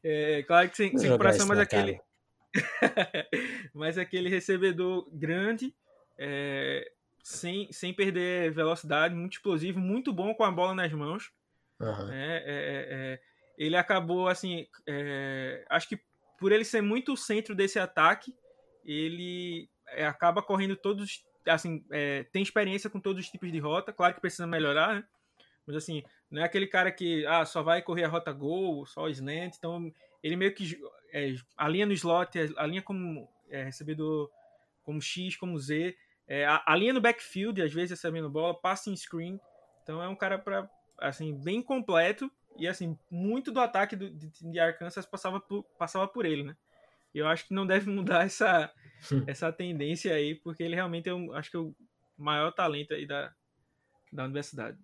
é, 0.05 0.43
claro 0.43 0.69
que 0.69 0.77
sem, 0.77 0.95
sem 0.99 1.11
comparação, 1.11 1.47
mas 1.47 1.59
aquele. 1.59 1.99
mas 3.73 3.97
aquele 3.97 4.29
recebedor 4.29 5.09
grande, 5.11 5.75
é, 6.21 6.93
sem, 7.23 7.73
sem 7.73 7.95
perder 7.95 8.53
velocidade, 8.53 9.15
muito 9.15 9.33
explosivo, 9.33 9.81
muito 9.81 10.13
bom 10.13 10.35
com 10.35 10.45
a 10.45 10.51
bola 10.51 10.75
nas 10.75 10.93
mãos. 10.93 11.33
Uhum. 11.81 12.09
É, 12.13 13.19
ele 13.57 13.77
acabou, 13.77 14.29
assim, 14.29 14.67
é, 14.87 15.65
acho 15.69 15.89
que 15.89 15.99
por 16.39 16.53
ele 16.53 16.65
ser 16.65 16.83
muito 16.83 17.13
o 17.13 17.17
centro 17.17 17.55
desse 17.55 17.79
ataque, 17.79 18.35
ele 18.85 19.69
é, 19.89 20.07
acaba 20.07 20.43
correndo 20.43 20.77
todos, 20.77 21.25
assim, 21.47 21.85
é, 21.91 22.25
tem 22.25 22.43
experiência 22.43 22.89
com 22.89 23.01
todos 23.01 23.25
os 23.25 23.31
tipos 23.31 23.51
de 23.51 23.59
rota, 23.59 23.93
claro 23.93 24.15
que 24.15 24.21
precisa 24.21 24.47
melhorar, 24.47 24.95
né? 24.95 25.05
Mas 25.67 25.77
assim, 25.77 26.03
não 26.31 26.43
é 26.43 26.45
aquele 26.45 26.67
cara 26.67 26.91
que 26.91 27.25
ah, 27.27 27.45
só 27.45 27.63
vai 27.63 27.83
correr 27.83 28.05
a 28.05 28.09
rota 28.09 28.33
gol, 28.33 28.87
só 28.87 29.03
o 29.03 29.09
slant, 29.09 29.55
então 29.57 29.93
ele 30.23 30.37
meio 30.37 30.55
que 30.55 30.81
é, 31.13 31.35
alinha 31.57 31.87
no 31.87 31.93
slot, 31.93 32.31
alinha 32.57 32.83
como 32.83 33.29
é, 33.49 33.65
recebedor 33.65 34.31
como 34.83 35.01
X, 35.01 35.37
como 35.37 35.59
Z, 35.59 35.95
é, 36.31 36.47
alinha 36.65 36.93
no 36.93 37.01
backfield, 37.01 37.61
às 37.61 37.73
vezes 37.73 37.91
recebendo 37.91 38.31
bola, 38.31 38.55
passa 38.55 38.89
em 38.89 38.95
screen, 38.95 39.41
então 39.83 40.01
é 40.01 40.07
um 40.07 40.15
cara 40.15 40.39
para 40.39 40.71
assim, 40.97 41.35
bem 41.35 41.61
completo 41.61 42.31
e 42.57 42.69
assim, 42.69 42.97
muito 43.11 43.51
do 43.51 43.59
ataque 43.59 43.97
do, 43.97 44.09
de, 44.09 44.29
de 44.29 44.61
Arkansas 44.61 45.05
passava 45.05 45.41
por, 45.41 45.65
passava 45.77 46.07
por 46.07 46.25
ele, 46.25 46.45
né? 46.45 46.57
E 47.13 47.19
eu 47.19 47.27
acho 47.27 47.49
que 47.49 47.53
não 47.53 47.67
deve 47.67 47.91
mudar 47.91 48.25
essa, 48.25 48.73
essa 49.27 49.53
tendência 49.53 50.15
aí, 50.15 50.37
porque 50.37 50.63
ele 50.63 50.77
realmente 50.77 51.09
é 51.09 51.15
um, 51.15 51.33
acho 51.33 51.51
que 51.51 51.57
é 51.57 51.61
o 51.61 51.75
maior 52.17 52.53
talento 52.53 52.95
aí 52.95 53.07
da, 53.07 53.35
da 54.13 54.23
universidade. 54.23 54.79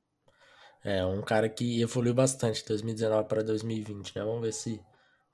É, 0.82 1.06
um 1.06 1.22
cara 1.22 1.48
que 1.48 1.80
evoluiu 1.80 2.14
bastante 2.14 2.62
de 2.62 2.68
2019 2.68 3.28
para 3.28 3.44
2020, 3.44 4.16
né? 4.16 4.24
Vamos 4.24 4.42
ver 4.42 4.52
se 4.52 4.80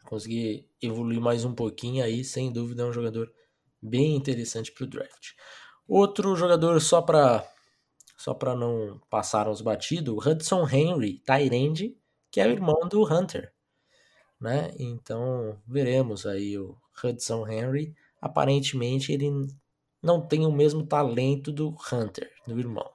conseguir 0.04 0.68
evoluir 0.82 1.22
mais 1.22 1.42
um 1.46 1.54
pouquinho 1.54 2.04
aí, 2.04 2.22
sem 2.22 2.52
dúvida 2.52 2.82
é 2.82 2.86
um 2.86 2.92
jogador 2.92 3.32
bem 3.80 4.14
interessante 4.14 4.70
para 4.70 4.84
o 4.84 4.86
draft. 4.86 5.32
Outro 5.94 6.34
jogador 6.34 6.80
só 6.80 7.02
para 7.02 7.46
só 8.16 8.32
para 8.32 8.56
não 8.56 8.98
passar 9.10 9.46
os 9.46 9.60
batidos, 9.60 10.26
Hudson 10.26 10.66
Henry, 10.66 11.18
Tyrande, 11.18 11.94
que 12.30 12.40
é 12.40 12.46
o 12.46 12.50
irmão 12.50 12.88
do 12.88 13.04
Hunter, 13.04 13.52
né? 14.40 14.70
Então 14.78 15.60
veremos 15.68 16.24
aí 16.24 16.56
o 16.56 16.78
Hudson 17.04 17.46
Henry. 17.46 17.94
Aparentemente 18.22 19.12
ele 19.12 19.30
não 20.02 20.26
tem 20.26 20.46
o 20.46 20.50
mesmo 20.50 20.86
talento 20.86 21.52
do 21.52 21.76
Hunter, 21.92 22.32
do 22.46 22.58
irmão, 22.58 22.90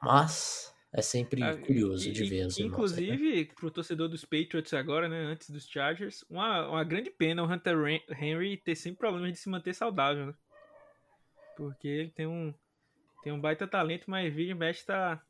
mas 0.00 0.72
é 0.92 1.02
sempre 1.02 1.42
ah, 1.42 1.56
curioso 1.56 2.12
de 2.12 2.24
ver 2.26 2.46
os 2.46 2.58
irmãos. 2.58 2.74
Inclusive, 2.74 3.40
né? 3.42 3.48
pro 3.56 3.72
torcedor 3.72 4.08
dos 4.08 4.24
Patriots 4.24 4.72
agora, 4.72 5.08
né, 5.08 5.24
antes 5.24 5.50
dos 5.50 5.66
Chargers, 5.66 6.24
uma, 6.30 6.68
uma 6.68 6.84
grande 6.84 7.10
pena 7.10 7.42
o 7.42 7.52
Hunter 7.52 7.76
Henry 8.10 8.56
ter 8.56 8.76
sempre 8.76 9.00
problemas 9.00 9.32
de 9.32 9.38
se 9.40 9.48
manter 9.48 9.74
saudável, 9.74 10.26
né? 10.26 10.34
Porque 11.58 11.88
ele 11.88 12.10
tem 12.10 12.24
um, 12.24 12.54
tem 13.20 13.32
um 13.32 13.40
baita 13.40 13.66
talento, 13.66 14.04
mas 14.06 14.32
vira 14.32 14.52
e 14.52 14.54
mexe 14.54 14.86
tá, 14.86 15.20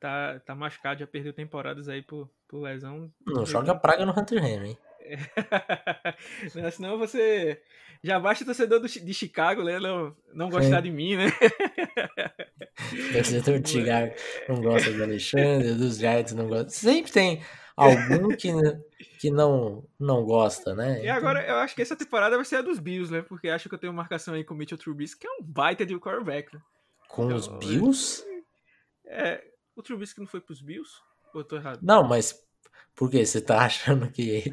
tá, 0.00 0.40
tá 0.40 0.54
machucado, 0.54 1.00
já 1.00 1.06
perdeu 1.06 1.34
temporadas 1.34 1.90
aí 1.90 2.00
por, 2.00 2.26
por 2.48 2.62
lesão. 2.62 3.12
Não 3.26 3.44
joga 3.44 3.74
praga 3.74 4.06
no 4.06 4.18
Hunter 4.18 4.42
Henry, 4.42 4.68
hein? 4.70 4.78
não, 6.54 6.70
senão 6.70 6.98
você 6.98 7.60
já 8.02 8.18
basta 8.18 8.46
torcedor 8.46 8.80
do, 8.80 8.88
de 8.88 9.12
Chicago, 9.12 9.62
né? 9.62 9.78
Não, 9.78 10.16
não 10.32 10.48
gostar 10.48 10.78
é. 10.78 10.82
de 10.82 10.90
mim, 10.90 11.16
né? 11.16 11.26
torcedor 13.12 13.58
de 13.58 13.68
Chicago 13.68 14.14
não 14.48 14.62
gosta 14.62 14.90
do 14.90 15.02
Alexandre, 15.02 15.74
dos 15.74 15.98
Giants 15.98 16.32
não 16.32 16.48
gosta. 16.48 16.70
Sempre 16.70 17.12
tem 17.12 17.42
algum 17.76 18.28
que, 18.28 18.50
que 19.18 19.30
não, 19.30 19.84
não 19.98 20.24
gosta, 20.24 20.74
né? 20.74 21.04
E 21.04 21.08
agora 21.08 21.46
eu 21.46 21.56
acho 21.56 21.74
que 21.74 21.82
essa 21.82 21.96
temporada 21.96 22.36
vai 22.36 22.44
ser 22.44 22.56
a 22.56 22.62
dos 22.62 22.78
Bills, 22.78 23.12
né? 23.12 23.22
Porque 23.22 23.48
acho 23.48 23.68
que 23.68 23.74
eu 23.74 23.78
tenho 23.78 23.92
marcação 23.92 24.34
aí 24.34 24.44
com 24.44 24.54
o 24.54 24.56
Mitchell 24.56 24.78
Trubisky, 24.78 25.20
que 25.20 25.26
é 25.26 25.30
um 25.32 25.42
baita 25.42 25.84
de 25.84 25.98
quarterback, 25.98 26.54
né? 26.54 26.60
Com 27.08 27.26
então, 27.26 27.36
os 27.36 27.48
Bills? 27.48 28.24
É, 29.06 29.42
o 29.74 29.82
Trubisky 29.82 30.20
não 30.20 30.26
foi 30.26 30.40
pros 30.40 30.60
Bills? 30.60 30.92
Ou 31.34 31.40
eu 31.40 31.44
tô 31.44 31.56
errado? 31.56 31.80
Não, 31.82 32.06
mas 32.06 32.34
Por 32.94 33.10
quê? 33.10 33.24
Você 33.24 33.40
tá 33.40 33.60
achando 33.60 34.10
que. 34.10 34.52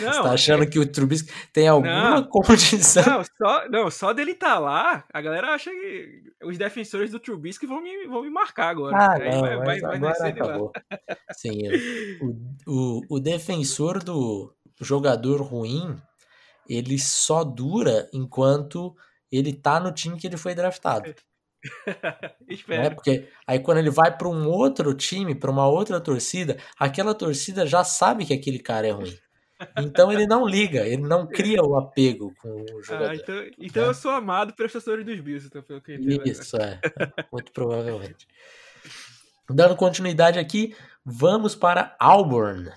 Não, 0.00 0.12
Você 0.12 0.22
tá 0.22 0.32
achando 0.32 0.62
é... 0.64 0.66
que 0.66 0.78
o 0.78 0.90
Trubisky 0.90 1.32
tem 1.52 1.68
alguma 1.68 2.20
não, 2.20 2.24
condição? 2.24 3.04
Não 3.04 3.24
só, 3.24 3.68
não, 3.68 3.90
só 3.90 4.12
dele 4.12 4.34
tá 4.34 4.58
lá, 4.58 5.04
a 5.12 5.20
galera 5.20 5.54
acha 5.54 5.70
que 5.70 6.22
os 6.42 6.58
defensores 6.58 7.10
do 7.10 7.20
Trubisky 7.20 7.66
vão 7.66 7.80
me, 7.80 8.06
vão 8.06 8.22
me 8.22 8.30
marcar 8.30 8.70
agora. 8.70 8.96
Ah, 8.96 9.18
não, 9.18 9.40
vai, 9.40 9.56
vai, 9.58 9.80
vai 9.80 9.96
agora 9.96 10.28
acabou. 10.28 10.72
Sim, 11.36 11.58
o, 12.66 12.66
o, 12.66 13.16
o 13.16 13.20
defensor 13.20 14.02
do 14.02 14.52
jogador 14.80 15.40
ruim, 15.42 15.96
ele 16.68 16.98
só 16.98 17.44
dura 17.44 18.08
enquanto 18.12 18.96
ele 19.30 19.52
tá 19.52 19.78
no 19.78 19.92
time 19.92 20.18
que 20.18 20.26
ele 20.26 20.36
foi 20.36 20.54
draftado. 20.54 21.14
Espero. 22.48 22.82
Né? 22.82 22.90
Porque 22.90 23.28
aí 23.46 23.58
quando 23.58 23.78
ele 23.78 23.90
vai 23.90 24.16
para 24.16 24.28
um 24.28 24.48
outro 24.48 24.94
time, 24.94 25.34
para 25.34 25.50
uma 25.50 25.66
outra 25.66 26.00
torcida, 26.00 26.56
aquela 26.78 27.14
torcida 27.14 27.66
já 27.66 27.82
sabe 27.82 28.24
que 28.24 28.34
aquele 28.34 28.58
cara 28.58 28.86
é 28.86 28.90
ruim. 28.90 29.16
Então 29.78 30.12
ele 30.12 30.26
não 30.26 30.46
liga, 30.46 30.86
ele 30.86 31.02
não 31.02 31.26
cria 31.26 31.62
o 31.62 31.76
apego 31.76 32.34
com 32.40 32.48
o 32.48 32.78
ah, 32.78 32.82
jogador. 32.82 33.10
Ah, 33.10 33.14
então, 33.14 33.50
então 33.58 33.82
né? 33.84 33.88
eu 33.88 33.94
sou 33.94 34.10
amado 34.10 34.52
pelos 34.54 34.72
torcedores 34.72 35.04
dos 35.04 35.20
Bills, 35.20 35.46
então 35.46 35.62
pelo 35.62 35.80
que 35.80 35.92
eu 35.92 36.24
Isso, 36.24 36.56
é. 36.56 36.80
Muito 37.32 37.52
provavelmente. 37.52 38.26
Dando 39.48 39.76
continuidade 39.76 40.38
aqui, 40.38 40.74
vamos 41.04 41.54
para 41.54 41.96
Auburn. 41.98 42.70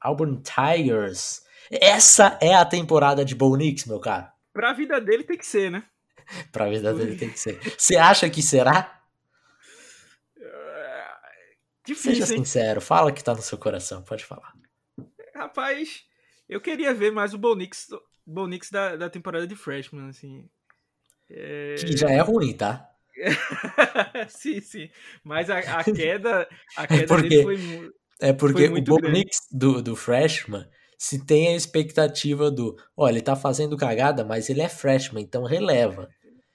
Auburn 0.00 0.40
Tigers. 0.42 1.42
Essa 1.70 2.38
é 2.40 2.54
a 2.54 2.64
temporada 2.64 3.24
de 3.24 3.34
Bo 3.34 3.54
Nix, 3.56 3.84
meu 3.84 3.98
cara. 3.98 4.32
Pra 4.52 4.72
vida 4.72 5.00
dele 5.00 5.24
tem 5.24 5.36
que 5.36 5.46
ser, 5.46 5.70
né? 5.70 5.84
pra 6.52 6.68
vida 6.68 6.92
dele 6.94 7.16
tem 7.16 7.30
que 7.30 7.38
ser. 7.38 7.58
Você 7.76 7.96
acha 7.96 8.28
que 8.28 8.42
será? 8.42 8.98
Difícil, 11.84 12.12
Seja 12.12 12.26
sincero, 12.26 12.82
fala 12.82 13.10
que 13.10 13.24
tá 13.24 13.34
no 13.34 13.40
seu 13.40 13.56
coração, 13.56 14.02
pode 14.02 14.22
falar. 14.22 14.52
Rapaz, 15.34 16.04
eu 16.46 16.60
queria 16.60 16.92
ver 16.92 17.10
mais 17.10 17.32
o 17.32 17.38
Bonix, 17.38 17.88
Bonix 18.26 18.70
da, 18.70 18.94
da 18.94 19.08
temporada 19.08 19.46
de 19.46 19.56
Freshman, 19.56 20.10
assim. 20.10 20.46
É... 21.30 21.76
Que 21.76 21.96
já 21.96 22.10
é 22.10 22.20
ruim, 22.20 22.52
tá? 22.52 22.90
sim, 24.28 24.60
sim. 24.60 24.90
Mas 25.24 25.48
a, 25.48 25.58
a 25.60 25.84
queda, 25.84 26.46
a 26.76 26.84
é 26.84 26.86
queda 26.86 27.02
é 27.02 27.06
porque, 27.06 27.28
dele 27.28 27.42
foi, 27.42 27.92
É 28.20 28.32
porque 28.34 28.66
o 28.66 28.82
Bonix 28.82 29.48
do, 29.50 29.80
do 29.80 29.96
Freshman 29.96 30.68
se 30.98 31.24
tem 31.24 31.48
a 31.48 31.56
expectativa 31.56 32.50
do, 32.50 32.76
olha, 32.96 33.12
ele 33.12 33.22
tá 33.22 33.36
fazendo 33.36 33.76
cagada, 33.76 34.24
mas 34.24 34.50
ele 34.50 34.60
é 34.60 34.68
freshman, 34.68 35.22
então 35.22 35.44
releva. 35.44 36.08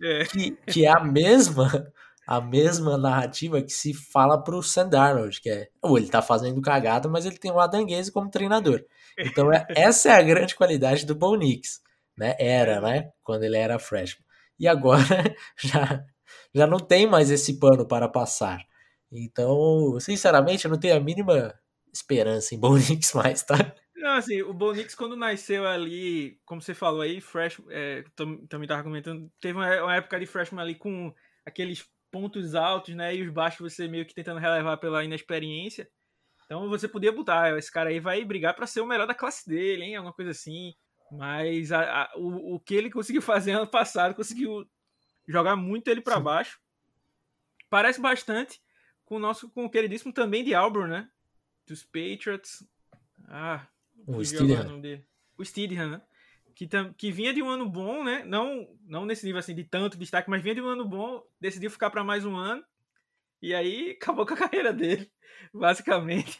É. 0.04 0.26
Que, 0.26 0.52
que 0.68 0.86
é 0.86 0.90
a 0.90 1.04
mesma 1.04 1.92
a 2.26 2.40
mesma 2.40 2.98
narrativa 2.98 3.62
que 3.62 3.72
se 3.72 3.94
fala 3.94 4.42
pro 4.42 4.64
Sam 4.64 4.88
Darnold, 4.88 5.42
que 5.42 5.50
é, 5.50 5.70
ou 5.82 5.98
ele 5.98 6.08
tá 6.08 6.22
fazendo 6.22 6.62
cagada, 6.62 7.10
mas 7.10 7.26
ele 7.26 7.38
tem 7.38 7.52
o 7.52 7.60
Adanguese 7.60 8.12
como 8.12 8.30
treinador. 8.30 8.84
Então 9.18 9.52
é, 9.52 9.66
essa 9.76 10.10
é 10.10 10.14
a 10.14 10.22
grande 10.22 10.56
qualidade 10.56 11.06
do 11.06 11.16
Bo 11.16 11.36
Nix, 11.36 11.82
né? 12.18 12.36
Era, 12.40 12.80
né? 12.80 13.12
Quando 13.24 13.44
ele 13.44 13.58
era 13.58 13.78
freshman. 13.80 14.24
E 14.58 14.68
agora 14.68 15.04
já, 15.58 16.06
já 16.54 16.68
não 16.68 16.80
tem 16.80 17.06
mais 17.08 17.30
esse 17.30 17.60
pano 17.60 17.86
para 17.86 18.08
passar. 18.08 18.60
Então, 19.12 20.00
sinceramente, 20.00 20.66
eu 20.66 20.72
não 20.72 20.80
tenho 20.80 20.96
a 20.96 21.00
mínima 21.00 21.54
esperança 21.94 22.56
em 22.56 22.60
Bo 22.60 22.76
Nix 22.78 23.14
mais, 23.14 23.44
tá? 23.44 23.76
Não, 24.04 24.16
assim, 24.16 24.42
o 24.42 24.54
Bonix 24.54 24.94
quando 24.96 25.16
nasceu 25.16 25.66
ali, 25.66 26.38
como 26.46 26.62
você 26.62 26.74
falou 26.74 27.00
aí, 27.00 27.22
fresh, 27.22 27.62
é, 27.70 28.04
também 28.50 28.68
tava 28.68 28.84
comentando, 28.84 29.32
teve 29.40 29.58
uma, 29.58 29.82
uma, 29.82 29.96
época 29.96 30.20
de 30.20 30.26
freshman 30.26 30.62
ali 30.62 30.76
com 30.76 31.16
aqueles 31.46 31.90
pontos 32.12 32.54
altos, 32.54 32.94
né, 32.96 33.16
e 33.16 33.22
os 33.22 33.30
baixos 33.32 33.72
você 33.72 33.88
meio 33.88 34.06
que 34.06 34.14
tentando 34.14 34.42
relevar 34.42 34.76
pela 34.76 35.06
inexperiência. 35.06 35.90
Então 36.44 36.68
você 36.68 36.86
podia 36.86 37.14
botar, 37.14 37.58
esse 37.58 37.72
cara 37.72 37.92
aí 37.92 38.02
vai 38.02 38.26
brigar 38.26 38.54
para 38.54 38.68
ser 38.68 38.82
o 38.82 38.86
melhor 38.86 39.08
da 39.08 39.16
classe 39.16 39.48
dele, 39.48 39.86
hein, 39.86 39.96
alguma 39.96 40.14
coisa 40.14 40.32
assim. 40.32 40.76
Mas 41.10 41.72
a, 41.72 42.02
a, 42.02 42.14
o, 42.18 42.56
o 42.56 42.60
que 42.60 42.76
ele 42.76 42.92
conseguiu 42.92 43.22
fazer 43.22 43.54
ano 43.54 43.68
passado, 43.68 44.14
conseguiu 44.14 44.70
jogar 45.26 45.56
muito 45.56 45.88
ele 45.88 46.02
para 46.02 46.20
baixo. 46.20 46.60
Parece 47.70 48.02
bastante 48.02 48.62
com 49.06 49.16
o 49.16 49.20
nosso 49.20 49.50
com 49.50 49.64
o 49.64 49.70
queridíssimo 49.70 50.12
também 50.12 50.44
de 50.44 50.54
Auburn, 50.54 50.92
né? 50.92 51.10
Dos 51.66 51.86
Patriots. 51.86 52.68
Ah, 53.30 53.66
o 54.08 54.24
Steedham. 54.24 54.82
O 55.38 55.46
Steedham, 55.46 55.90
né? 55.90 56.02
Que, 56.56 56.68
que 56.98 57.12
vinha 57.12 57.34
de 57.34 57.42
um 57.42 57.50
ano 57.50 57.68
bom, 57.68 58.04
né? 58.04 58.24
Não, 58.26 58.68
não 58.86 59.06
nesse 59.06 59.26
nível 59.26 59.40
assim 59.40 59.56
de 59.56 59.64
tanto 59.64 59.98
destaque, 59.98 60.30
mas 60.30 60.44
vinha 60.44 60.56
de 60.56 60.62
um 60.62 60.68
ano 60.68 60.86
bom, 60.86 61.24
decidiu 61.40 61.72
ficar 61.72 61.90
para 61.90 62.04
mais 62.04 62.26
um 62.26 62.36
ano. 62.36 62.64
E 63.42 63.54
aí 63.54 63.92
acabou 64.00 64.26
com 64.26 64.34
a 64.34 64.38
carreira 64.38 64.72
dele, 64.72 65.12
basicamente. 65.54 66.40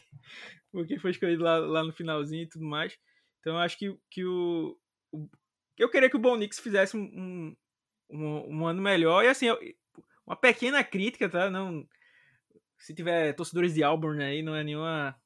Porque 0.70 0.98
foi 0.98 1.10
escolhido 1.10 1.42
lá, 1.42 1.58
lá 1.58 1.84
no 1.84 1.92
finalzinho 1.92 2.44
e 2.44 2.48
tudo 2.48 2.64
mais. 2.64 2.96
Então 3.40 3.54
eu 3.54 3.60
acho 3.60 3.78
que, 3.78 3.96
que 4.10 4.24
o, 4.24 4.78
o. 5.12 5.28
Eu 5.76 5.90
queria 5.90 6.08
que 6.08 6.16
o 6.16 6.20
Bonix 6.20 6.58
fizesse 6.58 6.96
um, 6.96 7.54
um, 8.10 8.60
um 8.60 8.66
ano 8.66 8.80
melhor. 8.80 9.24
E 9.24 9.28
assim, 9.28 9.46
uma 10.26 10.36
pequena 10.36 10.82
crítica, 10.82 11.28
tá? 11.28 11.50
Não. 11.50 11.86
Se 12.78 12.94
tiver 12.94 13.32
torcedores 13.34 13.74
de 13.74 13.82
Auburn 13.82 14.22
aí, 14.22 14.42
não 14.42 14.54
é 14.54 14.62
nenhuma 14.62 15.16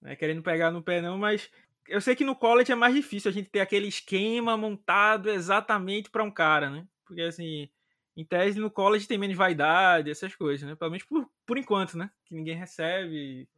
né, 0.00 0.16
querendo 0.16 0.42
pegar 0.42 0.70
no 0.70 0.82
pé 0.82 1.00
não, 1.00 1.18
mas 1.18 1.50
eu 1.88 2.00
sei 2.00 2.14
que 2.14 2.24
no 2.24 2.36
college 2.36 2.70
é 2.70 2.74
mais 2.74 2.94
difícil 2.94 3.30
a 3.30 3.32
gente 3.32 3.48
ter 3.48 3.60
aquele 3.60 3.88
esquema 3.88 4.56
montado 4.56 5.30
exatamente 5.30 6.10
para 6.10 6.22
um 6.22 6.30
cara, 6.30 6.68
né? 6.68 6.86
Porque 7.04 7.22
assim, 7.22 7.68
em 8.16 8.24
tese 8.24 8.60
no 8.60 8.70
college 8.70 9.08
tem 9.08 9.16
menos 9.16 9.36
vaidade, 9.36 10.10
essas 10.10 10.34
coisas, 10.34 10.68
né? 10.68 10.74
Pelo 10.74 10.90
menos 10.90 11.06
por, 11.06 11.28
por 11.46 11.56
enquanto, 11.56 11.96
né? 11.96 12.10
Que 12.24 12.34
ninguém 12.34 12.56
recebe 12.56 13.48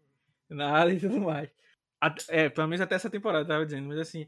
nada 0.48 0.92
e 0.92 1.00
tudo 1.00 1.20
mais. 1.20 1.50
É, 2.28 2.48
pelo 2.48 2.68
menos 2.68 2.80
até 2.80 2.94
essa 2.94 3.10
temporada, 3.10 3.46
tava 3.46 3.66
dizendo, 3.66 3.88
mas 3.88 3.98
assim, 3.98 4.26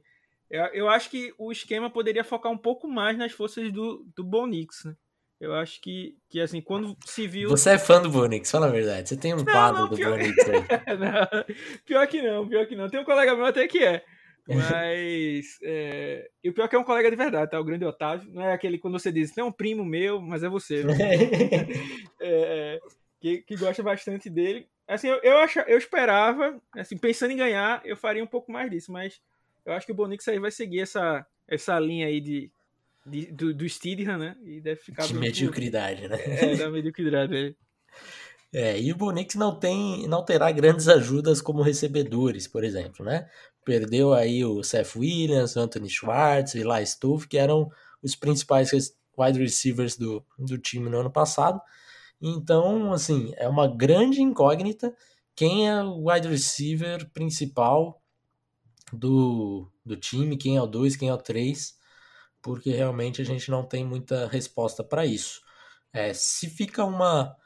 eu, 0.51 0.65
eu 0.67 0.89
acho 0.89 1.09
que 1.09 1.35
o 1.39 1.51
esquema 1.51 1.89
poderia 1.89 2.25
focar 2.25 2.53
um 2.53 2.59
pouco 2.59 2.87
mais 2.89 3.17
nas 3.17 3.33
forças 3.33 3.73
do, 3.73 4.05
do 4.15 4.23
Bonix, 4.23 4.85
né? 4.85 4.97
Eu 5.43 5.55
acho 5.55 5.81
que, 5.81 6.17
que 6.29 6.41
assim, 6.41 6.61
quando 6.61 6.97
se 7.05 7.27
viu. 7.27 7.49
Você 7.49 7.71
é 7.71 7.79
fã 7.79 8.01
do 8.01 8.09
Bonix, 8.09 8.49
fala 8.49 8.69
a 8.69 8.71
verdade. 8.71 9.09
Você 9.09 9.17
tem 9.17 9.35
um 9.35 9.45
quadro 9.45 9.89
do 9.89 9.97
pior... 9.97 10.17
Bonix 10.17 10.37
aí. 10.49 10.97
não, 10.97 11.45
pior 11.85 12.07
que 12.07 12.23
não, 12.23 12.49
pior 12.49 12.65
que 12.65 12.77
não. 12.77 12.89
Tem 12.89 13.01
um 13.01 13.05
colega 13.05 13.35
meu 13.35 13.47
até 13.47 13.67
que 13.67 13.83
é. 13.83 14.05
Mas. 14.47 15.59
é... 15.65 16.31
E 16.45 16.49
o 16.49 16.55
pior 16.55 16.67
é 16.67 16.69
que 16.69 16.77
é 16.77 16.79
um 16.79 16.85
colega 16.85 17.11
de 17.11 17.17
verdade, 17.17 17.51
tá? 17.51 17.59
O 17.59 17.65
grande 17.65 17.85
Otávio. 17.85 18.31
Não 18.33 18.41
é 18.41 18.53
aquele 18.53 18.79
quando 18.79 19.01
você 19.01 19.11
diz, 19.11 19.35
não 19.35 19.47
é 19.47 19.49
um 19.49 19.53
primo 19.53 19.85
meu, 19.85 20.21
mas 20.21 20.45
é 20.45 20.49
você. 20.49 20.85
Né? 20.85 20.95
é, 22.23 22.81
que, 23.21 23.39
que 23.39 23.57
gosta 23.57 23.83
bastante 23.83 24.31
dele. 24.31 24.69
Assim, 24.87 25.09
eu, 25.09 25.19
eu, 25.25 25.39
ach... 25.39 25.57
eu 25.67 25.77
esperava, 25.77 26.57
assim, 26.77 26.97
pensando 26.97 27.33
em 27.33 27.39
ganhar, 27.39 27.83
eu 27.85 27.97
faria 27.97 28.23
um 28.23 28.29
pouco 28.29 28.53
mais 28.53 28.71
disso, 28.71 28.93
mas 28.93 29.21
eu 29.67 29.73
acho 29.73 29.87
que 29.87 29.93
o 29.93 29.95
Bonix 29.97 30.29
aí 30.29 30.39
vai 30.39 30.53
seguir 30.53 30.83
essa, 30.83 31.27
essa 31.49 31.77
linha 31.81 32.07
aí 32.07 32.21
de 32.21 32.49
de, 33.07 33.33
do, 33.33 33.55
do 33.55 33.69
Steedham, 33.69 34.19
né? 34.19 34.37
E 34.45 34.61
deve 34.61 34.81
ficar. 34.81 35.07
De 35.07 35.15
mediocridade, 35.15 36.09
né? 36.09 36.17
É, 36.25 36.57
da 36.57 36.71
mediocridade. 36.71 37.57
É. 38.53 38.73
é, 38.73 38.81
e 38.81 38.93
o 38.93 38.97
Bonix 38.97 39.35
não 39.35 39.59
tem, 39.59 40.07
não 40.07 40.25
terá 40.25 40.51
grandes 40.51 40.89
ajudas 40.89 41.41
como 41.41 41.63
recebedores, 41.63 42.47
por 42.47 42.65
exemplo, 42.65 43.05
né? 43.05 43.29
Perdeu 43.65 44.13
aí 44.13 44.45
o 44.45 44.63
Seth 44.63 44.97
Williams, 44.97 45.57
Anthony 45.57 45.89
Schwartz, 45.89 46.55
Eli 46.55 46.87
Stove, 46.87 47.29
que 47.29 47.39
eram 47.39 47.71
os 48.03 48.17
principais 48.17 48.71
wide 49.17 49.39
receivers 49.39 49.97
do, 49.97 50.25
do 50.39 50.59
time 50.59 50.89
no 50.89 50.99
ano 50.99 51.11
passado. 51.11 51.61
Então, 52.21 52.93
assim, 52.93 53.33
é 53.37 53.49
uma 53.49 53.67
grande 53.69 54.23
incógnita 54.23 54.95
quem 55.35 55.69
é 55.69 55.83
o 55.83 56.11
wide 56.11 56.29
receiver 56.29 57.11
principal 57.11 58.01
do, 58.93 59.67
do 59.85 59.97
time, 59.97 60.37
quem 60.37 60.57
é 60.57 60.63
o 60.63 60.67
2, 60.67 60.97
quem 60.97 61.09
é 61.09 61.15
o 61.15 61.19
3 61.19 61.75
porque 62.43 62.71
realmente 62.73 63.23
a 63.23 63.25
gente 63.25 63.51
não 63.51 63.65
tem 63.65 63.85
muita 63.85 64.27
resposta 64.27 64.83
para 64.83 65.07
isso. 65.07 65.41
É, 65.93 66.13
se 66.13 66.51
fica 66.51 66.85
uma 66.85 67.37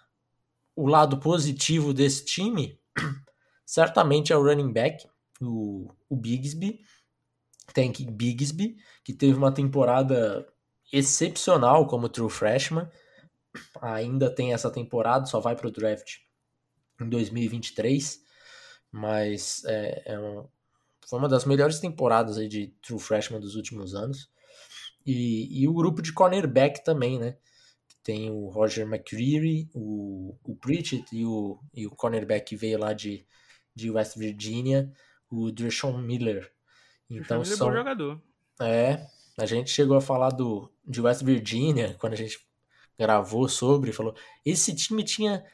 o 0.74 0.86
lado 0.86 1.18
positivo 1.18 1.94
desse 1.94 2.24
time, 2.24 2.78
certamente 3.64 4.32
é 4.32 4.36
o 4.36 4.42
running 4.42 4.72
back, 4.72 5.09
o, 5.40 5.90
o 6.09 6.16
Bigsby, 6.16 6.80
Tank 7.72 8.05
Bigsby, 8.11 8.76
que 9.03 9.12
teve 9.12 9.36
uma 9.36 9.53
temporada 9.53 10.47
excepcional 10.92 11.86
como 11.86 12.09
true 12.09 12.30
freshman, 12.30 12.88
ainda 13.80 14.30
tem 14.30 14.53
essa 14.53 14.70
temporada, 14.70 15.26
só 15.26 15.40
vai 15.40 15.57
para 15.57 15.68
o 15.68 15.70
draft 15.70 16.18
em 17.01 17.09
2023, 17.09 18.22
mas 18.92 19.64
é, 19.64 20.12
é 20.12 20.18
um, 20.18 20.47
foi 21.07 21.18
uma 21.18 21.28
das 21.28 21.44
melhores 21.44 21.80
temporadas 21.80 22.36
aí 22.36 22.49
de 22.49 22.68
true 22.82 22.99
freshman 22.99 23.40
dos 23.40 23.55
últimos 23.55 23.94
anos. 23.94 24.28
E, 25.07 25.63
e 25.63 25.69
o 25.69 25.73
grupo 25.73 26.03
de 26.03 26.13
cornerback 26.13 26.85
também, 26.85 27.19
né? 27.19 27.37
Tem 28.03 28.31
o 28.31 28.49
Roger 28.49 28.87
McCreary, 28.87 29.69
o, 29.73 30.37
o 30.45 30.57
Pritchett 30.57 31.05
e 31.15 31.25
o, 31.25 31.61
e 31.75 31.87
o 31.87 31.91
cornerback 31.91 32.45
que 32.45 32.57
veio 32.57 32.79
lá 32.79 32.93
de, 32.93 33.25
de 33.75 33.91
West 33.91 34.17
Virginia, 34.17 34.93
o 35.31 35.51
Dreshon 35.51 35.99
Miller. 35.99 36.53
Então 37.09 37.41
Miller 37.41 37.57
são, 37.57 37.69
é 37.69 37.71
bom 37.71 37.77
jogador. 37.77 38.23
É, 38.61 39.07
a 39.39 39.47
gente 39.47 39.71
chegou 39.71 39.97
a 39.97 40.01
falar 40.01 40.31
do, 40.31 40.71
de 40.85 41.01
West 41.01 41.23
Virginia, 41.23 41.97
quando 41.99 42.15
a 42.15 42.17
gente 42.17 42.45
gravou 42.99 43.49
sobre, 43.49 43.93
falou, 43.93 44.15
esse 44.45 44.75
time 44.75 45.05
tinha 45.05 45.45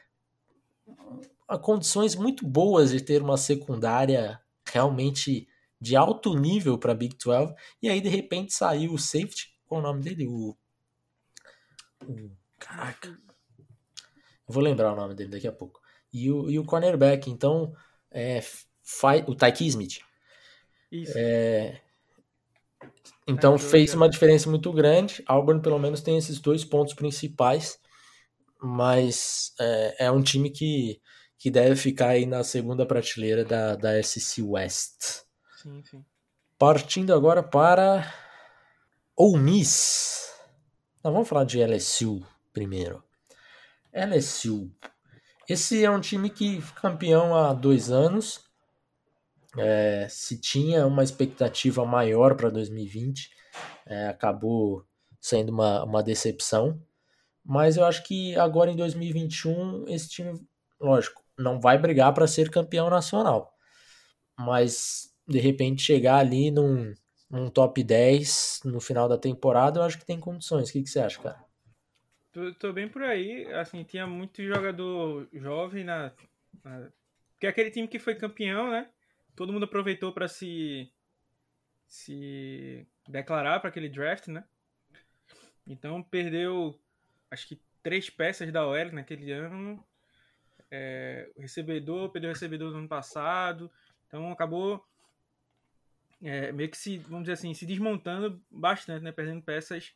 condições 1.61 2.15
muito 2.15 2.47
boas 2.47 2.91
de 2.91 3.01
ter 3.01 3.21
uma 3.21 3.37
secundária 3.37 4.41
realmente 4.65 5.49
de 5.83 5.97
alto 5.97 6.39
nível 6.39 6.78
para 6.78 6.95
Big 6.95 7.16
12, 7.16 7.53
e 7.83 7.89
aí 7.89 8.01
de 8.01 8.09
repente 8.09 8.55
saiu 8.55 8.93
o 8.93 8.99
safety, 8.99 9.53
qual 9.66 9.80
é 9.80 9.85
o 9.85 9.87
nome 9.89 10.01
dele? 10.01 10.28
O, 10.28 10.57
o 12.07 12.30
caraca. 12.57 13.09
Eu 13.09 14.55
vou 14.55 14.62
lembrar 14.62 14.93
o 14.93 14.97
nome 14.97 15.16
dele 15.16 15.30
daqui 15.30 15.49
a 15.49 15.53
pouco. 15.53 15.80
E 16.12 16.30
o, 16.30 16.49
e 16.49 16.57
o 16.57 16.64
cornerback, 16.64 17.28
então, 17.28 17.74
é, 18.12 18.41
o 19.26 19.35
Tyke 19.35 19.66
Smith. 19.66 19.99
Isso. 20.93 21.14
É, 21.16 21.80
então 23.26 23.59
fez 23.59 23.93
uma 23.93 24.09
diferença 24.09 24.49
muito 24.49 24.72
grande. 24.72 25.20
Auburn 25.26 25.61
pelo 25.61 25.80
menos 25.80 26.01
tem 26.01 26.16
esses 26.16 26.39
dois 26.39 26.64
pontos 26.64 26.95
principais, 26.95 27.76
mas 28.62 29.53
é, 29.59 30.07
é 30.07 30.11
um 30.12 30.22
time 30.22 30.49
que, 30.49 31.01
que 31.37 31.51
deve 31.51 31.74
ficar 31.74 32.11
aí 32.11 32.24
na 32.24 32.45
segunda 32.45 32.87
prateleira 32.87 33.45
da, 33.45 33.74
da 33.74 34.01
SC 34.01 34.43
West. 34.43 35.24
Sim, 35.63 35.83
sim. 35.85 36.05
Partindo 36.59 37.15
agora 37.15 37.43
para 37.43 38.13
Ole 39.17 39.39
Miss. 39.39 40.33
Vamos 41.03 41.29
falar 41.29 41.45
de 41.45 41.61
LSU 41.63 42.27
primeiro. 42.53 43.03
LSU. 43.93 44.71
Esse 45.49 45.85
é 45.85 45.91
um 45.91 46.01
time 46.01 46.31
que 46.31 46.61
campeão 46.81 47.35
há 47.35 47.53
dois 47.53 47.91
anos 47.91 48.53
é, 49.59 50.07
se 50.09 50.39
tinha 50.39 50.87
uma 50.87 51.03
expectativa 51.03 51.85
maior 51.85 52.37
para 52.37 52.51
2020, 52.51 53.31
é, 53.87 54.09
acabou 54.09 54.87
sendo 55.21 55.51
uma, 55.51 55.85
uma 55.85 56.03
decepção. 56.03 56.81
Mas 57.45 57.77
eu 57.77 57.85
acho 57.85 58.03
que 58.05 58.37
agora 58.37 58.71
em 58.71 58.77
2021 58.77 59.85
esse 59.89 60.09
time, 60.09 60.41
lógico, 60.81 61.23
não 61.39 61.61
vai 61.61 61.77
brigar 61.77 62.13
para 62.15 62.27
ser 62.27 62.51
campeão 62.51 62.89
nacional. 62.89 63.55
Mas 64.39 65.12
de 65.33 65.41
repente 65.41 65.83
chegar 65.83 66.18
ali 66.18 66.51
num, 66.51 66.95
num 67.30 67.51
top 67.51 67.83
10 67.83 68.61
no 68.64 68.80
final 68.80 69.09
da 69.09 69.18
temporada, 69.18 69.80
eu 69.80 69.85
acho 69.85 69.99
que 69.99 70.07
tem 70.07 70.20
condições. 70.20 70.68
O 70.68 70.72
que, 70.72 70.83
que 70.83 70.91
você 70.91 71.01
acha, 71.01 71.20
cara? 71.20 71.45
Tô, 72.33 72.55
tô, 72.55 72.72
bem 72.72 72.89
por 72.89 73.03
aí. 73.03 73.47
Assim, 73.55 73.83
tinha 73.85 74.07
muito 74.07 74.43
jogador 74.43 75.28
jovem 75.33 75.85
na, 75.85 76.12
na. 76.64 76.89
Porque 77.33 77.47
é 77.47 77.51
aquele 77.51 77.70
time 77.70 77.89
que 77.89 77.99
foi 77.99 78.14
campeão, 78.14 78.70
né? 78.70 78.89
todo 79.35 79.53
mundo 79.53 79.64
aproveitou 79.64 80.12
para 80.12 80.28
se 80.28 80.91
se 81.87 82.87
declarar 83.07 83.61
para 83.61 83.68
aquele 83.68 83.89
draft, 83.89 84.28
né? 84.28 84.45
Então 85.66 86.03
perdeu, 86.03 86.80
acho 87.30 87.49
que 87.49 87.61
três 87.83 88.09
peças 88.09 88.51
da 88.51 88.66
OL 88.66 88.93
naquele 88.93 89.30
ano. 89.30 89.85
É, 90.70 91.30
o 91.37 91.43
recebedor, 91.43 92.11
perdeu 92.11 92.30
o 92.30 92.33
recebedor 92.33 92.72
no 92.72 92.78
ano 92.78 92.89
passado. 92.89 93.70
Então 94.07 94.33
acabou 94.33 94.83
é, 96.23 96.53
meio 96.53 96.70
que 96.70 96.77
se, 96.77 96.99
vamos 96.99 97.23
dizer 97.23 97.35
assim, 97.35 97.53
se 97.55 97.66
desmontando 97.66 98.43
bastante, 98.51 99.03
né? 99.03 99.12
Perdendo 99.12 99.43
peças 99.43 99.93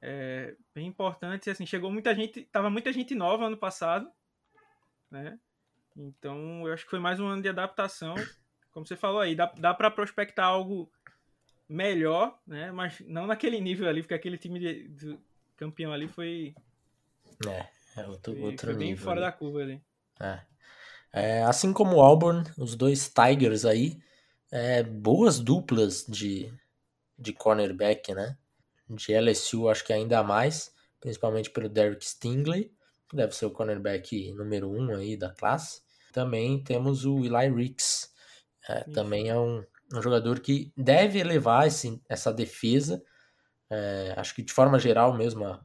é, 0.00 0.54
bem 0.74 0.86
importantes. 0.86 1.46
E, 1.46 1.50
assim, 1.50 1.66
chegou 1.66 1.90
muita 1.90 2.14
gente, 2.14 2.42
tava 2.44 2.70
muita 2.70 2.92
gente 2.92 3.14
nova 3.14 3.46
ano 3.46 3.56
passado, 3.56 4.10
né? 5.10 5.38
Então 5.96 6.66
eu 6.66 6.72
acho 6.72 6.84
que 6.84 6.90
foi 6.90 7.00
mais 7.00 7.20
um 7.20 7.26
ano 7.26 7.42
de 7.42 7.48
adaptação 7.48 8.14
como 8.72 8.86
você 8.86 8.96
falou 8.96 9.20
aí, 9.20 9.34
dá, 9.34 9.52
dá 9.58 9.74
para 9.74 9.90
prospectar 9.90 10.46
algo 10.46 10.90
melhor, 11.68 12.38
né? 12.46 12.70
Mas 12.70 13.00
não 13.06 13.26
naquele 13.26 13.60
nível 13.60 13.88
ali, 13.88 14.02
porque 14.02 14.14
aquele 14.14 14.38
time 14.38 14.58
de, 14.58 14.88
de 14.88 15.18
campeão 15.56 15.92
ali 15.92 16.08
foi. 16.08 16.54
É, 17.46 18.00
é 18.00 18.06
outro, 18.06 18.32
foi, 18.32 18.42
outro 18.42 18.66
foi 18.68 18.76
bem 18.76 18.90
nível 18.90 19.04
fora 19.04 19.20
da 19.20 19.32
curva 19.32 19.60
ali. 19.60 19.82
É. 20.20 20.40
é. 21.12 21.42
assim 21.44 21.72
como 21.72 21.96
o 21.96 22.00
Auburn, 22.00 22.44
os 22.58 22.76
dois 22.76 23.12
Tigers 23.12 23.64
aí, 23.64 23.98
é, 24.50 24.82
boas 24.82 25.38
duplas 25.38 26.04
de, 26.06 26.52
de 27.18 27.32
cornerback, 27.32 28.14
né? 28.14 28.36
De 28.88 29.12
LSU, 29.14 29.68
acho 29.68 29.84
que 29.84 29.92
ainda 29.92 30.22
mais, 30.22 30.74
principalmente 31.00 31.50
pelo 31.50 31.68
Derek 31.68 32.04
Stingley, 32.04 32.72
que 33.08 33.16
deve 33.16 33.34
ser 33.34 33.46
o 33.46 33.50
cornerback 33.50 34.32
número 34.32 34.70
um 34.70 34.94
aí 34.94 35.16
da 35.16 35.30
classe. 35.30 35.82
Também 36.12 36.62
temos 36.62 37.04
o 37.04 37.18
Eli 37.24 37.48
Ricks, 37.54 38.12
é, 38.68 38.84
também 38.84 39.28
é 39.28 39.38
um, 39.38 39.64
um, 39.94 40.02
jogador 40.02 40.40
que 40.40 40.72
deve 40.76 41.18
elevar 41.18 41.66
esse, 41.66 42.00
essa 42.08 42.32
defesa. 42.32 43.02
É, 43.68 44.14
acho 44.16 44.34
que 44.34 44.42
de 44.42 44.52
forma 44.52 44.78
geral 44.78 45.16
mesmo, 45.16 45.44
a, 45.44 45.64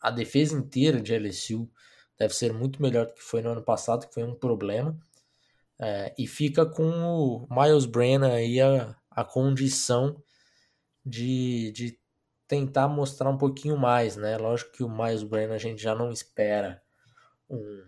a, 0.00 0.10
defesa 0.10 0.56
inteira 0.56 1.00
de 1.00 1.16
LSU 1.16 1.70
deve 2.18 2.34
ser 2.34 2.52
muito 2.52 2.82
melhor 2.82 3.06
do 3.06 3.14
que 3.14 3.22
foi 3.22 3.40
no 3.42 3.50
ano 3.50 3.62
passado, 3.62 4.06
que 4.06 4.14
foi 4.14 4.24
um 4.24 4.34
problema. 4.34 4.98
É, 5.80 6.14
e 6.18 6.26
fica 6.26 6.66
com 6.66 6.88
o 6.88 7.46
Miles 7.50 7.86
Brennan 7.86 8.32
aí 8.32 8.60
a, 8.60 8.96
a 9.10 9.24
condição 9.24 10.20
de, 11.04 11.70
de 11.72 11.98
tentar 12.48 12.88
mostrar 12.88 13.30
um 13.30 13.38
pouquinho 13.38 13.76
mais, 13.76 14.16
né? 14.16 14.36
Lógico 14.36 14.72
que 14.72 14.82
o 14.82 14.90
Miles 14.90 15.22
Brennan 15.22 15.54
a 15.54 15.58
gente 15.58 15.80
já 15.82 15.94
não 15.94 16.10
espera 16.10 16.82
um, 17.48 17.84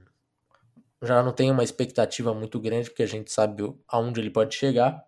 já 1.02 1.22
não 1.22 1.32
tem 1.32 1.50
uma 1.50 1.64
expectativa 1.64 2.34
muito 2.34 2.60
grande, 2.60 2.90
porque 2.90 3.02
a 3.02 3.06
gente 3.06 3.32
sabe 3.32 3.62
aonde 3.88 4.20
ele 4.20 4.30
pode 4.30 4.54
chegar. 4.54 5.04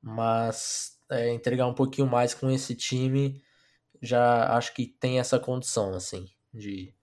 Mas 0.00 0.98
é, 1.10 1.32
entregar 1.32 1.66
um 1.66 1.74
pouquinho 1.74 2.06
mais 2.06 2.34
com 2.34 2.50
esse 2.50 2.74
time, 2.74 3.42
já 4.00 4.56
acho 4.56 4.74
que 4.74 4.86
tem 4.86 5.18
essa 5.18 5.38
condição, 5.38 5.94
assim, 5.94 6.28
de 6.52 6.94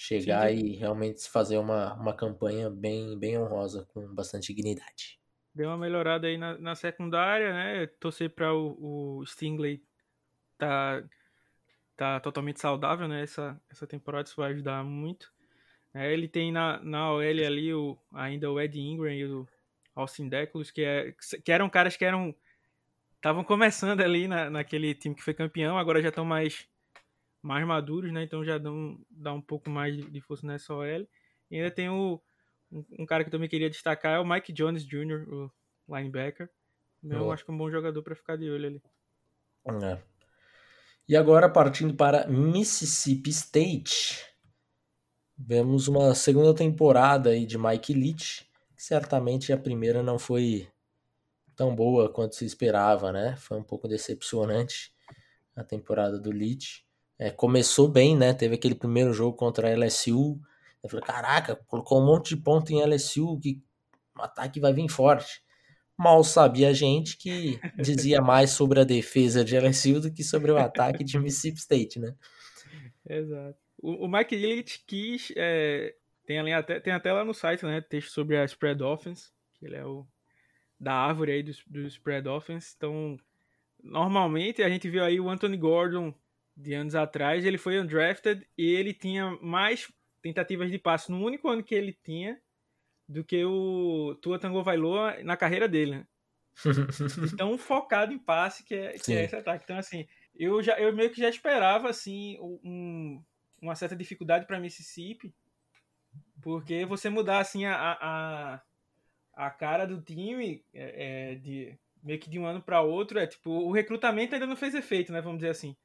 chegar 0.00 0.48
Sim. 0.48 0.56
e 0.56 0.76
realmente 0.76 1.28
fazer 1.28 1.58
uma, 1.58 1.92
uma 1.92 2.14
campanha 2.14 2.70
bem, 2.70 3.18
bem 3.18 3.38
honrosa, 3.38 3.86
com 3.92 4.14
bastante 4.14 4.46
dignidade. 4.54 5.20
Deu 5.54 5.68
uma 5.68 5.76
melhorada 5.76 6.26
aí 6.26 6.38
na, 6.38 6.56
na 6.56 6.74
secundária, 6.74 7.52
né? 7.52 7.86
Torcer 7.98 8.30
para 8.30 8.54
o, 8.54 9.18
o 9.18 9.26
Stingley 9.26 9.82
tá, 10.56 11.04
tá 11.98 12.18
totalmente 12.18 12.60
saudável, 12.60 13.06
né? 13.06 13.22
Essa, 13.22 13.60
essa 13.68 13.86
temporada 13.86 14.26
isso 14.26 14.36
vai 14.36 14.52
ajudar 14.52 14.82
muito. 14.82 15.30
É, 15.92 16.10
ele 16.10 16.28
tem 16.28 16.50
na, 16.50 16.82
na 16.82 17.12
OL 17.12 17.20
ali 17.20 17.74
o, 17.74 17.98
ainda 18.10 18.50
o 18.50 18.58
Ed 18.58 18.80
Ingram 18.80 19.12
e 19.12 19.26
o 19.26 19.46
Austin 19.94 20.30
Deculus, 20.30 20.70
que, 20.70 20.82
é, 20.82 21.14
que 21.44 21.52
eram 21.52 21.68
caras 21.68 21.94
que 21.94 22.06
eram 22.06 22.34
estavam 23.16 23.44
começando 23.44 24.00
ali 24.00 24.26
na, 24.26 24.48
naquele 24.48 24.94
time 24.94 25.14
que 25.14 25.22
foi 25.22 25.34
campeão, 25.34 25.76
agora 25.76 26.00
já 26.00 26.08
estão 26.08 26.24
mais 26.24 26.66
mais 27.42 27.66
maduros, 27.66 28.12
né? 28.12 28.22
Então 28.22 28.44
já 28.44 28.58
dão 28.58 28.98
dá 29.10 29.32
um 29.32 29.40
pouco 29.40 29.70
mais 29.70 29.96
de, 29.96 30.20
força 30.20 30.46
nessa 30.46 30.74
OL. 30.74 31.08
E 31.50 31.56
ainda 31.56 31.70
tem 31.70 31.88
o 31.88 32.20
um, 32.70 32.84
um, 33.00 33.06
cara 33.06 33.24
que 33.24 33.28
eu 33.28 33.32
também 33.32 33.48
queria 33.48 33.70
destacar 33.70 34.16
é 34.16 34.18
o 34.20 34.26
Mike 34.26 34.52
Jones 34.52 34.84
Jr., 34.84 35.26
o 35.28 35.50
linebacker. 35.88 36.48
Eu 37.02 37.32
acho 37.32 37.44
que 37.44 37.50
é 37.50 37.54
um 37.54 37.58
bom 37.58 37.70
jogador 37.70 38.02
para 38.02 38.14
ficar 38.14 38.36
de 38.36 38.48
olho 38.50 38.66
ali. 38.66 38.82
É. 39.82 39.98
E 41.08 41.16
agora 41.16 41.48
partindo 41.48 41.94
para 41.94 42.26
Mississippi 42.28 43.30
State. 43.30 44.24
Vemos 45.36 45.88
uma 45.88 46.14
segunda 46.14 46.54
temporada 46.54 47.30
aí 47.30 47.46
de 47.46 47.56
Mike 47.56 47.94
Leach, 47.94 48.46
que 48.76 48.82
certamente 48.82 49.52
a 49.52 49.56
primeira 49.56 50.02
não 50.02 50.18
foi 50.18 50.68
tão 51.56 51.74
boa 51.74 52.12
quanto 52.12 52.36
se 52.36 52.44
esperava, 52.44 53.10
né? 53.10 53.36
Foi 53.36 53.58
um 53.58 53.62
pouco 53.62 53.88
decepcionante 53.88 54.94
a 55.56 55.64
temporada 55.64 56.18
do 56.18 56.30
Leach. 56.30 56.86
É, 57.20 57.30
começou 57.30 57.86
bem, 57.86 58.16
né? 58.16 58.32
Teve 58.32 58.54
aquele 58.54 58.74
primeiro 58.74 59.12
jogo 59.12 59.36
contra 59.36 59.68
a 59.68 59.76
LSU. 59.76 60.40
Eu 60.82 60.88
falei, 60.88 61.04
caraca, 61.04 61.54
colocou 61.66 62.00
um 62.00 62.06
monte 62.06 62.34
de 62.34 62.42
ponto 62.42 62.72
em 62.72 62.82
LSU, 62.82 63.38
que 63.38 63.62
o 64.18 64.22
ataque 64.22 64.58
vai 64.58 64.72
vir 64.72 64.88
forte. 64.88 65.42
Mal 65.98 66.24
sabia 66.24 66.70
a 66.70 66.72
gente 66.72 67.18
que 67.18 67.60
dizia 67.76 68.22
mais 68.24 68.52
sobre 68.52 68.80
a 68.80 68.84
defesa 68.84 69.44
de 69.44 69.54
LSU 69.54 70.00
do 70.00 70.10
que 70.10 70.24
sobre 70.24 70.50
o 70.50 70.56
ataque 70.56 71.04
de 71.04 71.18
Mississippi 71.18 71.58
State, 71.58 72.00
né? 72.00 72.14
Exato. 73.06 73.58
O, 73.76 74.06
o 74.06 74.08
Mike 74.08 74.34
Illich 74.34 74.82
quis. 74.86 75.30
É, 75.36 75.94
tem, 76.24 76.38
até, 76.54 76.80
tem 76.80 76.94
até 76.94 77.12
lá 77.12 77.22
no 77.22 77.34
site, 77.34 77.66
né? 77.66 77.82
Texto 77.82 78.12
sobre 78.12 78.38
a 78.38 78.46
spread 78.46 78.82
offense, 78.82 79.30
que 79.58 79.66
ele 79.66 79.76
é 79.76 79.84
o 79.84 80.06
da 80.78 80.94
árvore 80.94 81.32
aí 81.32 81.42
do, 81.42 81.52
do 81.66 81.86
spread 81.86 82.26
offense. 82.26 82.72
Então, 82.74 83.18
normalmente 83.82 84.62
a 84.62 84.70
gente 84.70 84.88
viu 84.88 85.04
aí 85.04 85.20
o 85.20 85.28
Anthony 85.28 85.58
Gordon 85.58 86.14
de 86.60 86.74
anos 86.74 86.94
atrás, 86.94 87.44
ele 87.44 87.58
foi 87.58 87.80
undrafted 87.80 88.46
e 88.56 88.74
ele 88.74 88.92
tinha 88.92 89.30
mais 89.40 89.90
tentativas 90.22 90.70
de 90.70 90.78
passe 90.78 91.10
no 91.10 91.24
único 91.24 91.48
ano 91.48 91.62
que 91.62 91.74
ele 91.74 91.92
tinha 91.92 92.40
do 93.08 93.24
que 93.24 93.44
o 93.44 94.14
Tua 94.20 94.38
Tango 94.38 94.62
Vailoa 94.62 95.16
na 95.24 95.36
carreira 95.36 95.68
dele, 95.68 95.96
né? 95.96 96.06
tão 97.36 97.56
focado 97.56 98.12
em 98.12 98.18
passe 98.18 98.62
que 98.64 98.74
é, 98.74 98.92
que 98.92 99.12
é 99.12 99.24
esse 99.24 99.34
ataque. 99.34 99.64
Então, 99.64 99.78
assim, 99.78 100.06
eu 100.34 100.62
já 100.62 100.78
eu 100.78 100.94
meio 100.94 101.10
que 101.10 101.20
já 101.20 101.28
esperava 101.28 101.88
assim 101.88 102.38
um, 102.40 103.22
uma 103.60 103.74
certa 103.74 103.96
dificuldade 103.96 104.46
para 104.46 104.60
Mississippi, 104.60 105.34
porque 106.42 106.84
você 106.84 107.08
mudar 107.08 107.40
assim 107.40 107.64
a, 107.64 107.98
a, 108.00 108.62
a 109.34 109.50
cara 109.50 109.86
do 109.86 110.00
time 110.00 110.64
é, 110.72 111.32
é, 111.32 111.34
de 111.36 111.78
meio 112.02 112.18
que 112.18 112.30
de 112.30 112.38
um 112.38 112.46
ano 112.46 112.62
para 112.62 112.80
outro 112.80 113.18
é 113.18 113.26
tipo 113.26 113.50
o 113.50 113.72
recrutamento 113.72 114.34
ainda 114.34 114.46
não 114.46 114.56
fez 114.56 114.74
efeito, 114.74 115.12
né? 115.12 115.20
Vamos 115.20 115.38
dizer 115.38 115.50
assim, 115.50 115.76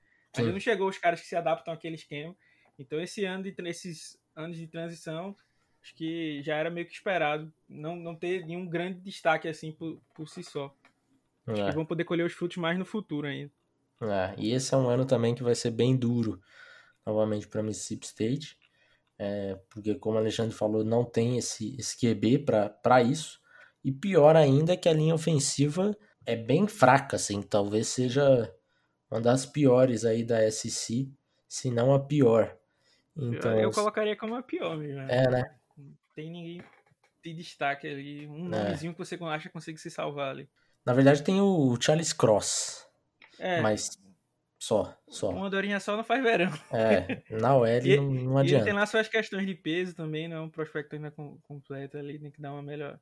ainda 0.42 0.54
não 0.54 0.60
chegou 0.60 0.88
os 0.90 0.98
caras 0.98 1.22
que 1.22 1.28
se 1.28 1.36
adaptam 1.36 1.74
àquele 1.74 1.96
esquema. 1.96 2.36
Então 2.78 3.00
esse 3.02 3.26
ano 3.26 3.44
de 3.44 3.56
esses 3.68 4.18
anos 4.36 4.58
de 4.58 4.68
transição 4.68 5.36
acho 5.82 5.96
que 5.96 6.42
já 6.42 6.56
era 6.56 6.70
meio 6.70 6.88
que 6.88 6.94
esperado 6.94 7.54
não, 7.70 7.96
não 7.96 8.16
ter 8.16 8.46
nenhum 8.46 8.68
grande 8.68 9.00
destaque 9.00 9.48
assim 9.48 9.72
por, 9.72 10.02
por 10.14 10.28
si 10.28 10.44
só. 10.44 10.76
Acho 11.48 11.62
é. 11.62 11.70
que 11.70 11.76
vão 11.76 11.86
poder 11.86 12.06
colher 12.06 12.26
os 12.26 12.34
frutos 12.34 12.58
mais 12.58 12.78
no 12.78 12.86
futuro 12.86 13.28
ainda. 13.28 13.52
É, 14.02 14.36
e 14.38 14.52
esse 14.52 14.74
é 14.74 14.78
um 14.78 14.90
ano 14.90 15.06
também 15.06 15.36
que 15.36 15.44
vai 15.44 15.56
ser 15.56 15.72
bem 15.72 15.96
duro, 15.96 16.42
novamente, 17.06 17.48
para 17.48 17.64
Mississippi 17.64 18.06
State. 18.06 18.58
É, 19.18 19.58
porque, 19.70 19.96
como 19.96 20.16
o 20.16 20.20
Alexandre 20.20 20.54
falou, 20.54 20.84
não 20.84 21.06
tem 21.06 21.38
esse, 21.38 21.76
esse 21.78 21.98
QB 21.98 22.46
para 22.82 23.02
isso. 23.02 23.40
E 23.84 23.92
pior 23.92 24.36
ainda 24.36 24.74
é 24.74 24.78
que 24.78 24.90
a 24.90 24.94
linha 24.94 25.16
ofensiva 25.16 25.96
é 26.26 26.36
bem 26.36 26.68
fraca, 26.68 27.16
assim. 27.16 27.42
Talvez 27.42 27.88
seja 27.88 28.54
uma 29.16 29.22
das 29.22 29.46
piores 29.46 30.06
aí 30.06 30.24
da 30.24 30.50
SC, 30.50 31.10
se 31.48 31.72
não 31.72 31.94
a 31.94 32.00
pior. 32.00 32.56
Então, 33.18 33.54
eu, 33.54 33.62
eu 33.62 33.72
colocaria 33.72 34.16
como 34.16 34.36
a 34.36 34.44
pior 34.44 34.78
mesmo. 34.78 35.02
Né? 35.02 35.08
É, 35.10 35.30
né? 35.30 35.56
Tem 36.14 36.30
ninguém 36.30 36.64
de 37.24 37.34
destaque 37.34 37.88
ali. 37.88 38.28
Um 38.28 38.46
é. 38.54 38.64
nomezinho 38.64 38.94
que 38.94 39.00
você 39.00 39.16
acha 39.16 39.48
que 39.48 39.54
consegue 39.54 39.78
se 39.78 39.90
salvar 39.90 40.32
ali. 40.32 40.50
Na 40.86 40.94
verdade, 40.94 41.24
tem 41.24 41.42
o 41.42 41.76
Charles 41.82 42.14
Cross. 42.14 42.86
É. 43.40 43.62
Mas 43.62 43.98
só, 44.60 44.98
só. 45.08 45.30
Uma 45.30 45.50
dorinha 45.50 45.80
só 45.80 45.96
não 45.96 46.04
faz 46.04 46.24
verão. 46.24 46.52
É, 46.72 47.22
na 47.30 47.56
OL 47.56 47.68
e, 47.84 47.98
não, 47.98 48.12
não 48.12 48.38
adianta. 48.38 48.64
E 48.64 48.66
tem 48.66 48.74
lá 48.74 48.86
suas 48.86 49.08
questões 49.08 49.46
de 49.46 49.56
peso 49.56 49.96
também, 49.96 50.28
não 50.28 50.38
é 50.38 50.42
um 50.42 50.50
prospecto 50.50 50.96
ainda 50.96 51.12
completo 51.12 51.98
ali, 51.98 52.20
tem 52.20 52.32
que 52.32 52.42
dar 52.42 52.52
uma 52.52 52.62
melhor, 52.62 53.00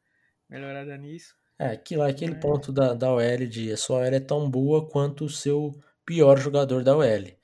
melhorada 0.50 0.96
nisso. 0.98 1.36
É, 1.60 1.68
aquilo, 1.68 2.04
aquele 2.04 2.34
é. 2.34 2.40
ponto 2.40 2.72
da, 2.72 2.94
da 2.94 3.14
OL 3.14 3.48
de 3.48 3.72
a 3.72 3.78
sua 3.78 4.00
OL 4.00 4.06
é 4.06 4.20
tão 4.20 4.50
boa 4.50 4.90
quanto 4.90 5.26
o 5.26 5.30
seu 5.30 5.72
pior 6.06 6.38
jogador 6.38 6.84
da 6.84 6.96
OL. 6.96 7.06
É. 7.06 7.38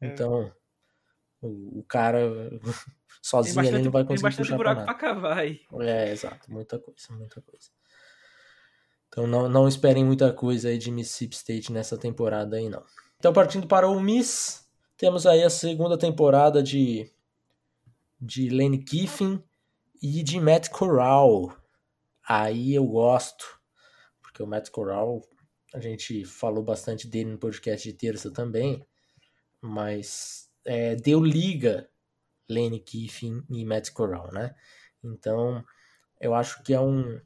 Então, 0.00 0.52
o, 1.40 1.80
o, 1.80 1.84
cara 1.84 2.20
sozinho 3.22 3.56
bastante, 3.56 3.74
ele 3.76 3.84
não 3.84 3.92
vai 3.92 4.04
conseguir 4.04 4.20
tem 4.20 4.30
bastante 4.30 4.46
puxar 4.46 4.56
buraco 4.56 4.84
pra, 4.84 4.94
pra 4.94 4.94
cavar 4.94 5.38
aí. 5.38 5.60
É, 5.80 6.10
exato, 6.10 6.50
muita 6.50 6.78
coisa, 6.78 7.06
muita 7.10 7.40
coisa. 7.40 7.68
Então 9.08 9.26
não, 9.26 9.48
não 9.48 9.68
esperem 9.68 10.04
muita 10.04 10.32
coisa 10.32 10.68
aí 10.68 10.78
de 10.78 10.90
Mississippi 10.90 11.36
State 11.36 11.72
nessa 11.72 11.96
temporada 11.96 12.56
aí, 12.56 12.68
não. 12.68 12.82
Então, 13.16 13.32
partindo 13.32 13.66
para 13.66 13.88
o 13.88 14.00
Miss, 14.00 14.68
temos 14.96 15.26
aí 15.26 15.42
a 15.42 15.50
segunda 15.50 15.96
temporada 15.96 16.62
de, 16.62 17.10
de 18.20 18.50
Lane 18.50 18.84
Kiffin 18.84 19.42
e 20.02 20.22
de 20.22 20.40
Matt 20.40 20.68
Corral. 20.68 21.56
Aí 22.28 22.74
eu 22.74 22.84
gosto, 22.84 23.60
porque 24.20 24.42
o 24.42 24.46
Matt 24.46 24.68
Corral, 24.70 25.22
a 25.74 25.80
gente 25.80 26.24
falou 26.24 26.62
bastante 26.62 27.08
dele 27.08 27.32
no 27.32 27.38
podcast 27.38 27.90
de 27.90 27.98
terça 27.98 28.30
também, 28.30 28.86
mas 29.60 30.48
é, 30.64 30.94
deu 30.94 31.22
liga 31.22 31.90
Lane 32.48 32.78
Kiffin 32.78 33.42
e 33.50 33.64
Matt 33.64 33.90
Corral, 33.90 34.32
né? 34.32 34.54
Então, 35.02 35.64
eu 36.20 36.32
acho 36.32 36.62
que 36.62 36.72
é 36.72 36.80
um 36.80 37.20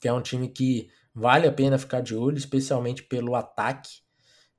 que 0.00 0.08
é 0.08 0.12
um 0.12 0.22
time 0.22 0.48
que 0.48 0.90
vale 1.14 1.46
a 1.46 1.52
pena 1.52 1.78
ficar 1.78 2.00
de 2.00 2.14
olho, 2.14 2.38
especialmente 2.38 3.02
pelo 3.02 3.34
ataque, 3.34 4.00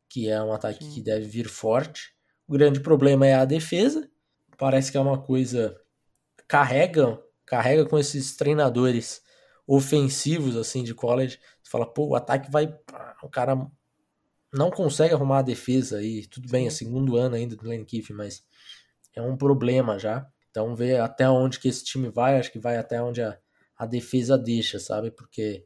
que 0.08 0.30
é 0.30 0.42
um 0.42 0.54
ataque 0.54 0.84
Sim. 0.84 0.94
que 0.94 1.02
deve 1.02 1.26
vir 1.26 1.48
forte. 1.48 2.16
O 2.48 2.54
grande 2.54 2.80
problema 2.80 3.26
é 3.26 3.34
a 3.34 3.46
defesa. 3.46 4.10
Parece 4.56 4.92
que 4.92 4.98
é 4.98 5.02
uma 5.02 5.22
coisa 5.22 5.80
carrega, 6.48 7.20
carrega 7.46 7.86
com 7.86 7.98
esses 7.98 8.36
treinadores 8.36 9.22
ofensivos 9.68 10.56
assim 10.56 10.84
de 10.84 10.96
college. 10.96 11.40
Você 11.62 11.70
fala, 11.70 11.86
pô, 11.86 12.08
o 12.08 12.16
ataque 12.16 12.50
vai, 12.50 12.74
o 13.22 13.30
cara 13.30 13.70
não 14.54 14.72
consegue 14.72 15.14
arrumar 15.14 15.40
a 15.40 15.44
defesa 15.44 15.98
aí. 15.98 16.26
Tudo 16.28 16.50
bem, 16.50 16.68
é 16.68 16.70
segundo 16.70 17.18
ano 17.18 17.36
ainda 17.36 17.56
do 17.56 17.68
Lane 17.68 17.86
Kiffin, 17.86 18.14
mas 18.14 18.46
é 19.14 19.22
um 19.22 19.36
problema 19.36 20.00
já. 20.00 20.26
Então 20.50 20.76
ver 20.76 21.02
até 21.02 21.30
onde 21.30 21.60
que 21.60 21.68
esse 21.68 21.84
time 21.84 22.10
vai, 22.10 22.40
acho 22.40 22.52
que 22.52 22.60
vai 22.60 22.78
até 22.78 23.02
onde 23.02 23.22
a, 23.22 23.38
a 23.78 23.86
defesa 23.86 24.38
deixa, 24.38 24.80
sabe? 24.80 25.12
Porque 25.12 25.66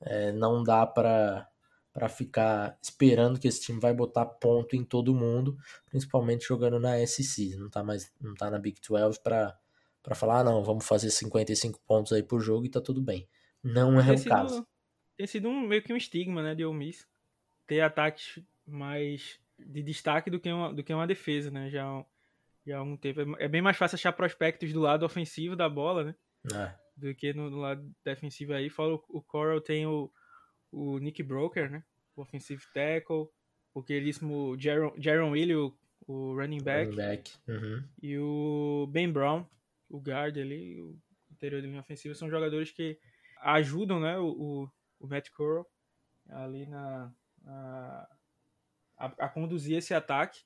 é, 0.00 0.30
não 0.32 0.62
dá 0.62 0.86
para 0.86 1.48
para 1.90 2.08
ficar 2.08 2.78
esperando 2.80 3.40
que 3.40 3.48
esse 3.48 3.60
time 3.60 3.80
vai 3.80 3.92
botar 3.92 4.24
ponto 4.24 4.76
em 4.76 4.84
todo 4.84 5.12
mundo, 5.12 5.56
principalmente 5.86 6.46
jogando 6.46 6.78
na 6.78 7.04
SC, 7.04 7.56
não 7.56 7.68
tá 7.68 7.82
mais 7.82 8.12
não 8.20 8.34
tá 8.34 8.48
na 8.48 8.58
Big 8.58 8.80
12 8.88 9.20
para 9.20 9.58
para 10.00 10.14
falar, 10.14 10.40
ah, 10.40 10.44
não, 10.44 10.62
vamos 10.62 10.86
fazer 10.86 11.10
55 11.10 11.80
pontos 11.86 12.12
aí 12.12 12.22
por 12.22 12.40
jogo 12.40 12.64
e 12.64 12.70
tá 12.70 12.80
tudo 12.80 13.02
bem. 13.02 13.28
Não 13.72 14.00
é 14.00 14.04
tem 14.04 14.14
o 14.14 14.18
sido, 14.18 14.28
caso. 14.28 14.66
Tem 15.16 15.26
sido 15.26 15.48
um, 15.48 15.66
meio 15.66 15.82
que 15.82 15.92
um 15.92 15.96
estigma, 15.96 16.42
né, 16.42 16.54
de 16.54 16.64
Ole 16.64 16.78
Miss 16.78 17.06
ter 17.66 17.80
ataques 17.80 18.40
mais 18.66 19.38
de 19.58 19.82
destaque 19.82 20.30
do 20.30 20.40
que 20.40 20.50
uma, 20.50 20.72
do 20.72 20.82
que 20.82 20.92
uma 20.92 21.06
defesa, 21.06 21.50
né? 21.50 21.70
Já 21.70 22.04
já 22.66 22.78
há 22.78 22.82
um 22.82 22.96
tempo 22.96 23.20
é 23.38 23.48
bem 23.48 23.62
mais 23.62 23.76
fácil 23.76 23.96
achar 23.96 24.12
prospectos 24.12 24.72
do 24.72 24.80
lado 24.80 25.04
ofensivo 25.04 25.56
da 25.56 25.68
bola, 25.68 26.04
né? 26.04 26.14
É. 26.52 26.74
Do 26.96 27.14
que 27.14 27.32
no, 27.32 27.50
no, 27.50 27.58
lado 27.58 27.94
defensivo 28.04 28.52
aí. 28.52 28.68
Fala 28.68 28.94
o, 28.94 29.04
o 29.08 29.22
Coral 29.22 29.60
tem 29.60 29.86
o 29.86 30.10
o 30.70 30.98
Nick 30.98 31.22
Broker, 31.22 31.70
né? 31.70 31.82
O 32.14 32.22
offensive 32.22 32.62
tackle, 32.74 33.28
o 33.72 33.82
queridíssimo 33.82 34.56
Jaron, 34.58 34.92
Jaron 34.98 35.30
Williams, 35.30 35.72
o 36.06 36.34
running 36.34 36.62
back, 36.62 36.90
running 36.90 36.96
back. 36.96 37.32
Uhum. 37.48 37.84
e 38.02 38.18
o 38.18 38.86
Ben 38.90 39.10
Brown, 39.10 39.46
o 39.88 39.98
guard 39.98 40.36
ali, 40.36 40.78
o 40.80 40.98
interior 41.30 41.62
da 41.62 41.68
linha 41.68 41.80
ofensiva, 41.80 42.14
são 42.14 42.28
jogadores 42.28 42.70
que 42.70 42.98
ajudam, 43.42 44.00
né, 44.00 44.18
o, 44.18 44.28
o, 44.28 44.70
o 45.00 45.06
Matt 45.06 45.30
Corral 45.30 45.66
ali 46.30 46.66
na, 46.66 47.10
na 47.42 48.08
a, 48.96 49.06
a, 49.18 49.28
conduzir 49.28 49.78
esse 49.78 49.94
ataque. 49.94 50.40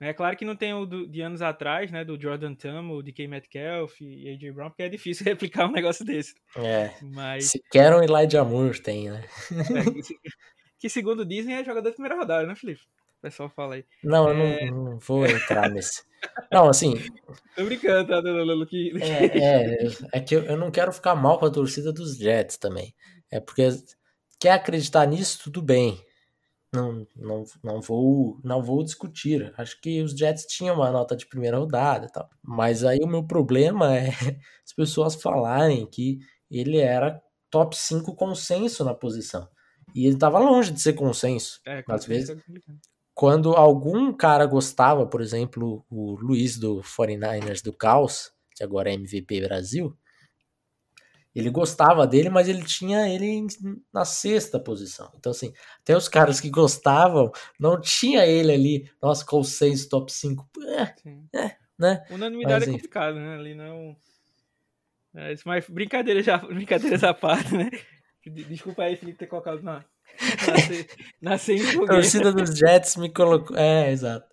É 0.00 0.12
claro 0.12 0.36
que 0.36 0.44
não 0.44 0.56
tem 0.56 0.74
o 0.74 0.84
do, 0.84 1.08
de 1.08 1.20
anos 1.22 1.40
atrás, 1.40 1.90
né? 1.90 2.04
Do 2.04 2.20
Jordan 2.20 2.54
Tam, 2.54 2.90
o 2.90 3.02
DK 3.02 3.26
Metcalf 3.26 4.00
e 4.00 4.28
AJ 4.28 4.52
Brown, 4.52 4.68
porque 4.68 4.82
é 4.82 4.88
difícil 4.88 5.24
replicar 5.24 5.66
um 5.66 5.72
negócio 5.72 6.04
desse. 6.04 6.34
É. 6.56 6.90
Mas... 7.02 7.50
Se 7.50 7.62
quer 7.70 7.94
um 7.94 8.02
Elijah 8.02 8.44
Moore, 8.44 8.82
tem, 8.82 9.10
né? 9.10 9.24
É, 9.52 10.34
que 10.78 10.88
segundo 10.88 11.24
dizem 11.24 11.54
é 11.54 11.64
jogador 11.64 11.88
de 11.88 11.94
primeira 11.94 12.16
rodada, 12.16 12.46
né, 12.46 12.54
Felipe? 12.54 12.82
O 13.24 13.30
pessoal 13.30 13.48
fala 13.48 13.76
aí. 13.76 13.84
Não, 14.02 14.28
eu 14.28 14.34
é... 14.34 14.70
não, 14.70 14.84
não, 14.84 14.98
vou 14.98 15.26
entrar 15.26 15.70
nesse. 15.70 16.02
Não, 16.52 16.68
assim. 16.68 16.94
Tô 17.56 17.64
brincando, 17.64 18.08
tá, 18.08 18.18
Lulu? 18.20 18.66
Que... 18.66 18.92
É, 19.02 19.38
é, 19.38 19.88
é 20.12 20.20
que 20.20 20.36
eu, 20.36 20.42
eu 20.44 20.56
não 20.56 20.70
quero 20.70 20.92
ficar 20.92 21.14
mal 21.14 21.38
com 21.38 21.46
a 21.46 21.50
torcida 21.50 21.90
dos 21.90 22.18
Jets 22.18 22.58
também. 22.58 22.94
É 23.30 23.40
porque 23.40 23.66
quer 24.38 24.52
acreditar 24.52 25.06
nisso, 25.06 25.40
tudo 25.44 25.62
bem 25.62 25.98
não, 26.74 27.06
não, 27.16 27.44
não, 27.62 27.80
vou, 27.80 28.40
não 28.42 28.62
vou 28.62 28.82
discutir. 28.82 29.52
Acho 29.56 29.80
que 29.80 30.02
os 30.02 30.12
Jets 30.12 30.44
tinham 30.46 30.74
uma 30.74 30.90
nota 30.90 31.16
de 31.16 31.26
primeira 31.26 31.58
rodada 31.58 32.06
e 32.06 32.10
tal. 32.10 32.28
Mas 32.42 32.84
aí 32.84 32.98
o 33.02 33.06
meu 33.06 33.24
problema 33.24 33.96
é 33.96 34.08
as 34.66 34.72
pessoas 34.74 35.14
falarem 35.14 35.86
que 35.86 36.18
ele 36.50 36.78
era 36.78 37.22
top 37.48 37.76
5 37.76 38.14
consenso 38.16 38.84
na 38.84 38.92
posição. 38.92 39.48
E 39.94 40.06
ele 40.06 40.16
estava 40.16 40.38
longe 40.38 40.72
de 40.72 40.80
ser 40.80 40.94
consenso. 40.94 41.60
É, 41.64 41.84
às 41.88 42.04
vezes, 42.04 42.30
é 42.30 42.36
quando 43.14 43.54
algum 43.54 44.12
cara 44.12 44.44
gostava, 44.44 45.06
por 45.06 45.20
exemplo, 45.20 45.84
o 45.88 46.16
Luiz 46.16 46.58
do 46.58 46.80
49ers 46.82 47.62
do 47.62 47.72
Caos, 47.72 48.32
que 48.54 48.64
agora 48.64 48.90
é 48.90 48.94
MVP 48.94 49.40
Brasil, 49.42 49.96
ele 51.34 51.50
gostava 51.50 52.06
dele, 52.06 52.28
mas 52.28 52.48
ele 52.48 52.62
tinha 52.62 53.08
ele 53.08 53.46
na 53.92 54.04
sexta 54.04 54.58
posição. 54.58 55.10
Então, 55.16 55.32
assim, 55.32 55.52
até 55.80 55.96
os 55.96 56.08
caras 56.08 56.40
que 56.40 56.48
gostavam, 56.48 57.32
não 57.58 57.80
tinha 57.80 58.24
ele 58.24 58.52
ali, 58.52 58.90
nossa, 59.02 59.26
com 59.26 59.42
seis 59.42 59.86
top 59.86 60.12
5. 60.12 60.48
É, 60.62 61.38
é, 61.38 61.56
né? 61.76 62.04
Unanimidade 62.08 62.66
mas, 62.66 62.68
é 62.68 62.72
complicado, 62.72 63.16
né? 63.16 63.34
Ali 63.34 63.54
não. 63.54 63.96
É, 65.14 65.34
mas 65.44 65.68
brincadeira 65.68 66.22
já, 66.22 66.38
brincadeiras 66.46 67.02
à 67.02 67.12
parte, 67.12 67.52
né? 67.52 67.68
Desculpa 68.48 68.84
aí, 68.84 68.96
Felipe, 68.96 69.18
ter 69.18 69.26
colocado 69.26 69.60
na. 69.60 69.84
Na, 71.20 71.34
A 71.34 71.86
torcida 71.86 72.32
dos 72.32 72.56
Jets 72.56 72.96
me 72.96 73.10
colocou. 73.10 73.56
É, 73.56 73.90
exato. 73.90 74.26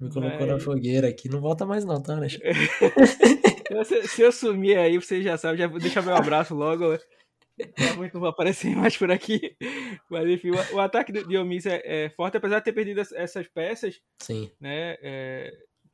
Me 0.00 0.10
colocou 0.10 0.46
na 0.46 0.58
fogueira 0.58 1.08
aqui. 1.08 1.28
Não 1.28 1.40
volta 1.40 1.64
mais, 1.64 1.84
não, 1.84 2.02
tá, 2.02 2.16
Alexandre? 2.16 2.52
se, 3.84 4.08
se, 4.08 4.22
eu 4.22 4.32
sumir 4.32 4.76
aí, 4.76 4.98
você 4.98 5.22
já 5.22 5.38
sabe, 5.38 5.58
já 5.58 5.66
deixa 5.66 6.02
meu 6.02 6.14
abraço 6.14 6.54
logo. 6.54 6.98
Realmente 7.76 8.14
não 8.14 8.20
vou 8.20 8.30
aparecer 8.30 8.74
mais 8.76 8.96
por 8.96 9.10
aqui. 9.10 9.56
Mas 10.10 10.28
enfim, 10.28 10.50
o, 10.50 10.76
o 10.76 10.80
ataque 10.80 11.12
de 11.12 11.36
Omis 11.36 11.66
é, 11.66 11.80
é, 11.84 12.08
forte, 12.10 12.36
apesar 12.36 12.58
de 12.58 12.64
ter 12.64 12.72
perdido 12.72 13.00
essas 13.00 13.46
peças. 13.48 14.00
Sim. 14.18 14.50
Né, 14.60 14.96
é, 15.00 15.52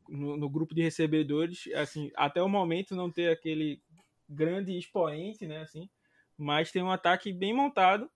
no, 0.08 0.36
no, 0.36 0.48
grupo 0.48 0.74
de 0.74 0.82
recebedores, 0.82 1.68
assim, 1.74 2.10
até 2.16 2.42
o 2.42 2.48
momento 2.48 2.96
não 2.96 3.10
ter 3.10 3.30
aquele 3.30 3.80
grande 4.28 4.76
expoente, 4.76 5.46
né, 5.46 5.60
assim, 5.60 5.88
mas 6.36 6.72
tem 6.72 6.82
um 6.82 6.90
ataque 6.90 7.32
bem 7.32 7.52
montado. 7.52 8.10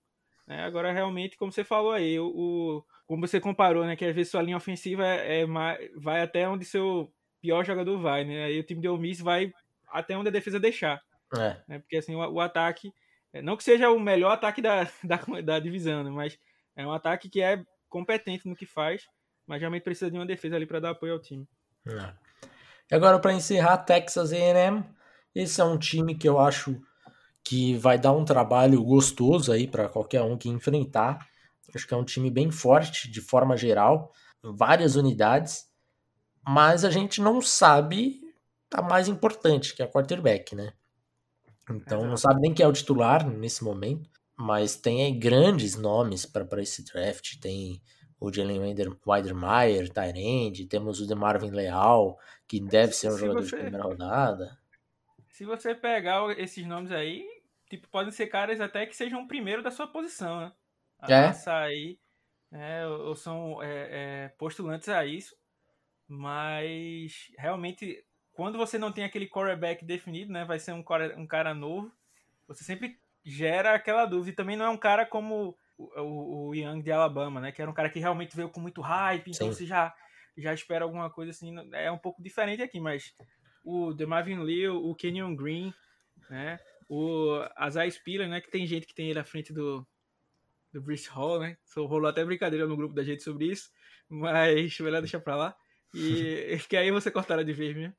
Né, 0.47 0.63
agora, 0.63 0.91
realmente, 0.91 1.37
como 1.37 1.51
você 1.51 1.63
falou 1.63 1.91
aí, 1.91 2.19
o, 2.19 2.27
o 2.27 2.85
como 3.07 3.27
você 3.27 3.39
comparou, 3.39 3.85
né, 3.85 3.95
que 3.95 4.05
às 4.05 4.15
vezes 4.15 4.31
sua 4.31 4.41
linha 4.41 4.57
ofensiva 4.57 5.05
é, 5.05 5.41
é 5.41 5.45
vai 5.95 6.21
até 6.21 6.47
onde 6.47 6.65
seu 6.65 7.11
pior 7.41 7.63
jogador 7.63 7.99
vai, 7.99 8.23
né? 8.23 8.45
Aí 8.45 8.59
o 8.59 8.63
time 8.63 8.81
de 8.81 8.87
Omis 8.87 9.19
vai 9.19 9.53
até 9.87 10.17
onde 10.17 10.29
a 10.29 10.31
defesa 10.31 10.59
deixar. 10.59 11.01
É. 11.37 11.57
Né? 11.67 11.79
Porque 11.79 11.97
assim, 11.97 12.15
o, 12.15 12.19
o, 12.19 12.39
ataque, 12.39 12.91
é, 13.31 13.41
não 13.41 13.55
que 13.55 13.63
seja 13.63 13.89
o 13.89 13.99
melhor 13.99 14.31
ataque 14.31 14.61
da, 14.61 14.83
da, 15.03 15.17
da 15.43 15.59
divisão, 15.59 16.03
né? 16.03 16.09
mas 16.09 16.39
é 16.75 16.85
um 16.85 16.91
ataque 16.91 17.29
que 17.29 17.41
é 17.41 17.63
competente 17.87 18.47
no 18.47 18.55
que 18.55 18.65
faz, 18.65 19.07
mas 19.45 19.59
realmente 19.59 19.83
precisa 19.83 20.09
de 20.09 20.17
uma 20.17 20.25
defesa 20.25 20.55
ali 20.55 20.65
para 20.65 20.79
dar 20.79 20.89
apoio 20.91 21.13
ao 21.13 21.19
time. 21.19 21.47
É. 21.87 22.13
E 22.91 22.95
agora 22.95 23.19
para 23.19 23.33
encerrar, 23.33 23.77
Texas 23.77 24.33
A&M 24.33 24.83
esse 25.35 25.59
é 25.59 25.63
um 25.65 25.77
time 25.77 26.15
que 26.15 26.27
eu 26.27 26.39
acho 26.39 26.81
que 27.45 27.77
vai 27.77 27.99
dar 27.99 28.11
um 28.11 28.25
trabalho 28.25 28.83
gostoso 28.83 29.51
aí 29.51 29.67
para 29.67 29.87
qualquer 29.87 30.23
um 30.23 30.35
que 30.35 30.49
enfrentar. 30.49 31.29
Acho 31.73 31.87
que 31.87 31.93
é 31.93 31.97
um 31.97 32.03
time 32.03 32.31
bem 32.31 32.49
forte 32.49 33.09
de 33.09 33.21
forma 33.21 33.55
geral, 33.55 34.11
várias 34.41 34.95
unidades, 34.95 35.69
mas 36.45 36.83
a 36.83 36.89
gente 36.89 37.21
não 37.21 37.41
sabe 37.41 38.19
a 38.73 38.81
mais 38.81 39.07
importante, 39.07 39.75
que 39.75 39.83
é 39.83 39.85
a 39.85 39.91
quarterback, 39.91 40.55
né? 40.55 40.73
Então 41.69 41.99
Exato. 41.99 42.05
não 42.07 42.17
sabe 42.17 42.41
nem 42.41 42.53
quem 42.53 42.65
é 42.65 42.67
o 42.67 42.73
titular 42.73 43.27
nesse 43.29 43.63
momento, 43.63 44.09
mas 44.35 44.75
tem 44.75 45.05
aí 45.05 45.11
grandes 45.11 45.75
nomes 45.75 46.25
para 46.25 46.61
esse 46.61 46.83
draft. 46.83 47.39
Tem 47.39 47.79
o 48.19 48.33
Jalen 48.33 48.75
Weidermeyer, 49.05 49.89
Tyrande, 49.91 50.65
temos 50.65 50.99
o 50.99 51.07
DeMarvin 51.07 51.51
Leal, 51.51 52.17
que 52.47 52.59
deve 52.59 52.93
ser 52.93 53.09
um 53.09 53.11
se 53.11 53.19
jogador 53.19 53.43
você, 53.43 53.55
de 53.55 53.61
primeira 53.61 53.83
rodada. 53.83 54.57
Se 55.29 55.45
você 55.45 55.75
pegar 55.75 56.31
esses 56.39 56.65
nomes 56.65 56.91
aí, 56.91 57.34
tipo, 57.69 57.87
podem 57.89 58.11
ser 58.11 58.27
caras 58.27 58.59
até 58.61 58.85
que 58.85 58.95
sejam 58.95 59.23
o 59.23 59.27
primeiro 59.27 59.63
da 59.63 59.71
sua 59.71 59.87
posição, 59.87 60.39
né? 60.39 60.53
A 60.99 61.11
é. 61.11 61.33
sair, 61.33 61.99
é, 62.51 62.85
ou 62.87 63.15
são 63.15 63.61
é, 63.61 63.87
é, 64.25 64.27
postulantes 64.37 64.87
a 64.89 65.05
isso, 65.05 65.35
mas 66.07 67.31
realmente 67.37 68.05
quando 68.35 68.57
você 68.57 68.77
não 68.77 68.91
tem 68.91 69.03
aquele 69.03 69.27
quarterback 69.27 69.83
definido, 69.83 70.31
né, 70.31 70.43
vai 70.43 70.59
ser 70.59 70.73
um 70.73 70.83
cara, 70.83 71.17
um 71.17 71.25
cara 71.25 71.53
novo, 71.53 71.91
você 72.47 72.63
sempre 72.63 72.99
gera 73.23 73.73
aquela 73.73 74.05
dúvida. 74.05 74.31
E 74.31 74.35
também 74.35 74.57
não 74.57 74.65
é 74.65 74.69
um 74.69 74.77
cara 74.77 75.05
como 75.05 75.57
o, 75.77 76.01
o, 76.01 76.49
o 76.49 76.55
Young 76.55 76.81
de 76.81 76.91
Alabama, 76.91 77.39
né, 77.39 77.51
que 77.51 77.61
era 77.61 77.71
um 77.71 77.73
cara 77.73 77.89
que 77.89 77.99
realmente 77.99 78.35
veio 78.35 78.49
com 78.49 78.59
muito 78.59 78.81
hype, 78.81 79.31
então 79.31 79.47
Sim. 79.47 79.53
você 79.53 79.65
já, 79.65 79.95
já 80.37 80.53
espera 80.53 80.83
alguma 80.83 81.09
coisa 81.09 81.31
assim. 81.31 81.55
É 81.73 81.89
um 81.89 81.97
pouco 81.97 82.21
diferente 82.21 82.61
aqui, 82.61 82.79
mas 82.79 83.15
o 83.63 83.93
DeMarvin 83.93 84.39
Lee, 84.39 84.67
o 84.67 84.93
Kenyon 84.93 85.33
Green, 85.33 85.73
né, 86.29 86.59
o 86.87 87.39
Azai 87.55 87.89
Spiller, 87.89 88.27
né, 88.27 88.41
que 88.41 88.51
tem 88.51 88.65
gente 88.67 88.85
que 88.85 88.93
tem 88.93 89.09
ele 89.09 89.19
à 89.19 89.23
frente 89.23 89.51
do, 89.51 89.85
do 90.71 90.81
Brice 90.81 91.09
Hall, 91.09 91.39
né, 91.39 91.57
rolou 91.75 92.07
até 92.07 92.23
brincadeira 92.23 92.67
no 92.67 92.77
grupo 92.77 92.93
da 92.93 93.03
gente 93.03 93.23
sobre 93.23 93.47
isso, 93.47 93.71
mas 94.09 94.77
melhor 94.79 95.01
deixar 95.01 95.19
pra 95.19 95.35
lá. 95.35 95.57
E 95.93 96.57
que 96.69 96.77
aí 96.77 96.91
você 96.91 97.09
cortaram 97.09 97.43
de 97.43 97.53
vez, 97.53 97.75
né? 97.75 97.93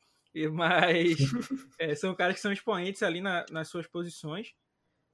Mas 0.52 1.16
é, 1.78 1.94
são 1.94 2.14
caras 2.14 2.34
que 2.34 2.42
são 2.42 2.52
expoentes 2.52 3.02
ali 3.02 3.20
na, 3.20 3.46
nas 3.50 3.68
suas 3.68 3.86
posições. 3.86 4.54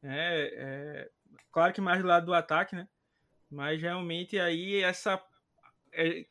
Né? 0.02 0.46
É, 0.46 1.10
claro 1.52 1.72
que 1.72 1.80
mais 1.80 2.02
do 2.02 2.08
lado 2.08 2.26
do 2.26 2.34
ataque, 2.34 2.74
né? 2.74 2.88
Mas 3.48 3.80
realmente 3.80 4.38
aí 4.38 4.82
essa. 4.82 5.22
É, 5.92 6.26